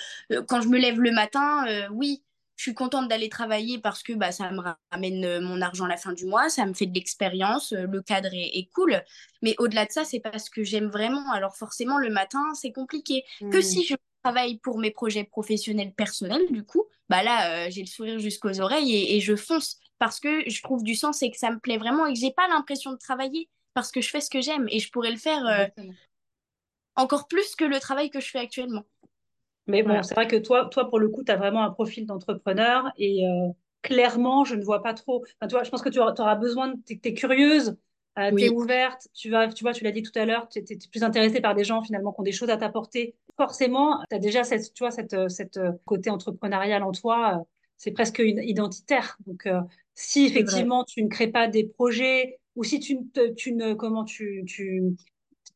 quand 0.47 0.61
je 0.61 0.69
me 0.69 0.79
lève 0.79 1.01
le 1.01 1.13
matin, 1.13 1.65
oui, 1.91 2.23
je 2.57 2.63
suis 2.63 2.75
contente 2.75 3.09
d'aller 3.09 3.29
travailler 3.29 3.79
parce 3.79 4.03
que 4.03 4.15
bah, 4.15 4.33
ça 4.33 4.51
me 4.51 4.63
ramène 4.91 5.25
euh, 5.25 5.41
mon 5.41 5.61
argent 5.61 5.85
à 5.85 5.89
la 5.89 5.99
fin 5.99 6.13
du 6.13 6.25
mois, 6.25 6.49
ça 6.49 6.65
me 6.65 6.73
fait 6.73 6.87
de 6.87 6.95
l'expérience, 6.95 7.73
euh, 7.73 7.87
le 7.87 8.03
cadre 8.03 8.31
est, 8.33 8.69
cool. 8.75 9.03
Mais 9.43 9.55
au-delà 9.59 9.85
de 9.85 9.93
ça, 9.93 10.05
c'est 10.05 10.21
parce 10.21 10.49
que 10.49 10.65
j'aime 10.65 10.87
vraiment. 10.87 11.31
Alors 11.33 11.55
forcément, 11.55 11.99
le 11.99 12.09
matin, 12.11 12.43
c'est 12.55 12.73
compliqué. 12.73 13.25
Que 13.41 13.59
mmh. 13.59 13.63
si 13.63 13.85
je 13.85 13.95
travaille 14.23 14.59
pour 14.59 14.79
mes 14.79 14.91
projets 14.91 15.25
professionnels 15.25 15.93
personnels, 15.93 16.51
du 16.51 16.65
coup, 16.65 16.85
bah 17.11 17.23
là, 17.23 17.67
euh, 17.67 17.71
j'ai 17.71 17.83
le 17.83 17.87
sourire 17.87 18.19
jusqu'aux 18.19 18.61
oreilles 18.61 19.15
et, 19.15 19.21
je 19.21 19.37
fonce 19.37 19.79
parce 19.99 20.19
que 20.19 20.49
je 20.49 20.63
trouve 20.63 20.83
du 20.83 20.95
sens 20.95 21.23
et 21.23 21.31
que 21.31 21.39
ça 21.39 21.51
me 21.51 21.59
plaît 21.59 21.79
vraiment 21.79 22.07
et 22.07 22.15
que 22.15 22.19
j'ai 22.19 22.33
pas 22.33 22.49
l'impression 22.49 22.93
de 22.93 22.99
travailler 22.99 23.49
parce 23.75 23.93
que 23.93 24.01
je 24.01 24.09
fais 24.09 24.21
ce 24.21 24.31
que 24.31 24.41
j'aime 24.41 24.67
et 24.71 24.81
je 24.81 24.91
pourrais 24.91 25.11
le 25.11 25.19
faire 25.19 25.71
encore 26.97 27.29
plus 27.29 27.55
que 27.55 27.65
le 27.65 27.79
travail 27.79 28.11
que 28.11 28.21
je 28.21 28.31
fais 28.31 28.39
actuellement. 28.39 28.85
Mais 29.67 29.83
bon, 29.83 30.03
c'est 30.03 30.15
vrai 30.15 30.29
que 30.29 30.37
toi, 30.37 30.69
toi, 30.71 30.89
pour 30.89 30.99
le 30.99 31.09
coup, 31.09 31.25
tu 31.25 31.33
as 31.33 31.37
vraiment 31.37 31.63
un 31.63 31.71
profil 31.71 32.07
d'entrepreneur 32.07 32.91
et 32.97 33.27
euh, 33.27 33.49
clairement, 33.83 34.45
je 34.45 34.55
ne 34.55 34.63
vois 34.63 34.83
pas 34.83 34.95
trop. 34.95 35.25
Enfin, 35.41 35.49
tu 35.49 35.55
vois, 35.55 35.65
je 35.65 35.71
pense 35.71 35.83
que 35.83 35.89
tu 35.89 35.99
auras, 35.99 36.35
besoin, 36.37 36.75
tu 36.87 36.99
es, 37.03 37.15
curieuse, 37.15 37.77
euh, 38.19 38.31
tu 38.31 38.45
es 38.45 38.49
ouverte, 38.49 39.09
tu, 39.13 39.31
vas, 39.31 39.49
tu 39.49 39.65
vois, 39.65 39.73
tu 39.73 39.83
l'as 39.83 39.91
dit 39.91 40.03
tout 40.03 40.17
à 40.17 40.25
l'heure, 40.25 40.49
tu 40.49 40.61
es, 40.61 40.79
plus 40.91 41.03
intéressée 41.03 41.41
par 41.41 41.55
des 41.55 41.65
gens 41.65 41.83
finalement 41.83 42.13
qui 42.13 42.21
ont 42.21 42.25
des 42.25 42.33
choses 42.33 42.51
à 42.51 42.57
t'apporter. 42.57 43.17
Forcément, 43.37 44.03
tu 44.09 44.17
as 44.17 44.19
déjà 44.19 44.45
cette, 44.45 44.73
tu 44.73 44.85
vois, 44.85 44.93
cette, 44.93 45.29
cette 45.29 45.59
côté 45.85 46.11
entrepreneurial 46.11 46.83
en 46.85 46.93
toi, 46.93 47.45
c'est 47.77 47.91
presque 47.91 48.21
une, 48.21 48.39
identitaire. 48.39 49.19
Donc, 49.27 49.47
euh, 49.47 49.61
si 49.95 50.27
effectivement 50.27 50.85
tu 50.85 51.03
ne 51.03 51.09
crées 51.09 51.29
pas 51.29 51.49
des 51.49 51.65
projets 51.65 52.39
ou 52.55 52.65
si 52.65 52.81
tu, 52.81 52.99
tu 53.37 53.53
ne, 53.53 53.75
comment 53.75 54.05
tu, 54.05 54.45
tu, 54.47 54.97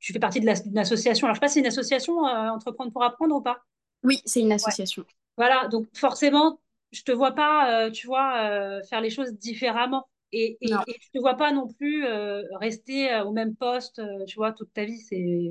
tu 0.01 0.13
fais 0.13 0.19
partie 0.19 0.41
d'une 0.41 0.79
association, 0.79 1.27
alors 1.27 1.35
je 1.35 1.39
sais 1.39 1.41
pas 1.41 1.49
si 1.49 1.55
c'est 1.55 1.61
une 1.61 1.67
association, 1.67 2.19
Entreprendre 2.19 2.93
pour 2.93 3.05
apprendre 3.05 3.37
ou 3.37 3.41
pas 3.41 3.65
oui, 4.03 4.21
c'est 4.25 4.41
une 4.41 4.53
association. 4.53 5.05
Voilà, 5.37 5.69
donc 5.69 5.87
forcément, 5.95 6.61
je 6.93 7.03
te 7.03 7.13
vois 7.13 7.33
pas, 7.33 7.87
euh, 7.87 7.91
tu 7.91 8.07
vois, 8.07 8.51
euh, 8.51 8.83
faire 8.89 9.01
les 9.01 9.11
choses 9.11 9.33
différemment. 9.33 10.07
Et, 10.33 10.59
et, 10.61 10.71
et, 10.71 10.97
je 11.01 11.11
te 11.13 11.19
vois 11.19 11.35
pas 11.35 11.51
non 11.51 11.67
plus 11.67 12.07
euh, 12.07 12.43
rester 12.53 13.21
au 13.23 13.33
même 13.33 13.57
poste, 13.57 14.01
tu 14.29 14.37
vois, 14.37 14.53
toute 14.53 14.73
ta 14.73 14.85
vie. 14.85 15.01
C'est 15.01 15.51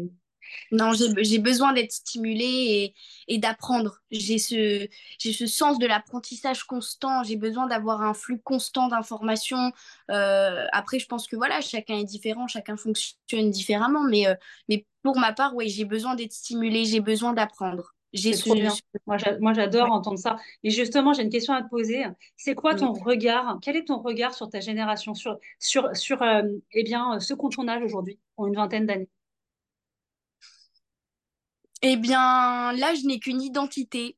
non, 0.72 0.94
j'ai 0.94 1.38
besoin 1.38 1.74
d'être 1.74 1.92
stimulée 1.92 2.94
et, 3.28 3.36
et 3.36 3.38
d'apprendre. 3.40 4.00
J'ai 4.10 4.40
ce, 4.40 4.88
ce 5.20 5.46
sens 5.48 5.78
de 5.80 5.86
l'apprentissage 5.86 6.64
constant. 6.64 7.24
J'ai 7.24 7.36
besoin 7.36 7.68
d'avoir 7.68 8.02
un 8.02 8.14
flux 8.14 8.40
constant 8.40 8.88
d'informations. 8.88 9.72
après, 10.08 10.98
je 10.98 11.08
pense 11.08 11.28
que 11.28 11.36
voilà, 11.36 11.62
chacun 11.62 11.98
est 11.98 12.06
différent, 12.06 12.48
chacun 12.48 12.78
fonctionne 12.78 13.52
différemment. 13.52 14.04
Mais, 14.04 14.26
mais 14.70 14.86
pour 15.04 15.18
ma 15.20 15.34
part, 15.34 15.56
oui, 15.56 15.70
j'ai 15.70 15.86
besoin 15.86 16.16
d'être 16.16 16.34
stimulée, 16.34 16.86
j'ai 16.86 17.02
besoin 17.02 17.34
d'apprendre. 17.34 17.94
J'ai 18.12 18.34
Moi, 19.06 19.54
j'adore 19.54 19.92
entendre 19.92 20.18
ça. 20.18 20.38
Et 20.64 20.72
justement, 20.72 21.14
j'ai 21.14 21.22
une 21.22 21.30
question 21.30 21.54
à 21.54 21.62
te 21.62 21.70
poser. 21.70 22.06
C'est 22.36 22.56
quoi 22.56 22.76
ton 22.76 22.94
regard 22.94 23.60
Quel 23.62 23.76
est 23.76 23.86
ton 23.86 24.00
regard 24.02 24.34
sur 24.34 24.50
ta 24.50 24.60
génération, 24.60 25.14
sur, 25.14 25.38
sur, 25.60 25.96
sur 25.96 26.22
euh, 26.22 26.42
eh 26.74 26.84
bien, 26.84 27.20
ceux 27.20 27.36
qu'on 27.36 27.50
ton 27.50 27.68
âge 27.68 27.84
aujourd'hui, 27.84 28.20
ont 28.38 28.48
une 28.48 28.56
vingtaine 28.56 28.86
d'années? 28.86 29.10
Eh 31.82 31.98
bien, 31.98 32.74
là, 32.74 32.94
je 32.96 33.06
n'ai 33.06 33.20
qu'une 33.20 33.42
identité. 33.42 34.18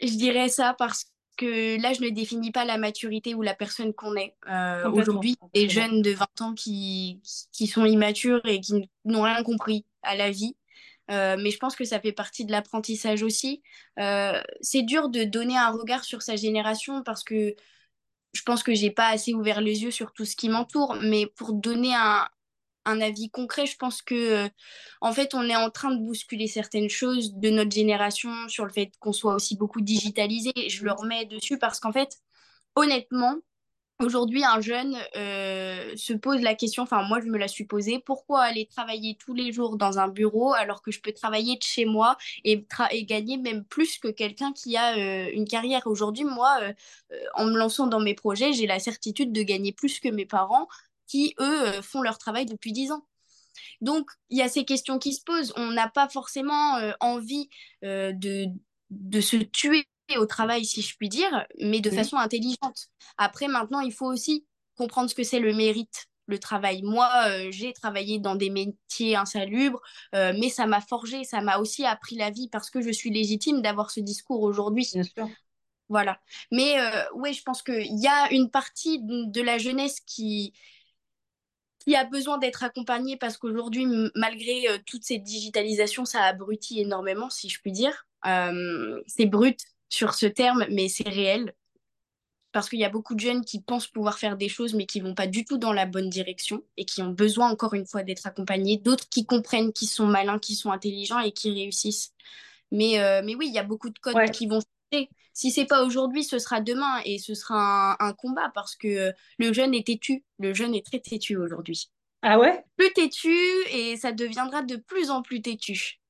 Je 0.00 0.14
dirais 0.16 0.48
ça 0.48 0.74
parce 0.78 1.06
que 1.36 1.80
là, 1.80 1.92
je 1.92 2.02
ne 2.02 2.10
définis 2.10 2.50
pas 2.50 2.64
la 2.64 2.78
maturité 2.78 3.34
ou 3.34 3.42
la 3.42 3.54
personne 3.54 3.94
qu'on 3.94 4.14
est. 4.16 4.34
Euh, 4.48 4.90
aujourd'hui, 4.90 5.36
des 5.54 5.68
jeunes 5.68 6.02
de 6.02 6.10
20 6.10 6.40
ans 6.40 6.54
qui, 6.54 7.22
qui 7.52 7.66
sont 7.66 7.84
immatures 7.86 8.44
et 8.44 8.60
qui 8.60 8.90
n'ont 9.04 9.22
rien 9.22 9.42
compris 9.42 9.86
à 10.02 10.16
la 10.16 10.30
vie. 10.30 10.54
Euh, 11.10 11.36
mais 11.38 11.50
je 11.50 11.58
pense 11.58 11.76
que 11.76 11.84
ça 11.84 12.00
fait 12.00 12.12
partie 12.12 12.44
de 12.44 12.52
l'apprentissage 12.52 13.22
aussi. 13.22 13.62
Euh, 13.98 14.40
c'est 14.60 14.82
dur 14.82 15.08
de 15.08 15.24
donner 15.24 15.56
un 15.56 15.70
regard 15.70 16.04
sur 16.04 16.22
sa 16.22 16.36
génération 16.36 17.02
parce 17.02 17.24
que 17.24 17.54
je 18.32 18.42
pense 18.42 18.62
que 18.62 18.74
j'ai 18.74 18.90
pas 18.90 19.08
assez 19.08 19.34
ouvert 19.34 19.60
les 19.60 19.82
yeux 19.82 19.90
sur 19.90 20.12
tout 20.12 20.24
ce 20.24 20.36
qui 20.36 20.48
m'entoure. 20.48 20.96
Mais 21.02 21.26
pour 21.26 21.52
donner 21.52 21.94
un, 21.94 22.28
avis 22.84 23.30
concret, 23.30 23.66
je 23.66 23.76
pense 23.76 24.02
que 24.02 24.14
euh, 24.46 24.48
en 25.00 25.12
fait, 25.12 25.34
on 25.34 25.48
est 25.48 25.56
en 25.56 25.70
train 25.70 25.90
de 25.94 26.02
bousculer 26.04 26.46
certaines 26.48 26.88
choses 26.90 27.34
de 27.34 27.50
notre 27.50 27.70
génération 27.72 28.30
sur 28.48 28.64
le 28.64 28.72
fait 28.72 28.92
qu'on 29.00 29.12
soit 29.12 29.34
aussi 29.34 29.56
beaucoup 29.56 29.80
digitalisé. 29.80 30.52
Je 30.68 30.84
le 30.84 30.92
remets 30.92 31.26
dessus 31.26 31.58
parce 31.58 31.80
qu'en 31.80 31.92
fait, 31.92 32.16
honnêtement, 32.76 33.36
Aujourd'hui, 34.00 34.44
un 34.44 34.62
jeune 34.62 34.96
euh, 35.16 35.94
se 35.94 36.14
pose 36.14 36.40
la 36.40 36.54
question, 36.54 36.84
enfin 36.84 37.02
moi 37.02 37.20
je 37.20 37.26
me 37.26 37.36
la 37.36 37.48
suis 37.48 37.64
posée, 37.64 37.98
pourquoi 37.98 38.40
aller 38.40 38.64
travailler 38.64 39.14
tous 39.16 39.34
les 39.34 39.52
jours 39.52 39.76
dans 39.76 39.98
un 39.98 40.08
bureau 40.08 40.54
alors 40.54 40.80
que 40.80 40.90
je 40.90 41.02
peux 41.02 41.12
travailler 41.12 41.56
de 41.56 41.62
chez 41.62 41.84
moi 41.84 42.16
et, 42.44 42.66
gagner 43.04 43.36
même 43.36 43.62
plus 43.62 43.98
que 43.98 44.08
quelqu'un 44.08 44.52
qui 44.54 44.78
a 44.78 44.96
euh, 44.96 45.30
une 45.34 45.46
carrière? 45.46 45.82
Aujourd'hui, 45.86 46.24
moi, 46.24 46.60
euh, 46.62 46.72
en 47.34 47.44
me 47.44 47.58
lançant 47.58 47.88
dans 47.88 48.00
mes 48.00 48.14
projets, 48.14 48.54
j'ai 48.54 48.66
la 48.66 48.78
certitude 48.78 49.32
de 49.32 49.42
gagner 49.42 49.72
plus 49.72 50.00
que 50.00 50.08
mes 50.08 50.24
parents 50.24 50.66
qui, 51.06 51.34
eux, 51.38 51.82
font 51.82 52.00
leur 52.00 52.16
travail 52.16 52.46
depuis 52.46 52.72
10 52.72 52.92
ans. 52.92 53.06
Donc, 53.82 54.10
il 54.30 54.38
y 54.38 54.42
a 54.42 54.48
ces 54.48 54.64
questions 54.64 54.98
qui 54.98 55.12
se 55.12 55.22
posent. 55.22 55.52
On 55.56 55.72
n'a 55.72 55.88
pas 55.88 56.08
forcément 56.08 56.78
envie 57.00 57.50
de, 57.82 58.46
de 58.90 59.20
se 59.20 59.36
tuer 59.36 59.86
au 60.16 60.26
travail, 60.26 60.64
si 60.64 60.82
je 60.82 60.96
puis 60.96 61.08
dire, 61.08 61.46
mais 61.60 61.80
de 61.80 61.90
façon 61.90 62.16
intelligente. 62.16 62.88
Après, 63.18 63.48
maintenant, 63.48 63.80
il 63.80 63.92
faut 63.92 64.06
aussi 64.06 64.46
comprendre 64.76 65.10
ce 65.10 65.14
que 65.14 65.24
c'est 65.24 65.40
le 65.40 65.52
mérite, 65.52 66.06
le 66.26 66.38
travail. 66.38 66.82
Moi, 66.82 67.10
euh, 67.26 67.48
j'ai 67.50 67.72
travaillé 67.72 68.18
dans 68.18 68.34
des 68.34 68.50
métiers 68.50 69.16
insalubres, 69.16 69.80
euh, 70.14 70.32
mais 70.38 70.48
ça 70.48 70.66
m'a 70.66 70.80
forgé, 70.80 71.24
ça 71.24 71.40
m'a 71.40 71.58
aussi 71.58 71.84
appris 71.84 72.16
la 72.16 72.30
vie 72.30 72.48
parce 72.48 72.70
que 72.70 72.80
je 72.80 72.90
suis 72.90 73.10
légitime 73.10 73.62
d'avoir 73.62 73.90
ce 73.90 74.00
discours 74.00 74.42
aujourd'hui. 74.42 74.88
Voilà. 75.90 76.20
Mais 76.52 76.80
euh, 76.80 77.04
oui, 77.16 77.34
je 77.34 77.42
pense 77.42 77.62
qu'il 77.62 78.00
y 78.00 78.06
a 78.06 78.32
une 78.32 78.48
partie 78.48 79.00
de 79.02 79.42
la 79.42 79.58
jeunesse 79.58 79.98
qui, 80.06 80.54
qui 81.80 81.96
a 81.96 82.04
besoin 82.04 82.38
d'être 82.38 82.62
accompagnée 82.62 83.16
parce 83.16 83.36
qu'aujourd'hui, 83.36 83.86
malgré 84.14 84.68
euh, 84.68 84.78
toute 84.86 85.02
cette 85.02 85.24
digitalisation, 85.24 86.04
ça 86.04 86.22
abrutit 86.22 86.80
énormément, 86.80 87.28
si 87.28 87.48
je 87.48 87.60
puis 87.60 87.72
dire. 87.72 88.06
Euh, 88.26 89.02
c'est 89.06 89.26
brut 89.26 89.58
sur 89.90 90.14
ce 90.14 90.26
terme, 90.26 90.64
mais 90.70 90.88
c'est 90.88 91.08
réel. 91.08 91.54
Parce 92.52 92.68
qu'il 92.68 92.80
y 92.80 92.84
a 92.84 92.88
beaucoup 92.88 93.14
de 93.14 93.20
jeunes 93.20 93.44
qui 93.44 93.60
pensent 93.60 93.86
pouvoir 93.86 94.18
faire 94.18 94.36
des 94.36 94.48
choses, 94.48 94.74
mais 94.74 94.86
qui 94.86 95.00
vont 95.00 95.14
pas 95.14 95.26
du 95.28 95.44
tout 95.44 95.58
dans 95.58 95.72
la 95.72 95.86
bonne 95.86 96.08
direction 96.08 96.64
et 96.76 96.84
qui 96.84 97.02
ont 97.02 97.10
besoin, 97.10 97.50
encore 97.50 97.74
une 97.74 97.86
fois, 97.86 98.02
d'être 98.02 98.26
accompagnés. 98.26 98.78
D'autres 98.78 99.08
qui 99.08 99.24
comprennent, 99.26 99.72
qui 99.72 99.86
sont 99.86 100.06
malins, 100.06 100.38
qui 100.38 100.56
sont 100.56 100.72
intelligents 100.72 101.20
et 101.20 101.30
qui 101.30 101.52
réussissent. 101.52 102.12
Mais, 102.72 102.94
mais 103.24 103.36
oui, 103.36 103.46
il 103.48 103.54
y 103.54 103.58
a 103.58 103.62
beaucoup 103.62 103.90
de 103.90 103.98
codes 104.00 104.30
qui 104.32 104.48
vont 104.48 104.60
si 105.32 105.50
c'est 105.50 105.64
pas 105.64 105.84
aujourd'hui, 105.84 106.24
ce 106.24 106.38
sera 106.38 106.60
demain 106.60 107.00
et 107.04 107.18
ce 107.18 107.34
sera 107.34 107.96
un, 108.04 108.12
combat 108.12 108.50
parce 108.54 108.74
que 108.76 109.12
le 109.38 109.52
jeune 109.52 109.74
est 109.74 109.86
têtu. 109.86 110.24
Le 110.38 110.52
jeune 110.52 110.74
est 110.74 110.84
très 110.84 111.00
têtu 111.00 111.36
aujourd'hui. 111.36 111.90
Ah 112.22 112.38
ouais? 112.38 112.64
Plus 112.76 112.92
têtu 112.92 113.34
et 113.72 113.96
ça 113.96 114.12
deviendra 114.12 114.62
de 114.62 114.76
plus 114.76 115.10
en 115.10 115.22
plus 115.22 115.40
têtu. 115.40 116.00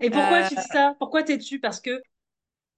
Et 0.00 0.10
pourquoi 0.10 0.48
tu 0.48 0.54
dis 0.54 0.62
ça? 0.72 0.94
Pourquoi 0.98 1.22
têtu? 1.22 1.60
Parce 1.60 1.80
que 1.80 2.00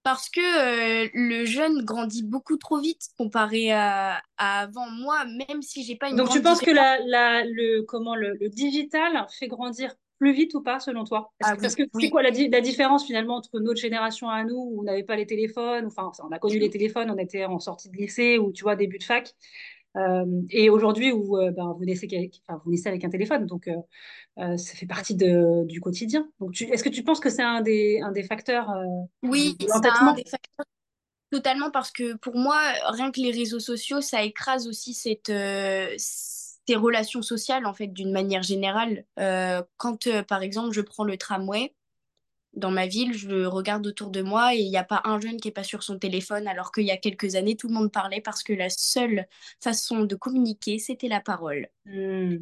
parce 0.03 0.29
que 0.29 0.41
euh, 0.41 1.09
le 1.15 1.45
jeune 1.45 1.85
grandit 1.85 2.23
beaucoup 2.23 2.57
trop 2.57 2.79
vite 2.79 3.09
comparé 3.19 3.73
à, 3.73 4.23
avant 4.39 4.89
moi, 4.89 5.25
même 5.25 5.63
si 5.63 5.83
j'ai 5.85 5.97
pas 5.97 6.09
une. 6.09 6.17
Donc 6.17 6.31
tu 6.31 6.43
penses 6.43 6.61
que 6.61 6.71
la, 6.71 6.99
la, 7.07 7.45
le 7.45 7.83
comment 7.83 8.15
le, 8.15 8.35
le, 8.41 8.49
digital 8.49 9.27
fait 9.39 9.49
grandir 9.49 9.95
plus 10.19 10.33
vite 10.33 10.55
ou 10.55 10.63
pas, 10.63 10.81
selon 10.81 11.05
toi? 11.05 11.33
Ah 11.43 11.57
Parce 11.61 11.75
que 11.75 11.83
c'est 11.99 12.11
quoi 12.11 12.23
la, 12.23 12.31
la, 12.31 12.61
différence 12.61 13.07
finalement 13.07 13.37
entre 13.37 13.59
notre 13.59 13.81
génération 13.81 14.29
à 14.29 14.45
nous, 14.45 14.57
où 14.57 14.81
on 14.81 14.83
n'avait 14.83 15.03
pas 15.03 15.17
les 15.17 15.27
téléphones, 15.27 15.87
enfin, 15.87 16.13
on 16.23 16.31
a 16.31 16.39
connu 16.39 16.59
les 16.59 16.71
téléphones, 16.71 17.11
on 17.11 17.19
était 17.19 17.45
en 17.45 17.59
sortie 17.59 17.89
de 17.89 17.97
lycée 17.97 18.39
ou 18.39 18.53
tu 18.53 18.63
vois, 18.63 18.77
début 18.77 18.99
de 18.99 19.05
fac, 19.05 19.35
euh, 19.97 20.43
et 20.51 20.71
aujourd'hui 20.71 21.13
où 21.13 21.37
euh, 21.39 21.51
ben, 21.51 21.75
vous, 21.77 21.85
naissez, 21.85 22.09
enfin, 22.47 22.61
vous 22.65 22.71
naissez 22.71 22.89
avec 22.89 23.05
un 23.05 23.11
téléphone, 23.11 23.47
donc 23.47 23.69
euh, 23.69 24.57
ça 24.57 24.75
fait 24.75 24.87
partie 24.87 25.15
de, 25.15 25.65
du 25.67 25.81
quotidien. 25.81 26.29
Donc, 26.39 26.61
est-ce 26.61 26.85
que 26.85 26.89
tu 26.89 27.03
penses 27.03 27.21
que 27.21 27.31
c'est 27.31 27.43
un 27.43 27.61
des, 27.61 28.01
un 28.03 28.13
des 28.13 28.23
facteurs 28.23 28.71
Oui, 29.23 29.57
c'est 29.61 29.87
un 29.87 30.15
des 30.15 30.25
facteurs 30.25 30.67
totalement 31.31 31.71
parce 31.71 31.93
que 31.93 32.17
pour 32.17 32.37
moi, 32.37 32.59
rien 32.89 33.13
que 33.13 33.21
les 33.21 33.31
réseaux 33.31 33.61
sociaux, 33.61 34.01
ça 34.01 34.25
écrase 34.25 34.67
aussi 34.67 34.95
cette 34.95 35.31
relations 36.77 37.23
sociales, 37.23 37.67
en 37.67 37.75
fait, 37.75 37.89
d'une 37.89 38.13
manière 38.13 38.43
générale. 38.43 39.05
Quand, 39.77 40.09
par 40.29 40.43
exemple, 40.43 40.73
je 40.73 40.81
prends 40.81 41.05
le 41.05 41.17
tramway 41.17 41.75
dans 42.55 42.71
ma 42.71 42.87
ville, 42.87 43.17
je 43.17 43.45
regarde 43.45 43.87
autour 43.87 44.11
de 44.11 44.23
moi 44.23 44.55
et 44.55 44.59
il 44.59 44.71
n'y 44.71 44.77
a 44.77 44.85
pas 44.85 45.03
un 45.05 45.21
jeune 45.21 45.41
qui 45.41 45.49
est 45.49 45.53
pas 45.53 45.65
sur 45.65 45.83
son 45.83 45.99
téléphone, 45.99 46.49
alors 46.49 46.73
qu'il 46.73 46.85
y 46.85 46.91
a 46.91 46.97
quelques 46.97 47.37
années, 47.37 47.57
tout 47.57 47.69
le 47.69 47.75
monde 47.75 47.93
parlait 47.93 48.21
parce 48.21 48.43
que 48.43 48.53
la 48.53 48.71
seule 48.71 49.27
façon 49.61 50.05
de 50.05 50.15
communiquer, 50.17 50.79
c'était 50.79 51.09
la 51.09 51.21
parole. 51.21 51.69
Hmm. 51.87 52.37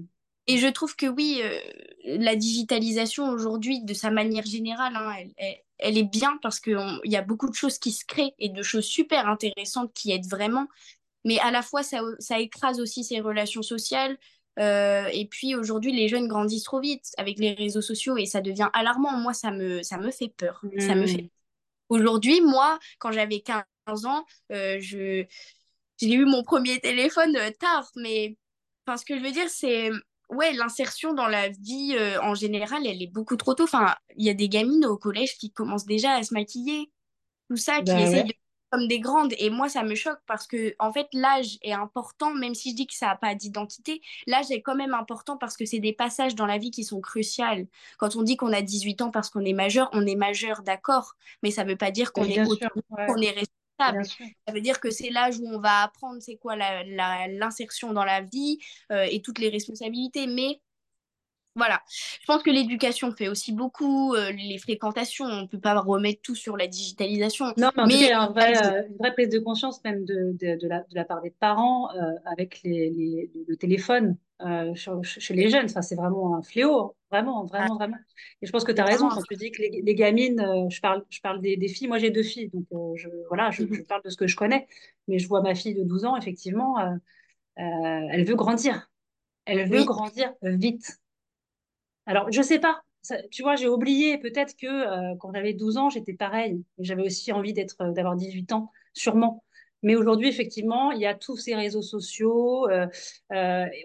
Et 0.46 0.56
je 0.56 0.66
trouve 0.66 0.96
que 0.96 1.06
oui, 1.06 1.40
euh, 1.42 1.60
la 2.04 2.34
digitalisation 2.34 3.28
aujourd'hui, 3.28 3.82
de 3.82 3.92
sa 3.92 4.10
manière 4.10 4.46
générale, 4.46 4.96
hein, 4.96 5.12
elle, 5.36 5.56
elle, 5.78 5.98
est 5.98 6.10
bien 6.10 6.38
parce 6.40 6.58
qu'il 6.58 7.00
y 7.04 7.16
a 7.16 7.22
beaucoup 7.22 7.50
de 7.50 7.54
choses 7.54 7.78
qui 7.78 7.92
se 7.92 8.06
créent 8.06 8.34
et 8.38 8.48
de 8.48 8.62
choses 8.62 8.86
super 8.86 9.28
intéressantes 9.28 9.92
qui 9.92 10.10
aident 10.10 10.28
vraiment 10.28 10.66
mais 11.24 11.38
à 11.40 11.50
la 11.50 11.62
fois, 11.62 11.82
ça, 11.82 12.00
ça 12.18 12.38
écrase 12.40 12.80
aussi 12.80 13.04
ses 13.04 13.20
relations 13.20 13.62
sociales. 13.62 14.18
Euh, 14.58 15.08
et 15.12 15.26
puis 15.26 15.54
aujourd'hui, 15.54 15.92
les 15.92 16.08
jeunes 16.08 16.26
grandissent 16.26 16.64
trop 16.64 16.80
vite 16.80 17.12
avec 17.16 17.38
les 17.38 17.52
réseaux 17.52 17.80
sociaux 17.80 18.16
et 18.16 18.26
ça 18.26 18.40
devient 18.40 18.70
alarmant. 18.72 19.12
Moi, 19.12 19.32
ça 19.32 19.50
me, 19.50 19.82
ça 19.82 19.98
me 19.98 20.10
fait 20.10 20.32
peur. 20.36 20.60
Ça 20.78 20.94
me 20.94 21.06
fait... 21.06 21.30
Aujourd'hui, 21.88 22.40
moi, 22.40 22.78
quand 22.98 23.12
j'avais 23.12 23.40
15 23.40 23.64
ans, 24.04 24.24
euh, 24.52 24.78
je... 24.80 25.24
j'ai 26.00 26.12
eu 26.12 26.24
mon 26.24 26.42
premier 26.42 26.80
téléphone 26.80 27.36
euh, 27.36 27.50
tard. 27.58 27.90
Mais 27.96 28.36
enfin, 28.86 28.96
ce 28.96 29.04
que 29.04 29.16
je 29.16 29.22
veux 29.22 29.32
dire, 29.32 29.48
c'est 29.48 29.90
ouais, 30.28 30.52
l'insertion 30.52 31.14
dans 31.14 31.28
la 31.28 31.48
vie 31.48 31.96
en 32.20 32.34
général, 32.34 32.86
elle 32.86 33.02
est 33.02 33.12
beaucoup 33.12 33.36
trop 33.36 33.54
tôt. 33.54 33.64
Enfin, 33.64 33.94
il 34.16 34.26
y 34.26 34.30
a 34.30 34.34
des 34.34 34.48
gamines 34.48 34.86
au 34.86 34.96
collège 34.96 35.38
qui 35.38 35.52
commencent 35.52 35.86
déjà 35.86 36.14
à 36.14 36.22
se 36.22 36.34
maquiller, 36.34 36.90
tout 37.48 37.56
ça, 37.56 37.78
qui 37.78 37.84
bah 37.84 38.00
essayent 38.00 38.24
de 38.24 38.34
comme 38.70 38.88
des 38.88 39.00
grandes. 39.00 39.34
Et 39.38 39.50
moi, 39.50 39.68
ça 39.68 39.82
me 39.82 39.94
choque 39.94 40.20
parce 40.26 40.46
que, 40.46 40.74
en 40.78 40.92
fait, 40.92 41.08
l'âge 41.12 41.58
est 41.62 41.72
important, 41.72 42.34
même 42.34 42.54
si 42.54 42.70
je 42.70 42.76
dis 42.76 42.86
que 42.86 42.94
ça 42.94 43.06
n'a 43.06 43.16
pas 43.16 43.34
d'identité. 43.34 44.00
L'âge 44.26 44.50
est 44.50 44.62
quand 44.62 44.74
même 44.74 44.94
important 44.94 45.36
parce 45.36 45.56
que 45.56 45.64
c'est 45.64 45.78
des 45.78 45.92
passages 45.92 46.34
dans 46.34 46.46
la 46.46 46.58
vie 46.58 46.70
qui 46.70 46.84
sont 46.84 47.00
cruciaux. 47.00 47.44
Quand 47.98 48.16
on 48.16 48.22
dit 48.22 48.36
qu'on 48.36 48.52
a 48.52 48.62
18 48.62 49.02
ans 49.02 49.10
parce 49.10 49.30
qu'on 49.30 49.44
est 49.44 49.52
majeur, 49.52 49.88
on 49.92 50.06
est 50.06 50.16
majeur, 50.16 50.62
d'accord, 50.62 51.14
mais 51.42 51.50
ça 51.50 51.64
ne 51.64 51.70
veut 51.70 51.76
pas 51.76 51.90
dire 51.90 52.12
qu'on 52.12 52.24
est, 52.24 52.44
qu'on 52.44 53.16
est 53.16 53.30
responsable. 53.30 54.04
Ça 54.46 54.52
veut 54.52 54.60
dire 54.60 54.80
que 54.80 54.90
c'est 54.90 55.10
l'âge 55.10 55.38
où 55.38 55.48
on 55.48 55.60
va 55.60 55.82
apprendre 55.82 56.20
c'est 56.20 56.36
quoi 56.36 56.56
l'insertion 56.56 57.92
dans 57.92 58.04
la 58.04 58.22
vie 58.22 58.58
euh, 58.90 59.06
et 59.08 59.22
toutes 59.22 59.38
les 59.38 59.48
responsabilités. 59.48 60.26
Mais 60.26 60.60
voilà, 61.58 61.82
je 61.88 62.24
pense 62.26 62.42
que 62.42 62.50
l'éducation 62.50 63.10
fait 63.10 63.28
aussi 63.28 63.52
beaucoup, 63.52 64.14
euh, 64.14 64.30
les 64.30 64.58
fréquentations, 64.58 65.24
on 65.24 65.42
ne 65.42 65.46
peut 65.46 65.58
pas 65.58 65.78
remettre 65.78 66.22
tout 66.22 66.36
sur 66.36 66.56
la 66.56 66.68
digitalisation. 66.68 67.46
Non, 67.56 67.70
mais, 67.76 67.94
il 67.94 68.00
y 68.02 68.12
a 68.12 68.22
euh, 68.24 68.82
une 68.88 68.96
vraie 68.96 69.12
prise 69.12 69.28
de 69.28 69.40
conscience 69.40 69.82
même 69.84 70.04
de, 70.04 70.36
de, 70.38 70.68
la, 70.68 70.80
de 70.80 70.94
la, 70.94 71.04
part 71.04 71.20
des 71.20 71.30
parents 71.32 71.90
euh, 71.90 72.12
avec 72.24 72.60
les, 72.62 72.90
les, 72.90 73.30
le 73.46 73.56
téléphone 73.56 74.16
chez, 75.02 75.34
les 75.34 75.50
jeunes. 75.50 75.64
Enfin, 75.64 75.82
c'est 75.82 75.96
vraiment 75.96 76.36
un 76.36 76.42
fléau, 76.42 76.94
vraiment, 77.10 77.44
vraiment, 77.44 77.74
vraiment. 77.74 77.96
Et 78.40 78.46
je 78.46 78.52
pense 78.52 78.62
que 78.62 78.70
tu 78.70 78.80
as 78.80 78.84
raison 78.84 79.08
quand 79.08 79.22
tu 79.28 79.36
dis 79.36 79.50
que 79.50 79.60
les, 79.60 79.82
les 79.82 79.94
gamines, 79.96 80.68
je 80.70 80.80
parle, 80.80 81.04
je 81.10 81.20
parle 81.20 81.40
des, 81.40 81.56
des, 81.56 81.68
filles, 81.68 81.88
moi 81.88 81.98
j'ai 81.98 82.10
deux 82.10 82.22
filles, 82.22 82.50
donc 82.50 82.66
je, 82.94 83.08
voilà, 83.26 83.50
je, 83.50 83.64
mhm. 83.64 83.74
je, 83.74 83.82
parle 83.82 84.02
de 84.04 84.10
ce 84.10 84.16
que 84.16 84.28
je 84.28 84.36
connais, 84.36 84.68
mais 85.08 85.18
je 85.18 85.26
vois 85.26 85.42
ma 85.42 85.56
fille 85.56 85.74
de 85.74 85.82
12 85.82 86.04
ans, 86.04 86.16
effectivement, 86.16 86.76
elle 87.56 88.24
veut 88.24 88.36
grandir. 88.36 88.88
Elle 89.44 89.68
veut 89.68 89.84
grandir 89.84 90.32
vite. 90.42 91.00
Alors, 92.08 92.32
je 92.32 92.40
sais 92.40 92.58
pas. 92.58 92.80
tu 93.30 93.42
vois, 93.42 93.54
j'ai 93.54 93.68
oublié 93.68 94.16
peut-être 94.16 94.56
que 94.56 94.66
euh, 94.66 95.14
quand 95.20 95.30
j'avais 95.34 95.52
12 95.52 95.76
ans, 95.76 95.90
j'étais 95.90 96.14
pareil. 96.14 96.64
J'avais 96.78 97.02
aussi 97.02 97.32
envie 97.32 97.52
d'être, 97.52 97.76
euh, 97.82 97.92
d'avoir 97.92 98.16
18 98.16 98.50
ans, 98.52 98.70
sûrement. 98.94 99.44
Mais 99.82 99.94
aujourd'hui, 99.94 100.26
effectivement, 100.26 100.90
il 100.90 101.00
y 101.00 101.06
a 101.06 101.14
tous 101.14 101.36
ces 101.36 101.54
réseaux 101.54 101.82
sociaux. 101.82 102.66
Euh, 102.70 102.86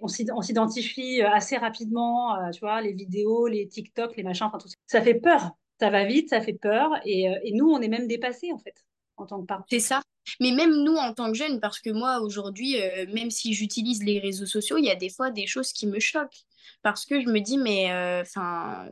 on 0.01 0.07
s'identifie 0.41 1.21
assez 1.21 1.57
rapidement, 1.57 2.35
tu 2.51 2.61
vois, 2.61 2.81
les 2.81 2.93
vidéos, 2.93 3.47
les 3.47 3.67
TikTok, 3.67 4.15
les 4.15 4.23
machins, 4.23 4.47
enfin 4.47 4.57
tout 4.57 4.69
ça. 4.69 4.75
Ça 4.87 5.01
fait 5.01 5.15
peur. 5.15 5.51
Ça 5.79 5.91
va 5.91 6.05
vite, 6.05 6.29
ça 6.29 6.41
fait 6.41 6.53
peur. 6.53 6.89
Et, 7.05 7.25
et 7.43 7.51
nous, 7.53 7.69
on 7.69 7.79
est 7.79 7.89
même 7.89 8.07
dépassés, 8.07 8.51
en 8.53 8.57
fait, 8.57 8.73
en 9.17 9.27
tant 9.27 9.41
que 9.41 9.45
parents. 9.45 9.65
C'est 9.69 9.79
ça. 9.79 10.01
Mais 10.39 10.51
même 10.51 10.73
nous, 10.83 10.95
en 10.95 11.13
tant 11.13 11.27
que 11.27 11.37
jeunes, 11.37 11.59
parce 11.59 11.79
que 11.79 11.91
moi, 11.91 12.21
aujourd'hui, 12.21 12.77
même 13.13 13.29
si 13.29 13.53
j'utilise 13.53 14.03
les 14.03 14.17
réseaux 14.17 14.47
sociaux, 14.47 14.77
il 14.77 14.85
y 14.85 14.89
a 14.89 14.95
des 14.95 15.09
fois 15.09 15.29
des 15.29 15.45
choses 15.45 15.73
qui 15.73 15.85
me 15.85 15.99
choquent 15.99 16.43
parce 16.81 17.05
que 17.05 17.21
je 17.21 17.27
me 17.27 17.39
dis, 17.39 17.57
mais 17.57 17.91
euh, 17.91 18.21
enfin. 18.21 18.89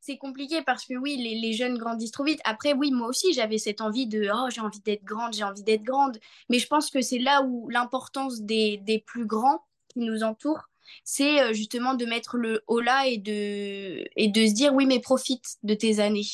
c'est 0.00 0.18
compliqué 0.18 0.62
parce 0.62 0.84
que 0.84 0.94
oui, 0.94 1.16
les, 1.16 1.34
les, 1.40 1.52
jeunes 1.52 1.78
grandissent 1.78 2.12
trop 2.12 2.24
vite. 2.24 2.40
Après, 2.44 2.72
oui, 2.74 2.90
moi 2.92 3.08
aussi, 3.08 3.32
j'avais 3.32 3.58
cette 3.58 3.80
envie 3.80 4.06
de 4.06 4.28
oh, 4.32 4.50
j'ai 4.50 4.60
envie 4.60 4.80
d'être 4.80 5.04
grande, 5.04 5.34
j'ai 5.34 5.44
envie 5.44 5.62
d'être 5.62 5.82
grande. 5.82 6.18
Mais 6.48 6.58
je 6.58 6.66
pense 6.66 6.90
que 6.90 7.00
c'est 7.00 7.18
là 7.18 7.42
où 7.42 7.68
l'importance 7.70 8.42
des, 8.42 8.78
des, 8.78 8.98
plus 8.98 9.26
grands 9.26 9.64
qui 9.88 10.00
nous 10.00 10.22
entourent, 10.22 10.68
c'est 11.04 11.40
euh, 11.42 11.52
justement 11.52 11.94
de 11.94 12.04
mettre 12.06 12.36
le 12.36 12.62
haut 12.66 12.80
là 12.80 13.06
et 13.06 13.18
de, 13.18 14.04
et 14.16 14.28
de 14.28 14.46
se 14.46 14.52
dire 14.52 14.74
oui, 14.74 14.86
mais 14.86 15.00
profite 15.00 15.56
de 15.62 15.74
tes 15.74 16.00
années. 16.00 16.26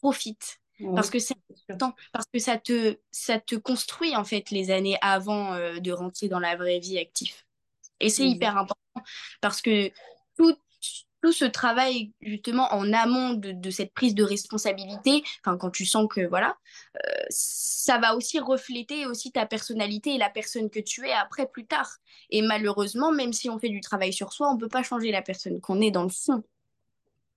Profite. 0.00 0.60
parce 0.94 1.10
que 1.10 1.18
c'est 1.18 1.34
important, 1.68 1.96
parce 2.12 2.26
que 2.32 2.38
ça 2.38 2.58
te, 2.58 2.98
ça 3.10 3.40
te 3.40 3.56
construit 3.56 4.14
en 4.14 4.24
fait 4.24 4.50
les 4.50 4.70
années 4.70 4.98
avant 5.00 5.54
euh, 5.54 5.80
de 5.80 5.90
rentrer 5.90 6.28
dans 6.28 6.38
la 6.38 6.54
vraie 6.54 6.78
vie 6.78 6.98
active. 6.98 7.34
Et 8.00 8.08
c'est 8.08 8.28
hyper 8.28 8.56
important 8.56 9.02
parce 9.40 9.62
que 9.62 9.90
tout, 10.36 10.54
tout 11.22 11.32
ce 11.32 11.44
travail 11.44 12.12
justement 12.20 12.72
en 12.72 12.92
amont 12.92 13.34
de, 13.34 13.52
de, 13.52 13.70
cette 13.70 13.92
prise 13.92 14.14
de 14.14 14.22
responsabilité, 14.22 15.22
enfin 15.44 15.56
quand 15.56 15.70
tu 15.70 15.84
sens 15.84 16.06
que 16.08 16.26
voilà, 16.26 16.56
euh, 16.96 17.24
ça 17.30 17.98
va 17.98 18.14
aussi 18.14 18.38
refléter 18.38 19.06
aussi 19.06 19.32
ta 19.32 19.46
personnalité 19.46 20.14
et 20.14 20.18
la 20.18 20.30
personne 20.30 20.70
que 20.70 20.80
tu 20.80 21.06
es 21.06 21.12
après 21.12 21.46
plus 21.46 21.66
tard. 21.66 21.96
Et 22.30 22.42
malheureusement, 22.42 23.12
même 23.12 23.32
si 23.32 23.48
on 23.50 23.58
fait 23.58 23.68
du 23.68 23.80
travail 23.80 24.12
sur 24.12 24.32
soi, 24.32 24.50
on 24.50 24.58
peut 24.58 24.68
pas 24.68 24.82
changer 24.82 25.10
la 25.10 25.22
personne 25.22 25.60
qu'on 25.60 25.80
est 25.80 25.90
dans 25.90 26.04
le 26.04 26.10
fond. 26.10 26.42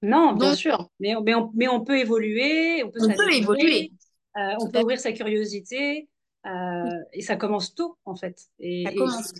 Non, 0.02 0.34
bien 0.34 0.56
sûr, 0.56 0.90
mais 1.00 1.16
on, 1.16 1.22
mais, 1.22 1.36
on, 1.36 1.52
mais 1.54 1.68
on, 1.68 1.84
peut 1.84 2.00
évoluer, 2.00 2.84
on 2.84 2.90
peut, 2.90 3.00
on 3.02 3.14
peut 3.14 3.34
évoluer, 3.34 3.92
euh, 4.38 4.56
on 4.62 4.70
peut 4.70 4.80
ouvrir 4.80 5.00
sa 5.00 5.12
curiosité, 5.12 6.08
euh, 6.46 6.90
et 7.12 7.21
ça 7.21 7.36
commence 7.36 7.76
tôt 7.76 7.98
en 8.06 8.15
fait. 8.15 8.48
Et, 8.60 8.86
ça 8.86 8.94
commence. 8.94 9.34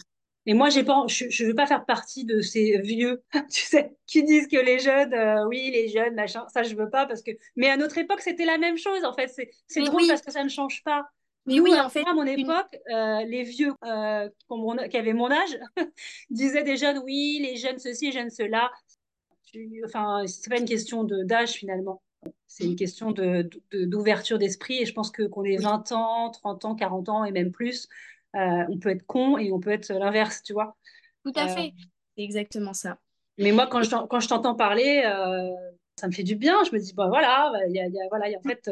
Et 0.46 0.54
moi, 0.54 0.70
j'ai 0.70 0.84
pas, 0.84 1.04
je 1.08 1.44
ne 1.44 1.50
veux 1.50 1.56
pas 1.56 1.68
faire 1.68 1.86
partie 1.86 2.26
de 2.26 2.42
ces 2.42 2.80
vieux, 2.80 3.22
tu 3.52 3.62
sais, 3.62 3.96
qui 4.08 4.24
disent 4.24 4.48
que 4.48 4.58
les 4.58 4.80
jeunes, 4.80 5.14
euh, 5.14 5.48
oui, 5.48 5.70
les 5.72 5.90
jeunes, 5.90 6.16
machin, 6.16 6.46
ça, 6.54 6.64
je 6.64 6.76
veux 6.76 6.90
pas 6.90 7.06
parce 7.06 7.22
que. 7.22 7.32
Mais 7.56 7.70
à 7.70 7.78
notre 7.78 7.98
époque, 7.98 8.22
c'était 8.22 8.46
la 8.46 8.58
même 8.58 8.78
chose, 8.78 9.04
en 9.04 9.14
fait. 9.14 9.28
C'est 9.68 9.82
drôle 9.82 10.08
parce 10.08 10.22
que 10.22 10.32
ça 10.32 10.44
ne 10.44 10.50
change 10.50 10.84
pas. 10.84 11.06
Mais 11.46 11.60
oui, 11.60 11.74
en 11.80 11.90
fait. 11.90 12.04
À 12.06 12.14
mon 12.14 12.26
époque, 12.26 12.78
euh, 12.92 13.24
les 13.26 13.44
vieux 13.44 13.74
euh, 13.86 14.30
qui 14.90 14.98
avaient 14.98 15.14
mon 15.14 15.32
âge 15.32 15.60
disaient 16.30 16.64
des 16.64 16.78
jeunes, 16.78 17.00
oui, 17.00 17.40
les 17.42 17.58
jeunes 17.58 17.80
ceci, 17.80 18.08
les 18.08 18.12
jeunes 18.12 18.30
cela. 18.30 18.72
Enfin, 19.86 20.24
c'est 20.28 20.50
pas 20.50 20.60
une 20.60 20.68
question 20.68 21.04
d'âge 21.04 21.52
finalement. 21.52 22.02
C'est 22.48 22.66
une 22.66 22.76
question 22.76 23.12
d'ouverture 23.12 24.38
de, 24.38 24.44
d'esprit 24.44 24.82
et 24.82 24.86
je 24.86 24.94
pense 24.94 25.10
que 25.10 25.24
qu'on 25.24 25.44
ait 25.44 25.58
20 25.58 25.92
ans, 25.94 26.30
30 26.30 26.66
ans, 26.66 26.76
40 26.76 27.10
ans 27.10 27.24
et 27.24 27.32
même 27.32 27.52
plus, 27.52 27.88
on 28.34 28.78
peut 28.80 28.90
être 28.90 29.06
con 29.06 29.38
et 29.38 29.52
on 29.52 29.60
peut 29.60 29.72
être 29.72 29.92
l'inverse, 29.94 30.44
tu 30.44 30.54
vois. 30.54 30.76
Tout 31.24 31.34
à 31.36 31.48
fait, 31.48 31.74
c'est 32.16 32.24
exactement 32.24 32.74
ça. 32.74 32.98
Mais 33.38 33.52
moi, 33.52 33.68
quand 33.68 33.82
je, 33.82 33.90
quand 33.90 34.20
je 34.20 34.28
t'entends 34.28 34.56
parler, 34.56 35.02
ça 35.98 36.08
me 36.08 36.12
fait 36.12 36.24
du 36.24 36.36
bien. 36.36 36.64
Je 36.64 36.72
me 36.76 36.80
dis, 36.80 36.94
bah 36.94 37.08
voilà, 37.08 37.52
il 37.68 37.76
y 37.76 37.80
a, 37.80 37.88
y 37.88 38.02
a, 38.02 38.08
voilà, 38.10 38.30
y 38.30 38.36
a, 38.36 38.40
en 38.40 38.42
fait, 38.42 38.70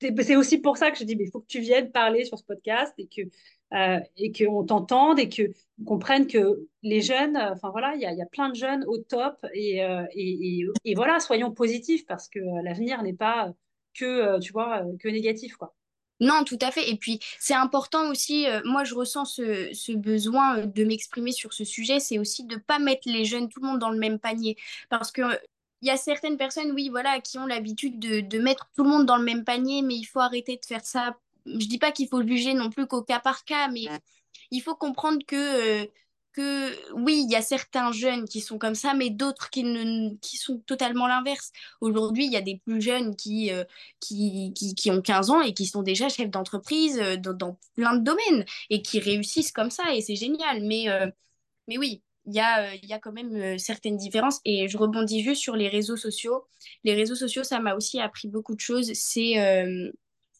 c'est 0.00 0.36
aussi 0.36 0.58
pour 0.58 0.76
ça 0.76 0.90
que 0.90 0.98
je 0.98 1.04
dis, 1.04 1.16
mais 1.16 1.24
il 1.24 1.30
faut 1.30 1.40
que 1.40 1.46
tu 1.46 1.60
viennes 1.60 1.90
parler 1.90 2.24
sur 2.24 2.38
ce 2.38 2.44
podcast 2.44 2.94
et 2.98 3.06
que 3.06 3.22
euh, 3.72 4.00
et 4.16 4.32
qu'on 4.32 4.64
t'entende 4.64 5.20
et 5.20 5.28
qu'on 5.28 5.84
comprenne 5.84 6.26
que 6.26 6.66
les 6.82 7.00
jeunes, 7.00 7.36
enfin 7.36 7.70
voilà, 7.70 7.94
il 7.94 8.00
y, 8.00 8.02
y, 8.02 8.22
a 8.22 8.26
plein 8.26 8.48
de 8.48 8.56
jeunes 8.56 8.84
au 8.88 8.98
top 8.98 9.46
et, 9.54 9.84
euh, 9.84 10.04
et, 10.12 10.64
et, 10.84 10.94
voilà, 10.96 11.20
soyons 11.20 11.52
positifs 11.52 12.04
parce 12.04 12.28
que 12.28 12.40
l'avenir 12.64 13.00
n'est 13.04 13.14
pas 13.14 13.52
que, 13.94 14.04
euh, 14.04 14.38
tu 14.40 14.52
vois, 14.52 14.82
que 14.98 15.08
négatif, 15.08 15.54
quoi. 15.56 15.72
Non, 16.20 16.44
tout 16.44 16.58
à 16.60 16.70
fait. 16.70 16.90
Et 16.90 16.96
puis, 16.96 17.18
c'est 17.38 17.54
important 17.54 18.10
aussi, 18.10 18.46
moi, 18.64 18.84
je 18.84 18.94
ressens 18.94 19.24
ce, 19.24 19.70
ce 19.72 19.92
besoin 19.92 20.66
de 20.66 20.84
m'exprimer 20.84 21.32
sur 21.32 21.52
ce 21.52 21.64
sujet, 21.64 21.98
c'est 21.98 22.18
aussi 22.18 22.44
de 22.44 22.56
ne 22.56 22.60
pas 22.60 22.78
mettre 22.78 23.08
les 23.08 23.24
jeunes, 23.24 23.48
tout 23.48 23.60
le 23.60 23.68
monde 23.68 23.78
dans 23.78 23.90
le 23.90 23.98
même 23.98 24.18
panier. 24.18 24.56
Parce 24.90 25.10
que 25.12 25.22
il 25.82 25.88
y 25.88 25.90
a 25.90 25.96
certaines 25.96 26.36
personnes, 26.36 26.72
oui, 26.72 26.88
voilà, 26.90 27.20
qui 27.20 27.38
ont 27.38 27.46
l'habitude 27.46 27.98
de, 27.98 28.20
de, 28.20 28.38
mettre 28.38 28.68
tout 28.76 28.84
le 28.84 28.90
monde 28.90 29.06
dans 29.06 29.16
le 29.16 29.24
même 29.24 29.44
panier, 29.44 29.82
mais 29.82 29.94
il 29.94 30.04
faut 30.04 30.20
arrêter 30.20 30.56
de 30.56 30.66
faire 30.66 30.84
ça. 30.84 31.16
Je 31.46 31.66
dis 31.66 31.78
pas 31.78 31.90
qu'il 31.92 32.08
faut 32.08 32.22
juger 32.26 32.54
non 32.54 32.70
plus 32.70 32.86
qu'au 32.86 33.02
cas 33.02 33.20
par 33.20 33.44
cas, 33.44 33.68
mais 33.68 33.86
il 34.50 34.60
faut 34.60 34.74
comprendre 34.74 35.24
que, 35.26 35.84
euh, 35.84 35.86
que 36.32 36.92
oui, 36.94 37.24
il 37.26 37.30
y 37.30 37.36
a 37.36 37.42
certains 37.42 37.92
jeunes 37.92 38.26
qui 38.26 38.40
sont 38.40 38.58
comme 38.58 38.74
ça, 38.74 38.94
mais 38.94 39.10
d'autres 39.10 39.50
qui, 39.50 39.64
ne, 39.64 40.14
qui 40.16 40.36
sont 40.36 40.58
totalement 40.66 41.06
l'inverse. 41.06 41.52
Aujourd'hui, 41.80 42.26
il 42.26 42.32
y 42.32 42.36
a 42.36 42.40
des 42.40 42.60
plus 42.64 42.80
jeunes 42.80 43.16
qui, 43.16 43.52
euh, 43.52 43.64
qui, 44.00 44.52
qui, 44.54 44.74
qui, 44.74 44.90
ont 44.90 45.02
15 45.02 45.30
ans 45.30 45.40
et 45.42 45.54
qui 45.54 45.66
sont 45.66 45.82
déjà 45.82 46.08
chefs 46.08 46.30
d'entreprise 46.30 46.98
euh, 47.00 47.16
dans, 47.16 47.58
plein 47.74 47.96
de 47.96 48.04
domaines 48.04 48.44
et 48.70 48.82
qui 48.82 49.00
réussissent 49.00 49.52
comme 49.52 49.70
ça, 49.70 49.94
et 49.94 50.00
c'est 50.00 50.16
génial. 50.16 50.62
Mais, 50.62 50.86
mais 51.68 51.78
oui, 51.78 52.02
il 52.26 52.34
y 52.34 52.40
a, 52.40 52.74
y 52.76 52.92
a 52.92 52.98
quand 52.98 53.12
même 53.12 53.34
euh, 53.34 53.58
certaines 53.58 53.96
différences. 53.96 54.40
Et 54.44 54.68
je 54.68 54.78
rebondis 54.78 55.22
juste 55.22 55.42
sur 55.42 55.56
les 55.56 55.68
réseaux 55.68 55.96
sociaux. 55.96 56.46
Les 56.84 56.94
réseaux 56.94 57.14
sociaux, 57.14 57.44
ça 57.44 57.60
m'a 57.60 57.74
aussi 57.74 58.00
appris 58.00 58.28
beaucoup 58.28 58.54
de 58.54 58.60
choses. 58.60 58.92
C'est 58.94 59.38
euh, 59.38 59.90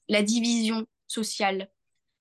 la 0.09 0.23
division 0.23 0.87
sociale. 1.07 1.71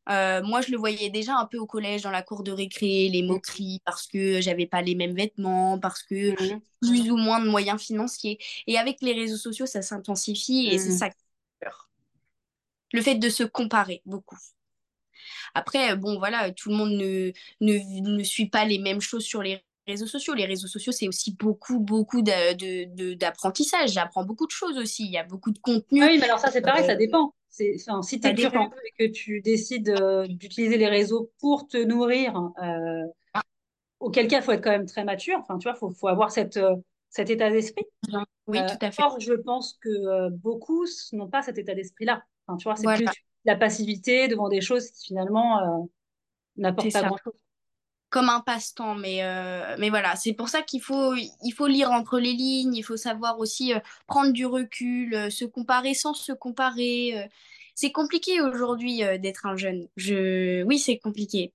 Euh, 0.09 0.41
moi, 0.41 0.61
je 0.61 0.71
le 0.71 0.77
voyais 0.77 1.09
déjà 1.09 1.35
un 1.35 1.45
peu 1.45 1.57
au 1.57 1.67
collège, 1.67 2.01
dans 2.01 2.11
la 2.11 2.23
cour 2.23 2.43
de 2.43 2.51
récré, 2.51 3.09
les 3.09 3.21
moqueries, 3.21 3.81
parce 3.85 4.07
que 4.07 4.41
j'avais 4.41 4.65
pas 4.65 4.81
les 4.81 4.95
mêmes 4.95 5.15
vêtements, 5.15 5.79
parce 5.79 6.01
que 6.01 6.31
mmh. 6.31 6.61
plus 6.81 7.11
ou 7.11 7.17
moins 7.17 7.39
de 7.39 7.47
moyens 7.47 7.79
financiers. 7.79 8.39
Et 8.65 8.77
avec 8.77 9.01
les 9.01 9.13
réseaux 9.13 9.37
sociaux, 9.37 9.65
ça 9.65 9.81
s'intensifie 9.81 10.67
et 10.71 10.79
c'est 10.79 10.89
mmh. 10.89 10.97
ça 10.97 11.09
qui 11.09 11.17
fait 11.17 11.65
peur. 11.65 11.89
Le 12.91 13.01
fait 13.01 13.15
de 13.15 13.29
se 13.29 13.43
comparer 13.43 14.01
beaucoup. 14.05 14.39
Après, 15.53 15.95
bon, 15.95 16.17
voilà, 16.17 16.51
tout 16.51 16.69
le 16.69 16.75
monde 16.75 16.91
ne, 16.91 17.31
ne, 17.61 18.17
ne 18.17 18.23
suit 18.23 18.49
pas 18.49 18.65
les 18.65 18.79
mêmes 18.79 19.01
choses 19.01 19.23
sur 19.23 19.43
les 19.43 19.63
réseaux 19.87 20.07
sociaux. 20.07 20.33
Les 20.33 20.45
réseaux 20.45 20.67
sociaux, 20.67 20.91
c'est 20.91 21.07
aussi 21.07 21.35
beaucoup, 21.35 21.79
beaucoup 21.79 22.21
d'apprentissage. 22.21 23.91
J'apprends 23.91 24.23
beaucoup 24.23 24.47
de 24.47 24.51
choses 24.51 24.77
aussi. 24.77 25.05
Il 25.05 25.11
y 25.11 25.17
a 25.17 25.23
beaucoup 25.23 25.51
de 25.51 25.59
contenu. 25.59 26.03
Ah 26.03 26.07
oui, 26.07 26.17
mais 26.17 26.25
alors 26.25 26.39
ça, 26.39 26.49
c'est 26.51 26.61
pareil, 26.61 26.85
ça 26.85 26.93
euh, 26.93 27.27
Enfin, 27.51 28.01
si 28.01 28.19
tu 28.19 28.27
es 28.27 28.35
curieux 28.35 28.59
et 28.59 29.07
que 29.07 29.11
tu 29.11 29.41
décides 29.41 29.89
euh, 29.89 30.27
d'utiliser 30.27 30.77
les 30.77 30.87
réseaux 30.87 31.31
pour 31.39 31.67
te 31.67 31.77
nourrir, 31.77 32.35
euh, 32.61 33.05
ah. 33.33 33.41
auquel 33.99 34.27
cas, 34.27 34.37
il 34.37 34.43
faut 34.43 34.51
être 34.51 34.63
quand 34.63 34.71
même 34.71 34.85
très 34.85 35.03
mature. 35.03 35.37
Enfin, 35.39 35.57
tu 35.57 35.67
vois, 35.67 35.75
il 35.75 35.79
faut, 35.79 35.89
faut, 35.89 36.07
avoir 36.07 36.31
cette, 36.31 36.59
cet 37.09 37.29
état 37.29 37.49
d'esprit. 37.49 37.85
Oui, 38.47 38.59
tout 38.65 38.85
à 38.85 38.91
fait. 38.91 39.03
Or, 39.03 39.19
je 39.19 39.33
pense 39.33 39.77
que 39.81 40.29
beaucoup 40.29 40.85
n'ont 41.13 41.27
pas 41.27 41.41
cet 41.41 41.57
état 41.57 41.75
d'esprit-là. 41.75 42.23
Enfin, 42.47 42.57
tu 42.57 42.63
vois, 42.63 42.75
c'est 42.75 42.87
plus 42.95 43.07
la 43.45 43.55
passivité 43.55 44.27
devant 44.27 44.49
des 44.49 44.61
choses 44.61 44.91
qui 44.91 45.07
finalement 45.07 45.59
euh, 45.59 45.85
n'apportent 46.57 46.93
pas 46.93 47.03
grand-chose. 47.03 47.33
Comme 48.09 48.29
un 48.29 48.39
passe-temps, 48.39 48.95
mais, 48.95 49.23
euh, 49.23 49.75
mais 49.77 49.89
voilà, 49.89 50.15
c'est 50.15 50.33
pour 50.33 50.49
ça 50.49 50.63
qu'il 50.63 50.81
faut, 50.81 51.13
il 51.13 51.51
faut 51.55 51.67
lire 51.67 51.91
entre 51.91 52.19
les 52.19 52.33
lignes, 52.33 52.73
il 52.73 52.81
faut 52.81 52.97
savoir 52.97 53.37
aussi 53.37 53.73
euh, 53.73 53.79
prendre 54.07 54.31
du 54.31 54.47
recul, 54.47 55.31
se 55.31 55.45
comparer 55.45 55.93
sans 55.93 56.15
se 56.15 56.31
comparer. 56.31 57.29
c'est 57.75 57.91
compliqué 57.91 58.41
aujourd'hui 58.41 59.01
d'être 59.19 59.45
un 59.45 59.55
jeune. 59.55 59.87
Je... 59.95 60.63
Oui, 60.63 60.79
c'est 60.79 60.97
compliqué. 60.97 61.53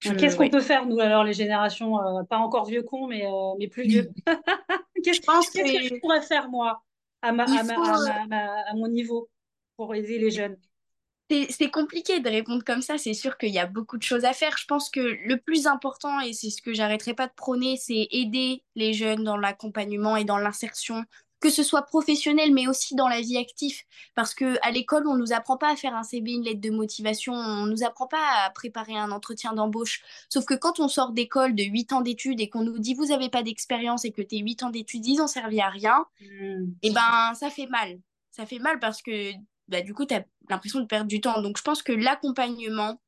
Qu'est-ce 0.00 0.36
qu'on 0.36 0.50
peut 0.50 0.60
faire, 0.60 0.86
nous, 0.86 1.00
alors, 1.00 1.24
les 1.24 1.32
générations, 1.32 1.96
pas 2.28 2.38
encore 2.38 2.66
vieux 2.66 2.82
cons, 2.82 3.06
mais, 3.06 3.24
mais 3.58 3.66
plus 3.66 3.84
vieux? 3.84 4.10
Qu'est-ce 5.02 5.20
que... 5.20 5.62
que... 5.62 5.94
je 5.94 6.00
pourrais 6.00 6.22
faire, 6.22 6.50
moi, 6.50 6.82
à, 7.22 7.32
ma, 7.32 7.44
à, 7.44 7.62
ma, 7.62 8.60
à 8.62 8.74
mon 8.74 8.88
niveau, 8.88 9.28
pour 9.76 9.94
aider 9.94 10.18
les 10.18 10.30
jeunes? 10.30 10.56
C'est 11.30 11.70
compliqué 11.70 12.20
de 12.20 12.28
répondre 12.28 12.64
comme 12.64 12.82
ça. 12.82 12.98
C'est 12.98 13.14
sûr 13.14 13.36
qu'il 13.36 13.50
y 13.50 13.58
a 13.58 13.66
beaucoup 13.66 13.98
de 13.98 14.02
choses 14.02 14.24
à 14.24 14.32
faire. 14.32 14.56
Je 14.56 14.66
pense 14.66 14.90
que 14.90 15.00
le 15.00 15.36
plus 15.36 15.66
important, 15.66 16.20
et 16.20 16.32
c'est 16.32 16.50
ce 16.50 16.62
que 16.62 16.72
j'arrêterai 16.72 17.14
pas 17.14 17.26
de 17.26 17.32
prôner, 17.34 17.76
c'est 17.76 18.08
aider 18.10 18.62
les 18.74 18.94
jeunes 18.94 19.24
dans 19.24 19.36
l'accompagnement 19.36 20.16
et 20.16 20.24
dans 20.24 20.38
l'insertion, 20.38 21.04
que 21.40 21.50
ce 21.50 21.62
soit 21.62 21.82
professionnel, 21.82 22.52
mais 22.52 22.66
aussi 22.66 22.94
dans 22.94 23.08
la 23.08 23.20
vie 23.20 23.36
active. 23.36 23.82
Parce 24.14 24.34
que 24.34 24.56
à 24.62 24.70
l'école, 24.70 25.06
on 25.06 25.16
nous 25.16 25.32
apprend 25.32 25.56
pas 25.56 25.70
à 25.72 25.76
faire 25.76 25.94
un 25.94 26.02
CB, 26.02 26.32
une 26.32 26.44
lettre 26.44 26.60
de 26.60 26.70
motivation, 26.70 27.34
on 27.34 27.66
nous 27.66 27.84
apprend 27.84 28.06
pas 28.06 28.44
à 28.44 28.50
préparer 28.50 28.96
un 28.96 29.10
entretien 29.10 29.52
d'embauche. 29.52 30.02
Sauf 30.28 30.46
que 30.46 30.54
quand 30.54 30.80
on 30.80 30.88
sort 30.88 31.12
d'école 31.12 31.54
de 31.54 31.62
8 31.62 31.92
ans 31.92 32.00
d'études 32.00 32.40
et 32.40 32.48
qu'on 32.48 32.62
nous 32.62 32.78
dit 32.78 32.94
vous 32.94 33.12
avez 33.12 33.28
pas 33.28 33.42
d'expérience 33.42 34.04
et 34.04 34.12
que 34.12 34.22
tes 34.22 34.38
8 34.38 34.62
ans 34.64 34.70
d'études, 34.70 35.06
ils 35.06 35.20
ont 35.20 35.28
servi 35.28 35.60
à 35.60 35.68
rien, 35.68 36.06
mmh. 36.20 36.24
et 36.82 36.88
eh 36.88 36.90
ben 36.90 37.34
ça 37.34 37.50
fait 37.50 37.66
mal. 37.66 38.00
Ça 38.30 38.46
fait 38.46 38.58
mal 38.58 38.78
parce 38.78 39.02
que 39.02 39.32
bah, 39.68 39.82
du 39.82 39.94
coup, 39.94 40.06
tu 40.06 40.14
as 40.14 40.24
l'impression 40.48 40.80
de 40.80 40.86
perdre 40.86 41.08
du 41.08 41.20
temps. 41.20 41.40
Donc, 41.42 41.58
je 41.58 41.62
pense 41.62 41.82
que 41.82 41.92
l'accompagnement, 41.92 43.00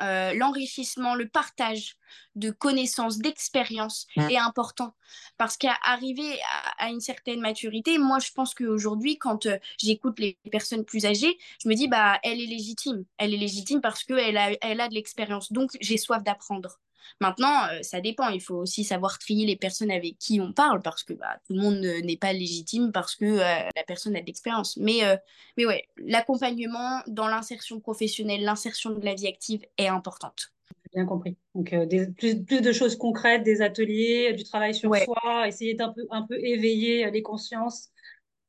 euh, 0.00 0.32
l'enrichissement, 0.34 1.14
le 1.14 1.28
partage 1.28 1.96
de 2.36 2.50
connaissances, 2.50 3.18
d'expériences 3.18 4.06
est 4.16 4.36
important. 4.36 4.94
Parce 5.36 5.56
qu'arriver 5.56 6.40
à, 6.78 6.86
à, 6.86 6.88
une 6.90 7.00
certaine 7.00 7.40
maturité, 7.40 7.98
moi, 7.98 8.18
je 8.18 8.30
pense 8.32 8.54
qu'aujourd'hui, 8.54 9.18
quand 9.18 9.46
euh, 9.46 9.58
j'écoute 9.78 10.18
les 10.18 10.38
personnes 10.50 10.84
plus 10.84 11.04
âgées, 11.04 11.36
je 11.62 11.68
me 11.68 11.74
dis, 11.74 11.88
bah, 11.88 12.18
elle 12.22 12.40
est 12.40 12.46
légitime. 12.46 13.04
Elle 13.18 13.34
est 13.34 13.38
légitime 13.38 13.80
parce 13.80 14.04
qu'elle 14.04 14.36
a, 14.36 14.52
elle 14.60 14.80
a 14.80 14.88
de 14.88 14.94
l'expérience. 14.94 15.52
Donc, 15.52 15.72
j'ai 15.80 15.96
soif 15.98 16.22
d'apprendre. 16.22 16.78
Maintenant, 17.20 17.68
euh, 17.72 17.82
ça 17.82 18.00
dépend. 18.00 18.28
Il 18.28 18.40
faut 18.40 18.56
aussi 18.56 18.84
savoir 18.84 19.18
trier 19.18 19.46
les 19.46 19.56
personnes 19.56 19.90
avec 19.90 20.18
qui 20.18 20.40
on 20.40 20.52
parle 20.52 20.82
parce 20.82 21.02
que 21.02 21.12
bah, 21.12 21.38
tout 21.46 21.54
le 21.54 21.60
monde 21.60 21.80
n'est 21.80 22.16
pas 22.16 22.32
légitime 22.32 22.92
parce 22.92 23.14
que 23.14 23.24
euh, 23.24 23.68
la 23.76 23.84
personne 23.86 24.16
a 24.16 24.20
de 24.20 24.26
l'expérience. 24.26 24.76
Mais, 24.76 25.04
euh, 25.04 25.16
mais 25.56 25.66
ouais, 25.66 25.88
l'accompagnement 25.98 27.00
dans 27.06 27.28
l'insertion 27.28 27.80
professionnelle, 27.80 28.42
l'insertion 28.42 28.90
de 28.90 29.04
la 29.04 29.14
vie 29.14 29.26
active 29.26 29.62
est 29.76 29.88
importante. 29.88 30.52
Bien 30.94 31.04
compris. 31.04 31.36
Donc, 31.54 31.74
plus, 32.16 32.62
de 32.62 32.72
choses 32.72 32.96
concrètes, 32.96 33.42
des 33.42 33.60
ateliers, 33.60 34.32
du 34.32 34.44
travail 34.44 34.74
sur 34.74 34.94
soi, 34.94 35.46
essayer 35.46 35.74
d'un 35.74 35.92
peu, 35.92 36.06
un 36.10 36.22
peu 36.22 36.38
éveiller 36.38 37.10
les 37.10 37.22
consciences, 37.22 37.90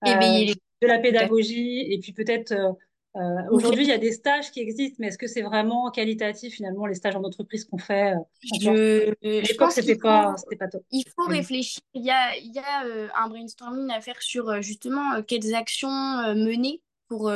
éveiller 0.06 0.56
de 0.82 0.88
la 0.88 1.00
pédagogie, 1.00 1.82
et 1.92 2.00
puis 2.00 2.14
peut-être 2.14 2.54
euh, 3.16 3.42
aujourd'hui, 3.50 3.84
il 3.84 3.90
y 3.90 3.94
a 3.94 3.98
des 3.98 4.12
stages 4.12 4.52
qui 4.52 4.60
existent, 4.60 4.98
mais 5.00 5.08
est-ce 5.08 5.18
que 5.18 5.28
c'est 5.28 5.42
vraiment 5.42 5.90
qualitatif 5.90 6.56
finalement 6.56 6.86
les 6.86 6.94
stages 6.94 7.16
en 7.16 7.24
entreprise 7.24 7.66
qu'on 7.66 7.80
fait 7.80 8.14
euh, 8.14 8.20
Je, 8.62 9.14
je 9.24 9.54
pense 9.56 9.74
c'était 9.74 9.96
pas, 9.98 10.36
pas 10.60 10.68
top. 10.68 10.84
Il 10.92 11.04
faut 11.16 11.26
réfléchir. 11.26 11.82
Il 11.96 12.06
y 12.06 12.12
a, 12.12 12.36
il 12.38 12.54
y 12.54 12.60
a 12.60 12.86
euh, 12.86 13.08
un 13.16 13.30
brainstorming 13.30 13.90
à 13.92 14.00
faire 14.02 14.22
sur 14.22 14.62
justement 14.62 15.24
quelles 15.24 15.56
actions 15.56 15.90
mener 16.36 16.82
pour 17.08 17.32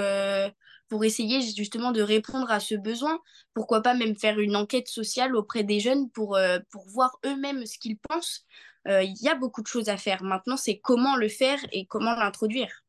pour 0.89 1.05
essayer 1.05 1.41
justement 1.41 1.91
de 1.91 2.03
répondre 2.03 2.51
à 2.51 2.59
ce 2.59 2.75
besoin. 2.75 3.19
Pourquoi 3.55 3.81
pas 3.81 3.95
même 3.95 4.15
faire 4.15 4.39
une 4.39 4.55
enquête 4.55 4.87
sociale 4.87 5.35
auprès 5.35 5.63
des 5.63 5.79
jeunes 5.79 6.11
pour, 6.11 6.37
pour 6.69 6.87
voir 6.89 7.17
eux-mêmes 7.25 7.65
ce 7.65 7.79
qu'ils 7.79 7.97
pensent. 7.97 8.45
Il 8.85 9.17
y 9.21 9.27
a 9.27 9.33
beaucoup 9.33 9.63
de 9.63 9.67
choses 9.67 9.89
à 9.89 9.97
faire. 9.97 10.23
Maintenant, 10.23 10.57
c'est 10.57 10.77
comment 10.77 11.15
le 11.15 11.29
faire 11.29 11.57
et 11.71 11.87
comment 11.87 12.13
l'introduire. 12.13 12.83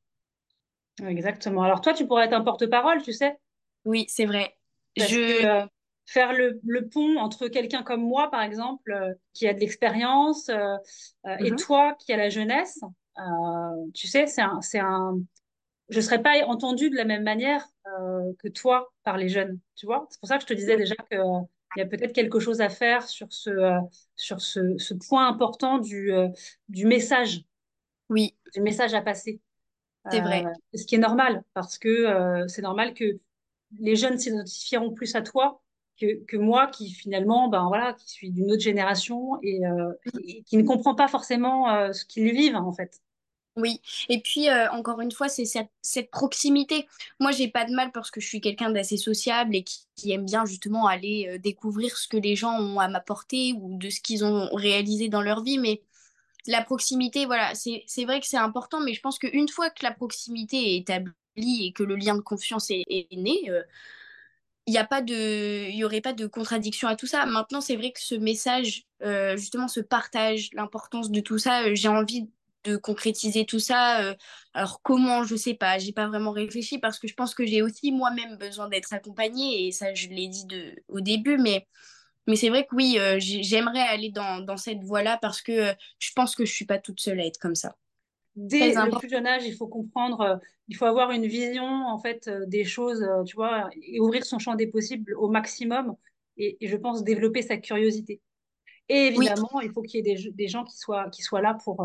Exactement. 1.02 1.62
Alors 1.62 1.80
toi, 1.80 1.92
tu 1.92 2.06
pourrais 2.06 2.26
être 2.26 2.32
un 2.32 2.42
porte-parole, 2.42 3.02
tu 3.02 3.12
sais. 3.12 3.36
Oui, 3.84 4.06
c'est 4.08 4.26
vrai. 4.26 4.56
je... 4.96 5.46
Euh, 5.46 5.66
faire 6.06 6.34
le, 6.34 6.88
pont 6.88 7.16
entre 7.16 7.48
quelqu'un 7.48 7.82
comme 7.82 8.02
moi, 8.02 8.30
par 8.30 8.42
exemple, 8.42 8.92
euh, 8.92 9.14
qui 9.32 9.48
a 9.48 9.54
de 9.54 9.60
l'expérience, 9.60 10.50
euh, 10.50 10.76
et 11.40 11.50
mhm. 11.50 11.56
toi 11.56 11.96
qui 11.98 12.12
as 12.12 12.18
la 12.18 12.28
jeunesse, 12.28 12.80
tu 13.94 14.06
sais, 14.06 14.26
c'est 14.26 14.42
un, 14.42 14.60
c'est 14.60 14.80
un... 14.80 15.18
Je 15.88 15.96
ne 15.96 16.02
serais 16.02 16.22
pas 16.22 16.44
entendue 16.46 16.90
de 16.90 16.96
la 16.96 17.04
même 17.04 17.22
manière 17.22 17.66
que 18.38 18.48
toi 18.48 18.92
par 19.02 19.16
les 19.18 19.28
jeunes, 19.28 19.58
tu 19.76 19.86
vois. 19.86 20.06
C'est 20.10 20.18
pour 20.18 20.28
ça 20.28 20.36
que 20.36 20.42
je 20.42 20.46
te 20.46 20.54
disais 20.54 20.76
déjà 20.76 20.94
qu'il 21.10 21.20
y 21.76 21.80
a 21.80 21.86
peut-être 21.86 22.14
quelque 22.14 22.40
chose 22.40 22.60
à 22.60 22.70
faire 22.70 23.06
sur 23.06 23.28
ce, 23.30 23.50
sur 24.16 24.40
ce, 24.40 24.76
ce 24.78 24.94
point 24.94 25.28
important 25.28 25.78
du, 25.78 26.10
du 26.68 26.86
message. 26.86 27.44
Oui. 28.08 28.34
Du 28.54 28.62
message 28.62 28.94
à 28.94 29.02
passer. 29.02 29.40
C'est 30.10 30.20
vrai. 30.20 30.44
Euh, 30.44 30.50
ce 30.74 30.84
qui 30.84 30.94
est 30.94 30.98
normal, 30.98 31.42
parce 31.54 31.78
que 31.78 31.88
euh, 31.88 32.46
c'est 32.48 32.62
normal 32.62 32.94
que 32.94 33.18
les 33.78 33.96
jeunes 33.96 34.18
s'identifieront 34.18 34.92
plus 34.92 35.14
à 35.14 35.22
toi 35.22 35.62
que, 36.00 36.24
que, 36.24 36.36
moi, 36.36 36.66
qui 36.66 36.90
finalement, 36.90 37.48
ben 37.48 37.66
voilà, 37.68 37.92
qui 37.94 38.10
suis 38.10 38.30
d'une 38.30 38.50
autre 38.50 38.62
génération 38.62 39.38
et, 39.42 39.64
euh, 39.66 39.92
qui 40.46 40.56
ne 40.56 40.62
comprend 40.64 40.94
pas 40.94 41.08
forcément 41.08 41.92
ce 41.92 42.04
qu'ils 42.04 42.32
vivent 42.32 42.56
en 42.56 42.72
fait. 42.72 43.00
Oui, 43.56 43.80
et 44.08 44.20
puis 44.20 44.48
euh, 44.48 44.68
encore 44.72 45.00
une 45.00 45.12
fois, 45.12 45.28
c'est 45.28 45.44
cette, 45.44 45.70
cette 45.80 46.10
proximité. 46.10 46.88
Moi, 47.20 47.30
j'ai 47.30 47.46
pas 47.46 47.64
de 47.64 47.72
mal 47.72 47.92
parce 47.92 48.10
que 48.10 48.20
je 48.20 48.26
suis 48.26 48.40
quelqu'un 48.40 48.70
d'assez 48.70 48.96
sociable 48.96 49.54
et 49.54 49.62
qui, 49.62 49.86
qui 49.94 50.10
aime 50.10 50.24
bien 50.24 50.44
justement 50.44 50.88
aller 50.88 51.38
découvrir 51.38 51.96
ce 51.96 52.08
que 52.08 52.16
les 52.16 52.34
gens 52.34 52.58
ont 52.60 52.80
à 52.80 52.88
m'apporter 52.88 53.52
ou 53.52 53.78
de 53.78 53.90
ce 53.90 54.00
qu'ils 54.00 54.24
ont 54.24 54.48
réalisé 54.52 55.08
dans 55.08 55.22
leur 55.22 55.44
vie. 55.44 55.58
Mais 55.58 55.82
la 56.46 56.62
proximité, 56.62 57.26
voilà, 57.26 57.54
c'est, 57.54 58.04
vrai 58.04 58.20
que 58.20 58.26
c'est 58.26 58.36
important, 58.36 58.80
mais 58.80 58.94
je 58.94 59.00
pense 59.00 59.18
qu'une 59.18 59.48
fois 59.48 59.70
que 59.70 59.84
la 59.84 59.92
proximité 59.92 60.74
est 60.74 60.78
établie 60.78 61.14
et 61.36 61.72
que 61.72 61.82
le 61.82 61.96
lien 61.96 62.14
de 62.14 62.20
confiance 62.20 62.70
est, 62.70 62.84
né, 63.12 63.50
euh, 63.50 63.62
il 64.66 64.72
n'y 64.72 64.78
a 64.78 64.84
pas 64.84 65.02
de, 65.02 65.68
il 65.68 65.76
y 65.76 65.84
aurait 65.84 66.00
pas 66.00 66.12
de 66.14 66.26
contradiction 66.26 66.88
à 66.88 66.96
tout 66.96 67.06
ça. 67.06 67.26
Maintenant, 67.26 67.60
c'est 67.60 67.76
vrai 67.76 67.92
que 67.92 68.00
ce 68.00 68.14
message, 68.14 68.84
euh, 69.02 69.36
justement, 69.36 69.68
ce 69.68 69.80
partage, 69.80 70.48
l'importance 70.54 71.10
de 71.10 71.20
tout 71.20 71.38
ça, 71.38 71.64
euh, 71.64 71.74
j'ai 71.74 71.88
envie 71.88 72.30
de 72.64 72.76
concrétiser 72.76 73.44
tout 73.44 73.58
ça. 73.58 74.14
alors 74.54 74.80
comment, 74.82 75.24
je 75.24 75.36
sais 75.36 75.52
pas, 75.52 75.78
j'ai 75.78 75.92
pas 75.92 76.08
vraiment 76.08 76.30
réfléchi 76.32 76.78
parce 76.78 76.98
que 76.98 77.06
je 77.06 77.14
pense 77.14 77.34
que 77.34 77.44
j'ai 77.44 77.60
aussi 77.60 77.92
moi-même 77.92 78.38
besoin 78.38 78.68
d'être 78.70 78.94
accompagnée 78.94 79.66
et 79.66 79.72
ça, 79.72 79.92
je 79.92 80.08
l'ai 80.08 80.28
dit 80.28 80.46
au 80.88 81.00
début, 81.02 81.36
mais 81.36 81.66
mais 82.26 82.36
c'est 82.36 82.48
vrai 82.48 82.66
que 82.66 82.74
oui, 82.74 82.96
euh, 82.98 83.18
j'ai- 83.18 83.42
j'aimerais 83.42 83.80
aller 83.80 84.10
dans, 84.10 84.40
dans 84.40 84.56
cette 84.56 84.82
voie-là 84.84 85.18
parce 85.20 85.42
que 85.42 85.52
euh, 85.52 85.74
je 85.98 86.10
pense 86.14 86.34
que 86.36 86.44
je 86.44 86.52
suis 86.52 86.64
pas 86.66 86.78
toute 86.78 87.00
seule 87.00 87.20
à 87.20 87.26
être 87.26 87.38
comme 87.38 87.54
ça. 87.54 87.76
Dès 88.36 88.74
le 88.74 88.78
important. 88.78 88.98
plus 88.98 89.08
jeune 89.08 89.26
âge, 89.26 89.44
il 89.46 89.54
faut 89.54 89.68
comprendre, 89.68 90.20
euh, 90.22 90.36
il 90.68 90.76
faut 90.76 90.86
avoir 90.86 91.12
une 91.12 91.26
vision 91.26 91.64
en 91.64 91.98
fait 91.98 92.28
des 92.48 92.64
choses, 92.64 93.04
tu 93.26 93.36
vois, 93.36 93.68
et 93.80 94.00
ouvrir 94.00 94.24
son 94.24 94.38
champ 94.40 94.56
des 94.56 94.66
possibles 94.66 95.14
au 95.16 95.28
maximum. 95.28 95.94
Et, 96.36 96.56
et 96.60 96.66
je 96.68 96.76
pense 96.76 97.04
développer 97.04 97.42
sa 97.42 97.56
curiosité. 97.58 98.20
Et 98.88 99.06
Oui. 99.16 99.26
évidemment, 99.26 99.60
il 99.62 99.72
faut 99.72 99.82
qu'il 99.82 100.06
y 100.06 100.10
ait 100.10 100.14
des, 100.16 100.30
des 100.32 100.48
gens 100.48 100.64
qui 100.64 100.76
soient, 100.78 101.10
qui 101.10 101.22
soient 101.22 101.42
là 101.42 101.54
pour, 101.64 101.84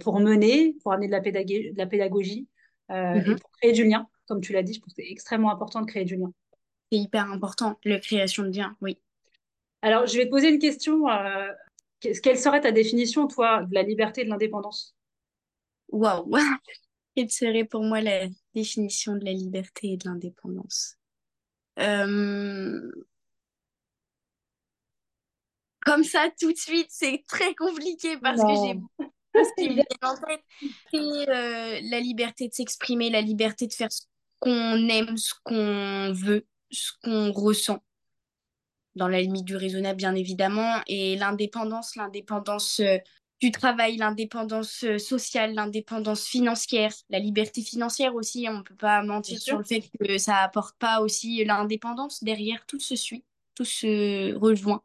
pour 0.00 0.20
mener, 0.20 0.74
pour 0.82 0.92
amener 0.92 1.06
de 1.08 1.12
la 1.12 1.20
pédagogie, 1.20 1.72
de 1.72 1.78
la 1.78 1.86
pédagogie 1.86 2.48
et 2.90 2.94
Mhm. 3.20 3.38
pour 3.40 3.50
créer 3.52 3.72
du 3.72 3.84
lien. 3.84 4.08
Comme 4.26 4.40
tu 4.40 4.52
l'as 4.52 4.62
dit, 4.62 4.74
je 4.74 4.80
pense 4.80 4.94
que 4.94 5.02
c'est 5.02 5.10
extrêmement 5.10 5.50
important 5.50 5.80
de 5.80 5.86
créer 5.86 6.04
du 6.04 6.16
lien. 6.16 6.32
C'est 6.92 6.98
hyper 6.98 7.30
important, 7.30 7.78
la 7.84 7.98
création 7.98 8.42
de 8.42 8.50
liens, 8.50 8.76
oui. 8.82 8.98
Alors, 9.82 10.06
je 10.06 10.16
vais 10.16 10.26
te 10.26 10.30
poser 10.30 10.48
une 10.48 10.58
question. 10.58 11.08
euh, 11.08 11.48
quelle 12.00 12.38
serait 12.38 12.60
ta 12.60 12.72
définition, 12.72 13.26
toi, 13.26 13.64
de 13.64 13.74
la 13.74 13.82
liberté 13.82 14.22
et 14.22 14.24
de 14.24 14.30
l'indépendance? 14.30 14.94
Waouh! 15.88 16.30
Quelle 17.16 17.30
serait 17.30 17.64
pour 17.64 17.82
moi 17.82 18.00
la 18.00 18.28
définition 18.54 19.16
de 19.16 19.24
la 19.24 19.32
liberté 19.32 19.92
et 19.92 19.96
de 19.96 20.08
l'indépendance? 20.08 20.96
Euh, 21.80 22.80
Comme 25.88 26.04
ça, 26.04 26.28
tout 26.38 26.52
de 26.52 26.58
suite, 26.58 26.88
c'est 26.90 27.24
très 27.26 27.54
compliqué 27.54 28.18
parce 28.18 28.42
que 28.42 28.66
j'ai 28.66 28.74
beaucoup 28.74 29.12
qui 29.56 29.68
me 29.70 29.74
viennent 29.74 29.86
en 30.02 30.16
tête. 30.16 30.42
C'est 30.92 31.28
euh, 31.28 31.80
la 31.90 32.00
liberté 32.00 32.48
de 32.48 32.52
s'exprimer, 32.52 33.10
la 33.10 33.22
liberté 33.22 33.66
de 33.66 33.72
faire 33.72 33.90
ce 33.90 34.02
qu'on 34.38 34.88
aime, 34.88 35.16
ce 35.16 35.32
qu'on 35.44 36.12
veut, 36.12 36.46
ce 36.70 36.92
qu'on 37.02 37.32
ressent, 37.32 37.82
dans 38.96 39.08
la 39.08 39.20
limite 39.20 39.44
du 39.44 39.56
raisonnable, 39.56 39.96
bien 39.96 40.14
évidemment. 40.14 40.80
Et 40.86 41.16
l'indépendance, 41.16 41.96
l'indépendance 41.96 42.80
euh, 42.80 42.98
du 43.40 43.52
travail, 43.52 43.96
l'indépendance 43.96 44.84
euh, 44.84 44.98
sociale, 44.98 45.54
l'indépendance 45.54 46.24
financière, 46.24 46.92
la 47.08 47.18
liberté 47.18 47.62
financière 47.62 48.14
aussi. 48.14 48.46
On 48.48 48.58
ne 48.58 48.62
peut 48.62 48.74
pas 48.74 49.02
mentir 49.02 49.40
sur 49.40 49.58
le 49.58 49.64
fait 49.64 49.84
que 50.00 50.18
ça 50.18 50.38
apporte 50.38 50.76
pas 50.78 51.00
aussi 51.00 51.44
l'indépendance. 51.44 52.24
Derrière, 52.24 52.66
tout 52.66 52.80
se 52.80 52.96
suit, 52.96 53.24
tout 53.54 53.64
se 53.64 54.34
rejoint. 54.34 54.82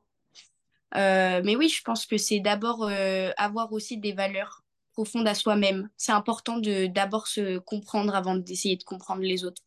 Euh, 0.96 1.42
mais 1.44 1.56
oui, 1.56 1.70
je 1.70 1.82
pense 1.82 2.06
que 2.06 2.18
c'est 2.18 2.40
d'abord 2.40 2.84
euh, 2.84 3.32
avoir 3.38 3.74
aussi 3.74 3.98
des 3.98 4.14
valeurs 4.14 4.64
profondes 4.94 5.28
à 5.28 5.34
soi-même. 5.34 5.90
C'est 5.98 6.12
important 6.12 6.58
de 6.60 6.86
d'abord 6.86 7.28
se 7.28 7.58
comprendre 7.58 8.16
avant 8.16 8.36
d'essayer 8.36 8.78
de 8.78 8.84
comprendre 8.84 9.22
les 9.22 9.44
autres. 9.44 9.64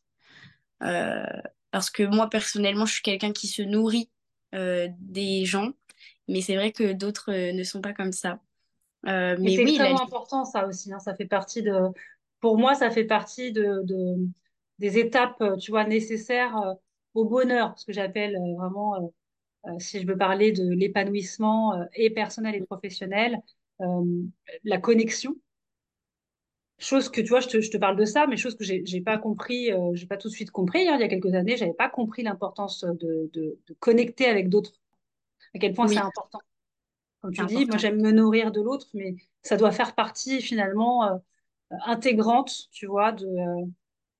Euh, 0.82 1.24
parce 1.70 1.90
que 1.90 2.04
moi, 2.04 2.30
personnellement, 2.30 2.86
je 2.86 2.94
suis 2.94 3.02
quelqu'un 3.02 3.32
qui 3.32 3.48
se 3.48 3.62
nourrit 3.62 4.08
des 4.98 5.44
gens, 5.44 5.72
mais 6.28 6.40
c'est 6.40 6.56
vrai 6.56 6.72
que 6.72 6.92
d'autres 6.92 7.32
euh, 7.32 7.52
ne 7.52 7.62
sont 7.62 7.80
pas 7.80 7.92
comme 7.92 8.12
ça. 8.12 8.40
Euh, 9.06 9.36
mais 9.40 9.50
c'est 9.56 9.64
oui, 9.64 9.78
la... 9.78 9.94
important, 10.02 10.44
ça 10.44 10.66
aussi. 10.66 10.92
hein. 10.92 10.98
Ça 10.98 11.14
fait 11.14 11.26
partie 11.26 11.62
de, 11.62 11.72
pour 12.40 12.58
moi, 12.58 12.74
ça 12.74 12.90
fait 12.90 13.04
partie 13.04 13.52
de, 13.52 13.82
de- 13.84 14.28
des 14.78 14.98
étapes, 14.98 15.40
euh, 15.42 15.56
tu 15.56 15.70
vois, 15.70 15.84
nécessaires 15.84 16.56
euh, 16.56 16.74
au 17.14 17.24
bonheur, 17.24 17.78
ce 17.78 17.86
que 17.86 17.92
j'appelle 17.92 18.36
euh, 18.36 18.54
vraiment, 18.58 18.96
euh, 18.96 19.08
euh, 19.68 19.78
si 19.78 20.00
je 20.00 20.06
veux 20.06 20.16
parler 20.18 20.52
de 20.52 20.68
l'épanouissement 20.70 21.74
euh, 21.74 21.84
et 21.94 22.10
personnel 22.10 22.54
et 22.56 22.62
professionnel, 22.62 23.38
euh, 23.80 24.04
la 24.64 24.78
connexion. 24.78 25.36
Chose 26.78 27.08
que, 27.08 27.20
tu 27.22 27.28
vois, 27.28 27.40
je 27.40 27.48
te, 27.48 27.60
je 27.60 27.70
te 27.70 27.78
parle 27.78 27.96
de 27.96 28.04
ça, 28.04 28.26
mais 28.26 28.36
chose 28.36 28.54
que 28.56 28.64
j'ai 28.64 28.84
j'ai 28.84 29.00
pas 29.00 29.16
compris, 29.18 29.72
euh, 29.72 29.94
j'ai 29.94 30.06
pas 30.06 30.18
tout 30.18 30.28
de 30.28 30.32
suite 30.34 30.50
compris. 30.50 30.88
hein. 30.88 30.96
il 30.96 31.00
y 31.00 31.04
a 31.04 31.08
quelques 31.08 31.32
années, 31.34 31.56
j'avais 31.56 31.72
pas 31.72 31.88
compris 31.88 32.22
l'importance 32.22 32.84
de, 32.84 33.30
de, 33.32 33.58
de 33.66 33.74
connecter 33.80 34.26
avec 34.26 34.48
d'autres, 34.50 34.72
à 35.54 35.58
quel 35.58 35.74
point 35.74 35.88
c'est 35.88 35.98
important. 35.98 36.40
Comme 37.22 37.34
c'est 37.34 37.42
tu 37.42 37.46
dis, 37.46 37.66
moi 37.66 37.76
j'aime 37.78 38.00
me 38.02 38.12
nourrir 38.12 38.52
de 38.52 38.60
l'autre, 38.60 38.88
mais 38.94 39.16
ça 39.42 39.56
doit 39.56 39.72
faire 39.72 39.94
partie 39.94 40.42
finalement 40.42 41.04
euh, 41.06 41.16
intégrante, 41.86 42.68
tu 42.72 42.86
vois, 42.86 43.12
de, 43.12 43.26
euh, 43.26 43.66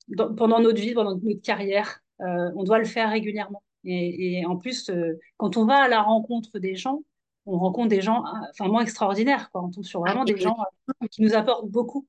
dans- 0.09 0.35
pendant 0.35 0.61
notre 0.61 0.81
vie, 0.81 0.95
pendant 0.95 1.17
notre 1.17 1.43
carrière. 1.43 2.01
Euh, 2.21 2.51
on 2.57 2.65
doit 2.65 2.79
le 2.79 2.85
faire 2.87 3.11
régulièrement. 3.11 3.63
Et, 3.85 4.39
et 4.41 4.47
en 4.47 4.57
plus, 4.57 4.91
euh, 4.91 5.19
quand 5.37 5.57
on 5.57 5.67
va 5.67 5.77
à 5.85 5.89
la 5.89 6.03
rencontre 6.03 6.59
des 6.59 6.75
gens, 6.77 7.03
on 7.47 7.59
rencontre 7.59 7.89
des 7.89 8.01
gens 8.03 8.25
euh, 8.27 8.39
enfin, 8.51 8.69
moins 8.69 8.83
extraordinaires, 8.83 9.51
quoi. 9.51 9.63
On 9.65 9.71
tombe 9.71 9.85
sur 9.85 10.01
Ah, 10.05 10.11
vraiment 10.11 10.25
des 10.25 10.39
gens 10.39 10.57
euh, 11.03 11.07
qui 11.09 11.23
nous 11.23 11.35
apportent 11.35 11.71
beaucoup 11.71 12.07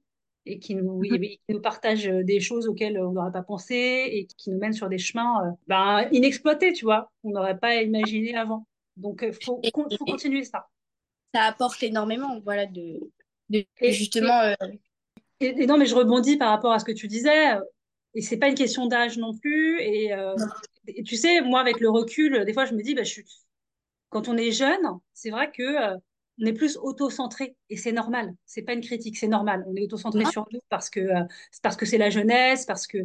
et 0.48 0.60
qui 0.60 0.76
nous, 0.76 1.02
Mhm. 1.04 1.24
et 1.24 1.30
qui 1.48 1.54
nous 1.54 1.62
partagent 1.62 2.08
euh, 2.08 2.24
des 2.24 2.40
choses 2.40 2.68
auxquelles 2.68 3.00
on 3.00 3.12
n'aurait 3.12 3.32
pas 3.32 3.44
pensé 3.44 3.76
et 4.12 4.26
qui 4.38 4.50
nous 4.52 4.58
mènent 4.60 4.74
sur 4.74 4.90
des 4.90 4.98
chemins 4.98 5.48
euh, 5.48 5.52
ben, 5.68 6.08
inexploités, 6.12 6.74
tu 6.74 6.86
vois, 6.86 7.12
qu'on 7.22 7.32
n'aurait 7.32 7.58
pas 7.58 7.82
imaginé 7.82 8.36
avant. 8.36 8.68
Donc, 8.96 9.24
il 9.26 9.34
faut, 9.34 9.62
con- 9.74 9.88
faut 9.98 10.06
et 10.06 10.12
continuer 10.12 10.44
ça. 10.44 10.68
ça 11.34 11.44
apporte 11.44 11.82
énormément, 11.84 12.40
voilà, 12.42 12.66
de, 12.66 13.00
de 13.50 13.66
Et, 13.82 13.92
justement, 13.92 14.42
et, 14.44 14.56
euh, 14.62 14.68
et, 15.40 15.64
et 15.64 15.66
non, 15.68 15.78
mais 15.78 15.86
je 15.86 15.96
rebondis 15.96 16.38
par 16.38 16.50
rapport 16.50 16.72
à 16.74 16.80
ce 16.80 16.86
que 16.86 16.92
tu 16.92 17.08
disais. 17.08 17.56
euh, 17.56 17.62
Et 18.16 18.22
c'est 18.22 18.38
pas 18.38 18.50
une 18.50 18.56
question 18.56 18.88
d'âge 18.88 19.18
non 19.18 19.38
plus. 19.38 19.80
Et, 19.82 20.14
euh, 20.14 20.36
tu 21.06 21.16
sais, 21.16 21.42
moi, 21.42 21.60
avec 21.60 21.80
le 21.80 21.90
recul, 21.90 22.46
des 22.46 22.54
fois, 22.54 22.66
je 22.66 22.74
me 22.74 22.82
dis, 22.82 22.96
bah, 22.96 23.04
je 23.04 23.12
suis... 23.12 23.26
quand 24.10 24.28
on 24.28 24.38
est 24.38 24.52
jeune, 24.52 24.82
c'est 25.14 25.30
vrai 25.32 25.52
que 25.52 25.64
euh, 25.64 25.98
on 26.40 26.46
est 26.46 26.54
plus 26.54 26.78
auto-centré. 26.78 27.56
Et 27.70 27.78
c'est 27.78 27.92
normal. 27.92 28.34
C'est 28.46 28.62
pas 28.62 28.74
une 28.74 28.82
critique, 28.82 29.18
c'est 29.18 29.28
normal. 29.28 29.64
On 29.68 29.76
est 29.76 29.84
auto-centré 29.84 30.26
sur 30.26 30.48
nous 30.52 30.62
parce 30.70 30.90
que 30.90 31.00
euh, 31.00 31.24
c'est 31.52 31.62
parce 31.62 31.76
que 31.76 31.86
c'est 31.86 31.98
la 31.98 32.10
jeunesse, 32.10 32.66
parce 32.66 32.88
que 32.88 32.98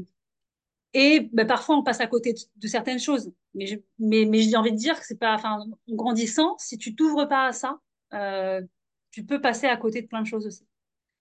et 0.94 1.30
bah, 1.32 1.46
parfois 1.46 1.76
on 1.76 1.82
passe 1.82 2.00
à 2.00 2.06
côté 2.06 2.34
de, 2.34 2.38
de 2.56 2.66
certaines 2.68 2.98
choses. 2.98 3.32
Mais 3.54 3.66
je, 3.66 3.76
mais, 3.98 4.24
mais 4.26 4.40
j'ai 4.42 4.56
envie 4.56 4.72
de 4.72 4.76
dire 4.76 4.98
que 4.98 5.06
c'est 5.06 5.18
pas, 5.18 5.34
enfin, 5.34 5.60
en 5.60 5.94
grandissant, 5.94 6.56
si 6.58 6.76
tu 6.78 6.94
t'ouvres 6.94 7.26
pas 7.26 7.46
à 7.46 7.52
ça, 7.52 7.78
euh, 8.12 8.60
tu 9.10 9.24
peux 9.24 9.40
passer 9.40 9.66
à 9.66 9.76
côté 9.76 10.02
de 10.02 10.06
plein 10.06 10.22
de 10.22 10.26
choses 10.26 10.46
aussi. 10.46 10.66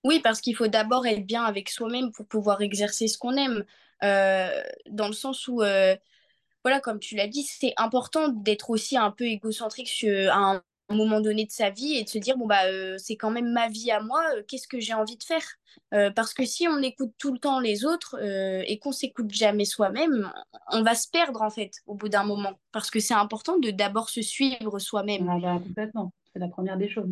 Oui, 0.04 0.20
parce 0.20 0.42
qu'il 0.42 0.56
faut 0.56 0.68
d'abord 0.68 1.06
être 1.06 1.26
bien 1.26 1.44
avec 1.44 1.70
soi-même 1.70 2.12
pour 2.12 2.26
pouvoir 2.26 2.62
exercer 2.62 3.08
ce 3.08 3.18
qu'on 3.18 3.36
aime. 3.38 3.64
Euh, 4.04 4.64
dans 4.90 5.08
le 5.08 5.14
sens 5.14 5.48
où, 5.48 5.58
voilà, 5.58 6.80
comme 6.82 7.00
tu 7.00 7.16
l'as 7.16 7.28
dit, 7.28 7.44
c'est 7.44 7.74
important 7.78 8.30
d'être 8.30 8.72
aussi 8.72 8.98
un 8.98 9.12
peu 9.12 9.26
égocentrique 9.26 9.90
sur, 9.90 10.32
à 10.32 10.56
un 10.56 10.64
moment 10.92 11.22
donné 11.22 11.46
de 11.46 11.52
sa 11.52 11.70
vie 11.70 11.94
et 11.94 12.04
de 12.04 12.10
se 12.10 12.18
dire, 12.18 12.38
bon, 12.38 12.48
bah, 12.48 12.66
euh, 12.66 12.98
c'est 12.98 13.16
quand 13.16 13.32
même 13.32 13.52
ma 13.52 13.68
vie 13.68 13.92
à 13.92 14.02
moi, 14.02 14.24
euh, 14.36 14.44
qu'est-ce 14.48 14.68
que 14.68 14.80
j'ai 14.80 14.94
envie 14.94 15.18
de 15.18 15.24
faire? 15.24 15.44
Euh, 15.94 16.12
parce 16.12 16.34
que 16.34 16.46
si 16.46 16.68
on 16.68 16.82
écoute 16.82 17.14
tout 17.18 17.32
le 17.32 17.40
temps 17.40 17.60
les 17.60 17.86
autres 17.86 18.22
et 18.22 18.78
qu'on 18.80 18.92
s'écoute 18.92 19.32
jamais 19.32 19.66
soi-même, 19.66 20.32
on 20.72 20.84
va 20.84 20.96
se 20.96 21.08
perdre 21.08 21.42
en 21.42 21.50
fait 21.50 21.72
au 21.86 21.96
bout 21.96 22.10
d'un 22.10 22.24
moment. 22.24 22.60
Parce 22.72 22.92
que 22.92 23.00
c'est 23.00 23.14
important 23.14 23.58
de 23.58 23.72
d'abord 23.72 24.10
se 24.10 24.22
suivre 24.22 24.80
soi-même. 24.80 25.30
Ah, 25.30 25.40
bah, 25.42 25.62
complètement. 25.64 26.14
C'est 26.34 26.40
la 26.40 26.48
première 26.48 26.78
des 26.78 26.90
choses. 26.90 27.10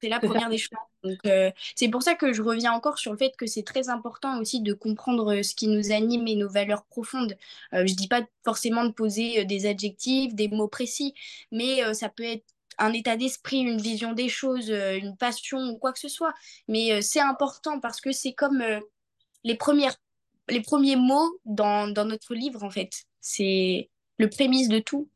C'est 0.00 0.08
la 0.08 0.18
première 0.18 0.48
des 0.48 0.58
choses. 0.58 0.78
Donc, 1.02 1.18
euh, 1.26 1.50
c'est 1.74 1.88
pour 1.88 2.02
ça 2.02 2.14
que 2.14 2.32
je 2.32 2.42
reviens 2.42 2.72
encore 2.72 2.98
sur 2.98 3.12
le 3.12 3.18
fait 3.18 3.36
que 3.36 3.46
c'est 3.46 3.62
très 3.62 3.88
important 3.88 4.40
aussi 4.40 4.60
de 4.60 4.72
comprendre 4.72 5.42
ce 5.42 5.54
qui 5.54 5.68
nous 5.68 5.92
anime 5.92 6.26
et 6.26 6.36
nos 6.36 6.48
valeurs 6.48 6.84
profondes. 6.84 7.36
Euh, 7.74 7.86
je 7.86 7.94
dis 7.94 8.08
pas 8.08 8.22
forcément 8.44 8.84
de 8.84 8.92
poser 8.92 9.44
des 9.44 9.66
adjectifs, 9.66 10.34
des 10.34 10.48
mots 10.48 10.68
précis, 10.68 11.14
mais 11.52 11.84
euh, 11.84 11.92
ça 11.92 12.08
peut 12.08 12.24
être 12.24 12.44
un 12.80 12.92
état 12.94 13.16
d'esprit, 13.16 13.58
une 13.60 13.80
vision 13.80 14.12
des 14.14 14.28
choses, 14.28 14.70
euh, 14.70 14.98
une 14.98 15.16
passion 15.16 15.58
ou 15.70 15.78
quoi 15.78 15.92
que 15.92 16.00
ce 16.00 16.08
soit. 16.08 16.34
Mais 16.68 16.92
euh, 16.92 17.00
c'est 17.02 17.20
important 17.20 17.80
parce 17.80 18.00
que 18.00 18.12
c'est 18.12 18.34
comme 18.34 18.60
euh, 18.62 18.80
les 19.44 19.56
premières, 19.56 19.96
les 20.48 20.62
premiers 20.62 20.96
mots 20.96 21.30
dans, 21.46 21.88
dans 21.88 22.04
notre 22.06 22.34
livre, 22.34 22.64
en 22.64 22.70
fait. 22.70 22.90
C'est 23.20 23.90
le 24.18 24.30
prémisse 24.30 24.68
de 24.68 24.80
tout. 24.80 25.10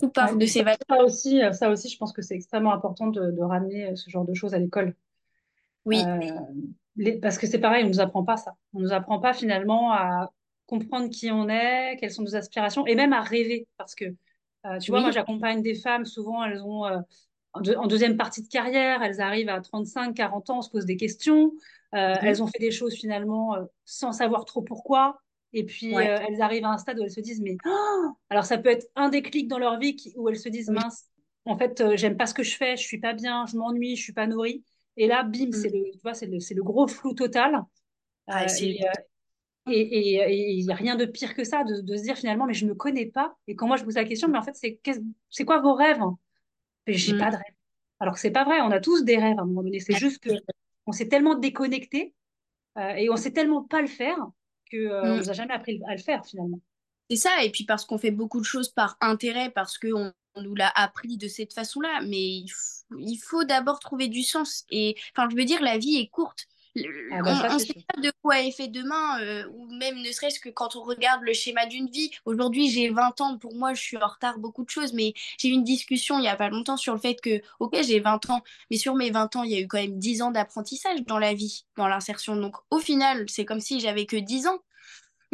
Tout 0.00 0.10
part 0.10 0.36
Ouais, 0.36 0.38
de 0.38 0.46
ces 0.46 0.62
valeurs. 0.62 0.78
ça 0.88 1.04
aussi, 1.04 1.40
ça 1.52 1.70
aussi, 1.70 1.88
je 1.88 1.96
pense 1.98 2.12
que 2.12 2.22
c'est 2.22 2.34
extrêmement 2.34 2.72
important 2.72 3.08
de, 3.08 3.30
de 3.30 3.42
ramener 3.42 3.94
ce 3.96 4.10
genre 4.10 4.24
de 4.24 4.34
choses 4.34 4.54
à 4.54 4.58
l'école. 4.58 4.94
Oui, 5.84 6.14
Euh, 6.18 6.40
les- 6.96 7.18
parce 7.20 7.38
que 7.38 7.46
c'est 7.46 7.60
pareil, 7.60 7.84
on 7.84 7.88
nous 7.88 8.00
apprend 8.00 8.24
pas 8.24 8.36
ça. 8.36 8.54
On 8.72 8.80
nous 8.80 8.92
apprend 8.92 9.20
pas 9.20 9.34
finalement 9.34 9.92
à 9.92 10.32
comprendre 10.66 11.10
qui 11.10 11.30
on 11.30 11.48
est, 11.48 11.96
quelles 12.00 12.12
sont 12.12 12.22
nos 12.22 12.36
aspirations, 12.36 12.86
et 12.86 12.94
même 12.94 13.12
à 13.12 13.22
rêver. 13.22 13.68
Parce 13.76 13.94
que, 13.94 14.06
euh, 14.66 14.78
tu 14.78 14.90
vois, 14.90 15.00
moi, 15.00 15.10
j'accompagne 15.10 15.62
des 15.62 15.74
femmes, 15.74 16.04
souvent, 16.04 16.44
elles 16.44 16.62
ont, 16.62 16.86
euh, 16.86 16.98
en, 17.52 17.86
deuxième 17.86 18.16
partie 18.16 18.42
de 18.42 18.48
carrière, 18.48 19.02
elles 19.02 19.20
arrivent 19.20 19.48
à 19.48 19.60
35, 19.60 20.14
40 20.14 20.50
ans, 20.50 20.58
on 20.58 20.62
se 20.62 20.70
pose 20.70 20.86
des 20.86 20.96
questions. 20.96 21.52
Euh, 21.94 22.14
mhm. 22.14 22.18
Elles 22.22 22.42
ont 22.42 22.46
fait 22.46 22.58
des 22.58 22.70
choses 22.70 22.94
finalement 22.94 23.56
sans 23.84 24.12
savoir 24.12 24.44
trop 24.44 24.62
pourquoi. 24.62 25.20
Et 25.56 25.62
puis 25.62 25.94
elles 25.94 26.42
arrivent 26.42 26.64
à 26.64 26.70
un 26.70 26.78
stade 26.78 26.98
où 26.98 27.04
elles 27.04 27.12
se 27.12 27.20
disent 27.20 27.40
mais 27.40 27.56
oh 27.64 28.08
alors 28.28 28.44
ça 28.44 28.58
peut 28.58 28.70
être 28.70 28.88
un 28.96 29.08
déclic 29.08 29.46
dans 29.46 29.58
leur 29.60 29.78
vie 29.78 29.94
où 30.16 30.28
elles 30.28 30.36
se 30.36 30.48
disent 30.48 30.68
mince 30.68 31.04
en 31.44 31.56
fait 31.56 31.94
j'aime 31.94 32.16
pas 32.16 32.26
ce 32.26 32.34
que 32.34 32.42
je 32.42 32.56
fais, 32.56 32.76
je 32.76 32.82
suis 32.82 32.98
pas 32.98 33.12
bien, 33.12 33.46
je 33.46 33.56
m'ennuie, 33.56 33.94
je 33.94 34.02
suis 34.02 34.12
pas 34.12 34.26
nourrie. 34.26 34.64
Et 34.96 35.06
là 35.06 35.22
bim 35.22 35.52
c'est 35.52 35.68
mm. 35.68 35.74
le 35.74 35.92
tu 35.92 35.98
vois 36.02 36.14
c'est 36.14 36.26
le, 36.26 36.38
le, 36.38 36.62
gros 36.64 36.88
flou 36.88 37.14
total. 37.14 37.62
Et 39.66 40.54
il 40.56 40.64
n'y 40.64 40.72
a 40.72 40.74
rien 40.74 40.96
de 40.96 41.06
pire 41.06 41.34
que 41.34 41.44
ça 41.44 41.64
de, 41.64 41.80
de, 41.80 41.96
se 41.96 42.02
dire 42.02 42.16
finalement 42.16 42.46
mais 42.46 42.54
je 42.54 42.66
me 42.66 42.74
connais 42.74 43.06
pas. 43.06 43.34
Et 43.46 43.56
quand 43.56 43.66
moi 43.66 43.76
je 43.76 43.84
pose 43.84 43.94
la 43.94 44.04
question 44.04 44.28
mais 44.28 44.38
en 44.38 44.42
fait 44.42 44.56
c'est 44.56 44.80
c'est 45.30 45.44
quoi 45.44 45.60
vos 45.60 45.74
rêves? 45.74 46.00
J'ai 46.86 47.14
mm. 47.14 47.18
pas 47.18 47.30
de 47.30 47.36
rêve. 47.36 47.54
Alors 48.00 48.14
que 48.14 48.20
c'est 48.20 48.30
pas 48.30 48.44
vrai, 48.44 48.60
on 48.60 48.70
a 48.70 48.80
tous 48.80 49.04
des 49.04 49.16
rêves 49.16 49.38
à 49.38 49.42
un 49.42 49.46
moment 49.46 49.62
donné. 49.62 49.80
C'est 49.80 49.96
juste 49.96 50.22
que 50.22 50.30
on 50.86 50.92
s'est 50.92 51.08
tellement 51.08 51.34
déconnecté 51.34 52.14
euh, 52.76 52.94
et 52.94 53.08
on 53.08 53.16
sait 53.16 53.32
tellement 53.32 53.62
pas 53.62 53.80
le 53.80 53.86
faire 53.86 54.18
que 54.70 54.76
euh, 54.76 55.14
mm. 55.14 55.16
nous 55.18 55.30
a 55.30 55.32
jamais 55.32 55.54
appris 55.54 55.80
à 55.86 55.92
le 55.94 56.02
faire 56.02 56.24
finalement. 56.26 56.60
C'est 57.10 57.16
ça, 57.16 57.44
et 57.44 57.50
puis 57.50 57.64
parce 57.64 57.84
qu'on 57.84 57.98
fait 57.98 58.10
beaucoup 58.10 58.40
de 58.40 58.46
choses 58.46 58.70
par 58.70 58.96
intérêt, 59.00 59.50
parce 59.50 59.78
qu'on 59.78 60.12
on 60.34 60.42
nous 60.42 60.54
l'a 60.54 60.72
appris 60.74 61.16
de 61.18 61.28
cette 61.28 61.52
façon-là, 61.52 62.00
mais 62.02 62.18
il, 62.18 62.50
il 62.98 63.16
faut 63.16 63.44
d'abord 63.44 63.78
trouver 63.78 64.08
du 64.08 64.22
sens. 64.22 64.64
Et 64.70 64.96
enfin, 65.14 65.28
je 65.30 65.36
veux 65.36 65.44
dire, 65.44 65.62
la 65.62 65.78
vie 65.78 65.96
est 65.96 66.08
courte. 66.08 66.46
Ah 67.10 67.22
bah 67.22 67.46
on 67.50 67.54
ne 67.54 67.58
sait 67.58 67.72
pas 67.86 68.00
de 68.00 68.10
quoi 68.22 68.40
est 68.40 68.50
fait 68.50 68.66
demain, 68.68 69.20
euh, 69.20 69.46
ou 69.52 69.66
même 69.76 69.96
ne 70.02 70.10
serait-ce 70.10 70.40
que 70.40 70.48
quand 70.48 70.74
on 70.74 70.82
regarde 70.82 71.22
le 71.22 71.32
schéma 71.32 71.66
d'une 71.66 71.88
vie. 71.88 72.10
Aujourd'hui, 72.24 72.68
j'ai 72.68 72.90
20 72.90 73.20
ans, 73.20 73.38
pour 73.38 73.54
moi, 73.54 73.74
je 73.74 73.80
suis 73.80 73.96
en 73.96 74.08
retard 74.08 74.38
beaucoup 74.38 74.64
de 74.64 74.70
choses, 74.70 74.92
mais 74.92 75.14
j'ai 75.38 75.48
eu 75.48 75.52
une 75.52 75.62
discussion 75.62 76.18
il 76.18 76.22
n'y 76.22 76.28
a 76.28 76.36
pas 76.36 76.48
longtemps 76.48 76.76
sur 76.76 76.92
le 76.92 76.98
fait 76.98 77.20
que, 77.20 77.40
ok, 77.60 77.76
j'ai 77.82 78.00
20 78.00 78.28
ans, 78.30 78.42
mais 78.70 78.76
sur 78.76 78.94
mes 78.96 79.10
20 79.10 79.36
ans, 79.36 79.44
il 79.44 79.52
y 79.52 79.54
a 79.56 79.60
eu 79.60 79.68
quand 79.68 79.80
même 79.80 79.98
10 79.98 80.22
ans 80.22 80.30
d'apprentissage 80.32 81.02
dans 81.04 81.18
la 81.18 81.32
vie, 81.34 81.64
dans 81.76 81.86
l'insertion. 81.86 82.34
Donc, 82.36 82.56
au 82.70 82.78
final, 82.78 83.28
c'est 83.28 83.44
comme 83.44 83.60
si 83.60 83.78
j'avais 83.78 84.06
que 84.06 84.16
10 84.16 84.48
ans. 84.48 84.58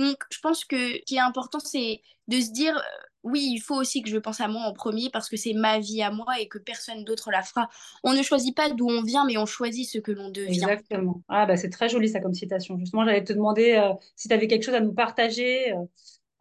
Donc, 0.00 0.16
je 0.32 0.38
pense 0.40 0.64
que 0.64 0.94
ce 0.94 1.02
qui 1.04 1.16
est 1.16 1.20
important, 1.20 1.60
c'est 1.60 2.00
de 2.26 2.40
se 2.40 2.50
dire, 2.52 2.74
euh, 2.74 3.06
oui, 3.22 3.50
il 3.52 3.58
faut 3.58 3.74
aussi 3.74 4.00
que 4.00 4.08
je 4.08 4.16
pense 4.16 4.40
à 4.40 4.48
moi 4.48 4.62
en 4.62 4.72
premier 4.72 5.10
parce 5.10 5.28
que 5.28 5.36
c'est 5.36 5.52
ma 5.52 5.78
vie 5.78 6.00
à 6.00 6.10
moi 6.10 6.40
et 6.40 6.48
que 6.48 6.56
personne 6.56 7.04
d'autre 7.04 7.30
la 7.30 7.42
fera. 7.42 7.68
On 8.02 8.14
ne 8.14 8.22
choisit 8.22 8.56
pas 8.56 8.70
d'où 8.70 8.88
on 8.88 9.02
vient, 9.02 9.26
mais 9.26 9.36
on 9.36 9.44
choisit 9.44 9.86
ce 9.86 9.98
que 9.98 10.10
l'on 10.10 10.30
devient. 10.30 10.54
Exactement. 10.54 11.20
Ah, 11.28 11.44
bah, 11.44 11.58
c'est 11.58 11.68
très 11.68 11.90
joli 11.90 12.08
ça 12.08 12.20
comme 12.20 12.32
citation. 12.32 12.78
Justement, 12.78 13.04
j'allais 13.04 13.24
te 13.24 13.34
demander 13.34 13.72
euh, 13.72 13.92
si 14.16 14.28
tu 14.28 14.34
avais 14.34 14.48
quelque 14.48 14.62
chose 14.62 14.74
à 14.74 14.80
nous 14.80 14.94
partager. 14.94 15.74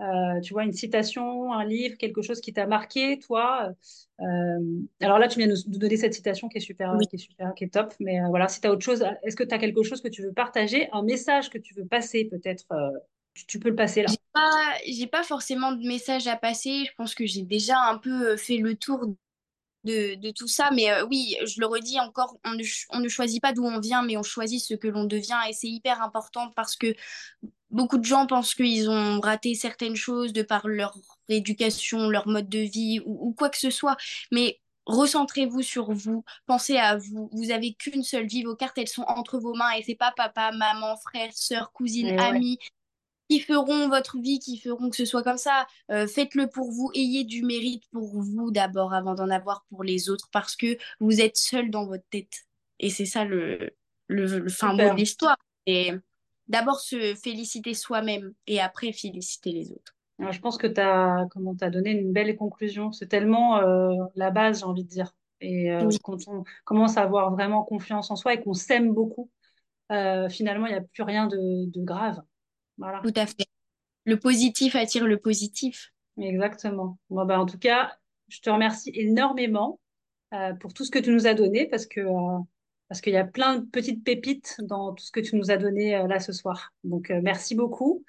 Euh, 0.01 0.39
tu 0.41 0.53
vois, 0.53 0.63
une 0.63 0.71
citation, 0.71 1.51
un 1.51 1.65
livre, 1.65 1.97
quelque 1.97 2.21
chose 2.21 2.39
qui 2.39 2.53
t'a 2.53 2.65
marqué, 2.65 3.19
toi. 3.19 3.73
alors 5.01 5.19
là, 5.19 5.27
tu 5.27 5.37
viens 5.37 5.49
de 5.49 5.55
nous 5.67 5.77
donner 5.77 5.97
cette 5.97 6.13
citation 6.13 6.47
qui 6.47 6.59
est 6.59 6.61
super, 6.61 6.95
qui 7.09 7.17
est 7.17 7.19
super, 7.19 7.53
qui 7.55 7.65
est 7.65 7.73
top. 7.73 7.93
Mais 7.99 8.21
voilà, 8.29 8.47
si 8.47 8.61
tu 8.61 8.67
as 8.67 8.71
autre 8.71 8.85
chose, 8.85 9.05
est-ce 9.23 9.35
que 9.35 9.43
tu 9.43 9.53
as 9.53 9.57
quelque 9.57 9.83
chose 9.83 9.99
que 10.01 10.07
tu 10.07 10.21
veux 10.21 10.31
partager, 10.31 10.87
un 10.93 11.03
message 11.03 11.49
que 11.49 11.57
tu 11.57 11.73
veux 11.73 11.83
passer 11.83 12.23
peut-être 12.23 12.65
tu 13.47 13.59
peux 13.59 13.69
le 13.69 13.75
passer 13.75 14.03
là. 14.03 14.09
J'ai 14.85 15.07
pas, 15.07 15.19
pas 15.19 15.23
forcément 15.23 15.71
de 15.71 15.85
message 15.87 16.27
à 16.27 16.35
passer. 16.35 16.85
Je 16.85 16.91
pense 16.97 17.15
que 17.15 17.25
j'ai 17.25 17.43
déjà 17.43 17.79
un 17.79 17.97
peu 17.97 18.29
euh, 18.29 18.37
fait 18.37 18.57
le 18.57 18.75
tour 18.75 19.05
de, 19.83 20.15
de 20.15 20.31
tout 20.31 20.47
ça. 20.47 20.69
Mais 20.73 20.91
euh, 20.91 21.05
oui, 21.05 21.35
je 21.45 21.59
le 21.59 21.67
redis 21.67 21.99
encore, 21.99 22.37
on 22.45 22.51
ne, 22.51 22.63
on 22.91 22.99
ne 22.99 23.09
choisit 23.09 23.41
pas 23.41 23.53
d'où 23.53 23.65
on 23.65 23.79
vient, 23.79 24.03
mais 24.03 24.17
on 24.17 24.23
choisit 24.23 24.61
ce 24.61 24.73
que 24.73 24.87
l'on 24.87 25.05
devient. 25.05 25.39
Et 25.49 25.53
c'est 25.53 25.67
hyper 25.67 26.01
important 26.01 26.51
parce 26.55 26.75
que 26.75 26.95
beaucoup 27.69 27.97
de 27.97 28.05
gens 28.05 28.25
pensent 28.25 28.55
qu'ils 28.55 28.89
ont 28.89 29.19
raté 29.19 29.55
certaines 29.55 29.95
choses 29.95 30.33
de 30.33 30.41
par 30.41 30.67
leur 30.67 30.97
éducation, 31.27 32.09
leur 32.09 32.27
mode 32.27 32.49
de 32.49 32.59
vie 32.59 33.01
ou, 33.05 33.33
quoi 33.33 33.49
que 33.49 33.57
ce 33.57 33.69
soit. 33.69 33.97
Mais 34.31 34.59
recentrez-vous 34.85 35.61
sur 35.61 35.91
vous, 35.91 36.23
pensez 36.47 36.77
à 36.77 36.97
vous. 36.97 37.29
Vous 37.31 37.51
avez 37.51 37.73
qu'une 37.73 38.03
seule 38.03 38.25
vie, 38.25 38.43
vos 38.43 38.55
cartes 38.55 38.77
elles 38.77 38.87
sont 38.87 39.03
entre 39.03 39.37
vos 39.37 39.53
mains 39.53 39.71
et 39.77 39.83
c'est 39.83 39.95
pas 39.95 40.11
papa, 40.15 40.51
maman, 40.51 40.97
frère, 40.97 41.31
soeur, 41.33 41.71
cousine, 41.71 42.19
ami 42.19 42.57
qui 43.29 43.39
feront 43.39 43.87
votre 43.89 44.17
vie, 44.19 44.39
qui 44.39 44.57
feront 44.57 44.89
que 44.89 44.95
ce 44.95 45.05
soit 45.05 45.23
comme 45.23 45.37
ça. 45.37 45.67
Euh, 45.91 46.07
faites-le 46.07 46.47
pour 46.47 46.71
vous, 46.71 46.91
ayez 46.95 47.23
du 47.23 47.43
mérite 47.43 47.83
pour 47.91 48.07
vous 48.07 48.49
d'abord 48.51 48.93
avant 48.93 49.13
d'en 49.13 49.29
avoir 49.29 49.65
pour 49.69 49.83
les 49.83 50.09
autres 50.09 50.29
parce 50.31 50.55
que 50.55 50.77
vous 50.99 51.21
êtes 51.21 51.37
seul 51.37 51.69
dans 51.69 51.85
votre 51.85 52.05
tête. 52.09 52.45
Et 52.79 52.89
c'est 52.89 53.05
ça 53.05 53.25
le, 53.25 53.69
le, 54.07 54.49
fin 54.49 54.73
mot 54.73 54.77
de 54.77 54.95
l'histoire. 54.95 55.37
Et 55.67 55.91
d'abord 56.47 56.79
se 56.79 57.13
féliciter 57.15 57.75
soi-même 57.75 58.33
et 58.47 58.59
après 58.59 58.91
féliciter 58.93 59.51
les 59.51 59.71
autres. 59.71 59.95
je 60.17 60.39
pense 60.39 60.57
que 60.57 60.65
tu 60.65 60.81
as, 60.81 61.27
comment, 61.29 61.55
as 61.61 61.69
donné 61.69 61.91
une 61.91 62.11
belle 62.11 62.35
conclusion. 62.35 62.91
C'est 62.91 63.07
tellement 63.07 63.57
euh, 63.57 63.93
la 64.15 64.31
base, 64.31 64.59
j'ai 64.59 64.65
envie 64.65 64.85
de 64.85 64.89
dire. 64.89 65.13
Et 65.41 65.71
euh, 65.71 65.87
quand 66.03 66.27
on 66.27 66.43
commence 66.65 66.97
à 66.97 67.03
avoir 67.03 67.31
vraiment 67.31 67.63
confiance 67.63 68.09
en 68.09 68.15
soi 68.15 68.33
et 68.33 68.41
qu'on 68.41 68.53
s'aime 68.53 68.91
beaucoup, 68.91 69.29
finalement, 70.29 70.65
il 70.65 70.71
n'y 70.71 70.77
a 70.77 70.81
plus 70.81 71.03
rien 71.03 71.27
de 71.27 71.83
grave. 71.83 72.21
Tout 73.03 73.13
à 73.15 73.25
fait. 73.25 73.47
Le 74.05 74.17
positif 74.17 74.75
attire 74.75 75.05
le 75.05 75.17
positif. 75.17 75.91
Exactement. 76.17 76.97
Bon, 77.09 77.25
bah, 77.25 77.39
en 77.39 77.45
tout 77.45 77.59
cas, 77.59 77.91
je 78.27 78.39
te 78.41 78.49
remercie 78.49 78.91
énormément 78.93 79.79
euh, 80.33 80.53
pour 80.53 80.73
tout 80.73 80.85
ce 80.85 80.91
que 80.91 80.99
tu 80.99 81.11
nous 81.11 81.27
as 81.27 81.33
donné 81.33 81.67
parce 81.67 81.85
que 81.85 82.01
euh, 82.01 82.39
parce 82.87 83.01
qu'il 83.01 83.13
y 83.13 83.17
a 83.17 83.25
plein 83.25 83.57
de 83.57 83.65
petites 83.65 84.03
pépites 84.03 84.55
dans 84.61 84.93
tout 84.93 85.03
ce 85.03 85.11
que 85.11 85.19
tu 85.19 85.35
nous 85.35 85.51
as 85.51 85.57
donné 85.57 85.95
euh, 85.95 86.07
là 86.07 86.19
ce 86.19 86.31
soir. 86.31 86.73
Donc 86.83 87.11
merci 87.21 87.53
beaucoup. 87.53 88.03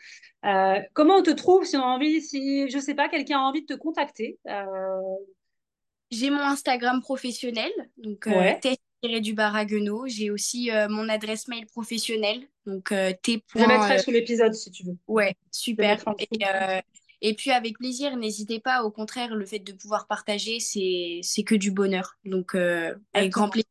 comment 0.94 1.16
on 1.16 1.22
te 1.22 1.30
trouve 1.30 1.64
si 1.64 1.76
on 1.76 1.82
a 1.82 1.86
envie, 1.86 2.22
si 2.22 2.68
je 2.70 2.78
sais 2.78 2.94
pas, 2.94 3.10
quelqu'un 3.10 3.38
a 3.38 3.42
envie 3.42 3.60
de 3.62 3.74
te 3.74 3.78
contacter 3.78 4.38
J'ai 6.10 6.30
mon 6.30 6.40
Instagram 6.40 7.02
professionnel, 7.02 7.70
donc 7.98 8.26
du 9.08 9.34
Baraguenot. 9.34 10.06
J'ai 10.06 10.30
aussi 10.30 10.70
euh, 10.70 10.88
mon 10.88 11.08
adresse 11.08 11.48
mail 11.48 11.66
professionnelle, 11.66 12.46
donc 12.66 12.92
euh, 12.92 13.12
t. 13.22 13.42
Je 13.54 13.64
mettrai 13.64 13.98
sous 13.98 14.10
l'épisode 14.10 14.54
si 14.54 14.70
tu 14.70 14.84
veux. 14.84 14.96
Ouais, 15.08 15.34
super. 15.50 16.02
Et, 16.18 16.28
euh, 16.46 16.80
et, 17.22 17.34
puis 17.34 17.50
avec 17.50 17.78
plaisir, 17.78 18.16
n'hésitez 18.16 18.60
pas. 18.60 18.82
Au 18.82 18.90
contraire, 18.90 19.34
le 19.34 19.46
fait 19.46 19.58
de 19.58 19.72
pouvoir 19.72 20.06
partager, 20.06 20.60
c'est 20.60 21.42
que 21.44 21.54
du 21.54 21.70
bonheur. 21.70 22.16
Donc 22.24 22.54
avec 22.54 23.30
grand 23.30 23.48
plaisir. 23.48 23.68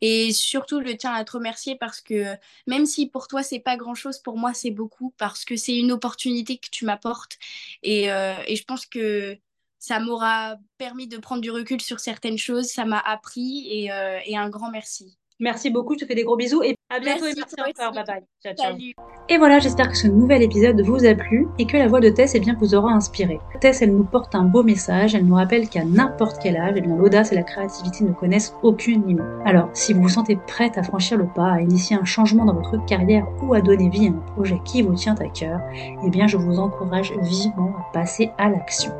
Et 0.00 0.32
surtout, 0.32 0.82
je 0.84 0.90
tiens 0.92 1.12
à 1.12 1.24
te 1.24 1.30
remercier 1.30 1.76
parce 1.76 2.00
que 2.00 2.34
même 2.66 2.84
si 2.84 3.08
pour 3.08 3.28
toi, 3.28 3.44
c'est 3.44 3.60
pas 3.60 3.76
grand 3.76 3.94
chose, 3.94 4.18
pour 4.18 4.36
moi, 4.36 4.52
c'est 4.52 4.72
beaucoup 4.72 5.14
parce 5.18 5.44
que 5.44 5.54
c'est 5.54 5.76
une 5.76 5.92
opportunité 5.92 6.58
que 6.58 6.68
tu 6.68 6.84
m'apportes. 6.84 7.38
Et, 7.84 8.06
et, 8.06 8.56
je 8.56 8.64
pense 8.64 8.86
que 8.86 9.38
ça 9.78 10.00
m'aura 10.00 10.56
permis 10.76 11.08
de 11.08 11.18
prendre 11.18 11.40
du 11.40 11.50
recul 11.50 11.80
sur 11.80 12.00
certaines 12.00 12.38
choses, 12.38 12.66
ça 12.66 12.84
m'a 12.84 12.98
appris 13.00 13.66
et, 13.70 13.92
euh, 13.92 14.18
et 14.24 14.36
un 14.36 14.48
grand 14.48 14.70
merci. 14.70 15.18
Merci 15.40 15.70
beaucoup, 15.70 15.94
je 15.94 16.00
te 16.00 16.06
fais 16.06 16.16
des 16.16 16.24
gros 16.24 16.36
bisous 16.36 16.62
et 16.62 16.76
à 16.88 16.98
bientôt 16.98 17.24
merci, 17.24 17.38
et 17.38 17.44
merci 17.56 17.78
encore. 17.80 17.92
Bye 17.92 18.04
bye. 18.04 18.26
Ciao, 18.42 18.54
ciao. 18.54 18.72
Salut. 18.72 18.94
Et 19.30 19.36
voilà, 19.36 19.58
j'espère 19.58 19.90
que 19.90 19.96
ce 19.98 20.06
nouvel 20.06 20.42
épisode 20.42 20.80
vous 20.80 21.04
a 21.04 21.14
plu 21.14 21.48
et 21.58 21.66
que 21.66 21.76
la 21.76 21.86
voix 21.86 22.00
de 22.00 22.08
Tess 22.08 22.34
eh 22.34 22.40
bien, 22.40 22.56
vous 22.58 22.74
aura 22.74 22.92
inspiré. 22.92 23.40
Tess, 23.60 23.82
elle 23.82 23.94
nous 23.94 24.04
porte 24.04 24.34
un 24.34 24.44
beau 24.44 24.62
message, 24.62 25.14
elle 25.14 25.26
nous 25.26 25.34
rappelle 25.34 25.68
qu'à 25.68 25.84
n'importe 25.84 26.38
quel 26.42 26.56
âge, 26.56 26.76
eh 26.76 26.80
l'audace 26.80 27.30
et 27.30 27.34
la 27.34 27.42
créativité 27.42 28.04
ne 28.04 28.12
connaissent 28.12 28.54
aucune 28.62 29.06
limite. 29.06 29.20
Alors, 29.44 29.68
si 29.74 29.92
vous 29.92 30.00
vous 30.00 30.08
sentez 30.08 30.38
prête 30.46 30.78
à 30.78 30.82
franchir 30.82 31.18
le 31.18 31.26
pas, 31.26 31.52
à 31.52 31.60
initier 31.60 31.94
un 31.94 32.06
changement 32.06 32.46
dans 32.46 32.54
votre 32.54 32.82
carrière 32.86 33.26
ou 33.42 33.52
à 33.52 33.60
donner 33.60 33.90
vie 33.90 34.06
à 34.06 34.10
un 34.12 34.32
projet 34.34 34.58
qui 34.64 34.80
vous 34.80 34.94
tient 34.94 35.14
à 35.16 35.28
cœur, 35.28 35.60
eh 35.74 36.08
bien, 36.08 36.26
je 36.26 36.38
vous 36.38 36.58
encourage 36.58 37.12
vivement 37.20 37.74
à 37.78 37.92
passer 37.92 38.30
à 38.38 38.48
l'action. 38.48 38.92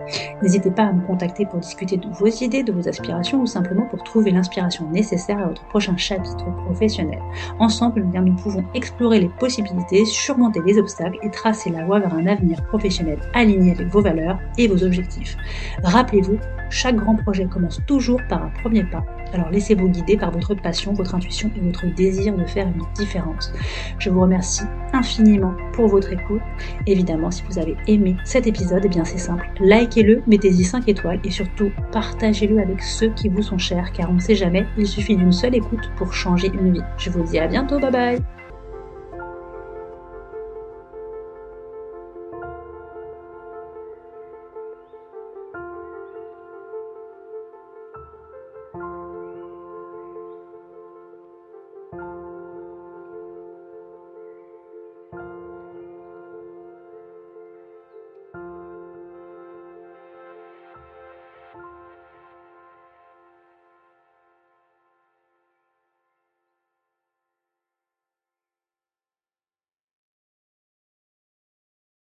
N'hésitez 0.43 0.71
pas 0.71 0.85
à 0.85 0.93
me 0.93 1.07
contacter 1.07 1.47
pour 1.47 1.61
discuter 1.61 1.97
de 1.97 2.09
vos 2.21 2.27
idées, 2.27 2.65
de 2.65 2.73
vos 2.73 2.87
aspirations 2.87 3.41
ou 3.41 3.47
simplement 3.47 3.87
pour 3.87 4.05
trouver 4.05 4.31
l'inspiration 4.31 4.91
nécessaire 4.91 5.39
à 5.39 5.47
votre 5.47 5.65
prochain 5.69 5.97
chapitre 5.97 6.45
professionnel. 6.67 7.23
Ensemble, 7.59 8.03
eh 8.05 8.11
bien, 8.11 8.21
nous 8.21 8.37
pouvons 8.37 8.63
explorer 8.75 9.21
les 9.21 9.31
possibilités, 9.41 10.05
surmonter 10.19 10.61
les 10.67 10.79
obstacles 10.79 11.19
et 11.23 11.31
tracer 11.31 11.71
la 11.71 11.85
voie 11.85 12.01
vers 12.01 12.15
un 12.15 12.27
avenir 12.27 12.63
professionnel 12.67 13.19
aligné 13.35 13.73
avec 13.73 13.89
vos 13.89 14.03
valeurs 14.03 14.39
et 14.57 14.69
vos 14.69 14.83
objectifs. 14.83 15.37
Rappelez-vous, 15.83 16.39
chaque 16.71 16.97
grand 16.97 17.17
projet 17.17 17.47
commence 17.47 17.81
toujours 17.87 18.21
par 18.29 18.43
un 18.43 18.51
premier 18.63 18.85
pas 18.85 19.05
alors 19.35 19.51
laissez-vous 19.51 19.89
guider 19.89 20.17
par 20.17 20.31
votre 20.31 20.55
passion, 20.55 20.93
votre 20.93 21.15
intuition 21.15 21.51
et 21.57 21.61
votre 21.61 21.87
désir 21.95 22.37
de 22.37 22.45
faire 22.45 22.67
une 22.67 22.83
différence. 22.95 23.53
Je 23.99 24.11
vous 24.11 24.21
remercie 24.21 24.65
infiniment 24.93 25.55
pour 25.73 25.89
votre 25.89 26.13
écoute. 26.13 26.41
Évidemment, 26.87 27.31
si 27.31 27.43
vous 27.49 27.59
avez 27.59 27.77
aimé 27.87 28.17
cet 28.25 28.47
épisode, 28.47 28.83
eh 28.85 28.89
bien 28.89 29.05
c'est 29.05 29.19
simple. 29.19 29.49
Likez-le, 29.61 30.23
mettez-y 30.27 30.65
5 30.65 30.89
étoiles 30.89 31.21
et 31.25 31.31
surtout 31.31 31.71
partagez-le 31.93 32.59
avec 32.59 32.83
ceux 32.83 33.11
qui 33.11 33.29
vous 33.29 33.43
sont 33.43 33.59
chers 33.59 33.93
car 33.93 34.11
on 34.11 34.15
ne 34.15 34.21
sait 34.21 34.35
jamais, 34.35 34.67
il 34.77 34.87
suffit 34.87 35.17
d'une 35.17 35.33
seule 35.33 35.55
écoute 35.55 35.91
pour 35.97 36.13
changer 36.13 36.51
une 36.55 36.73
vie. 36.73 36.83
Je 36.97 37.11
vous 37.11 37.23
dis 37.23 37.39
à 37.39 37.47
bientôt, 37.47 37.79
bye 37.79 37.93
bye 37.93 38.38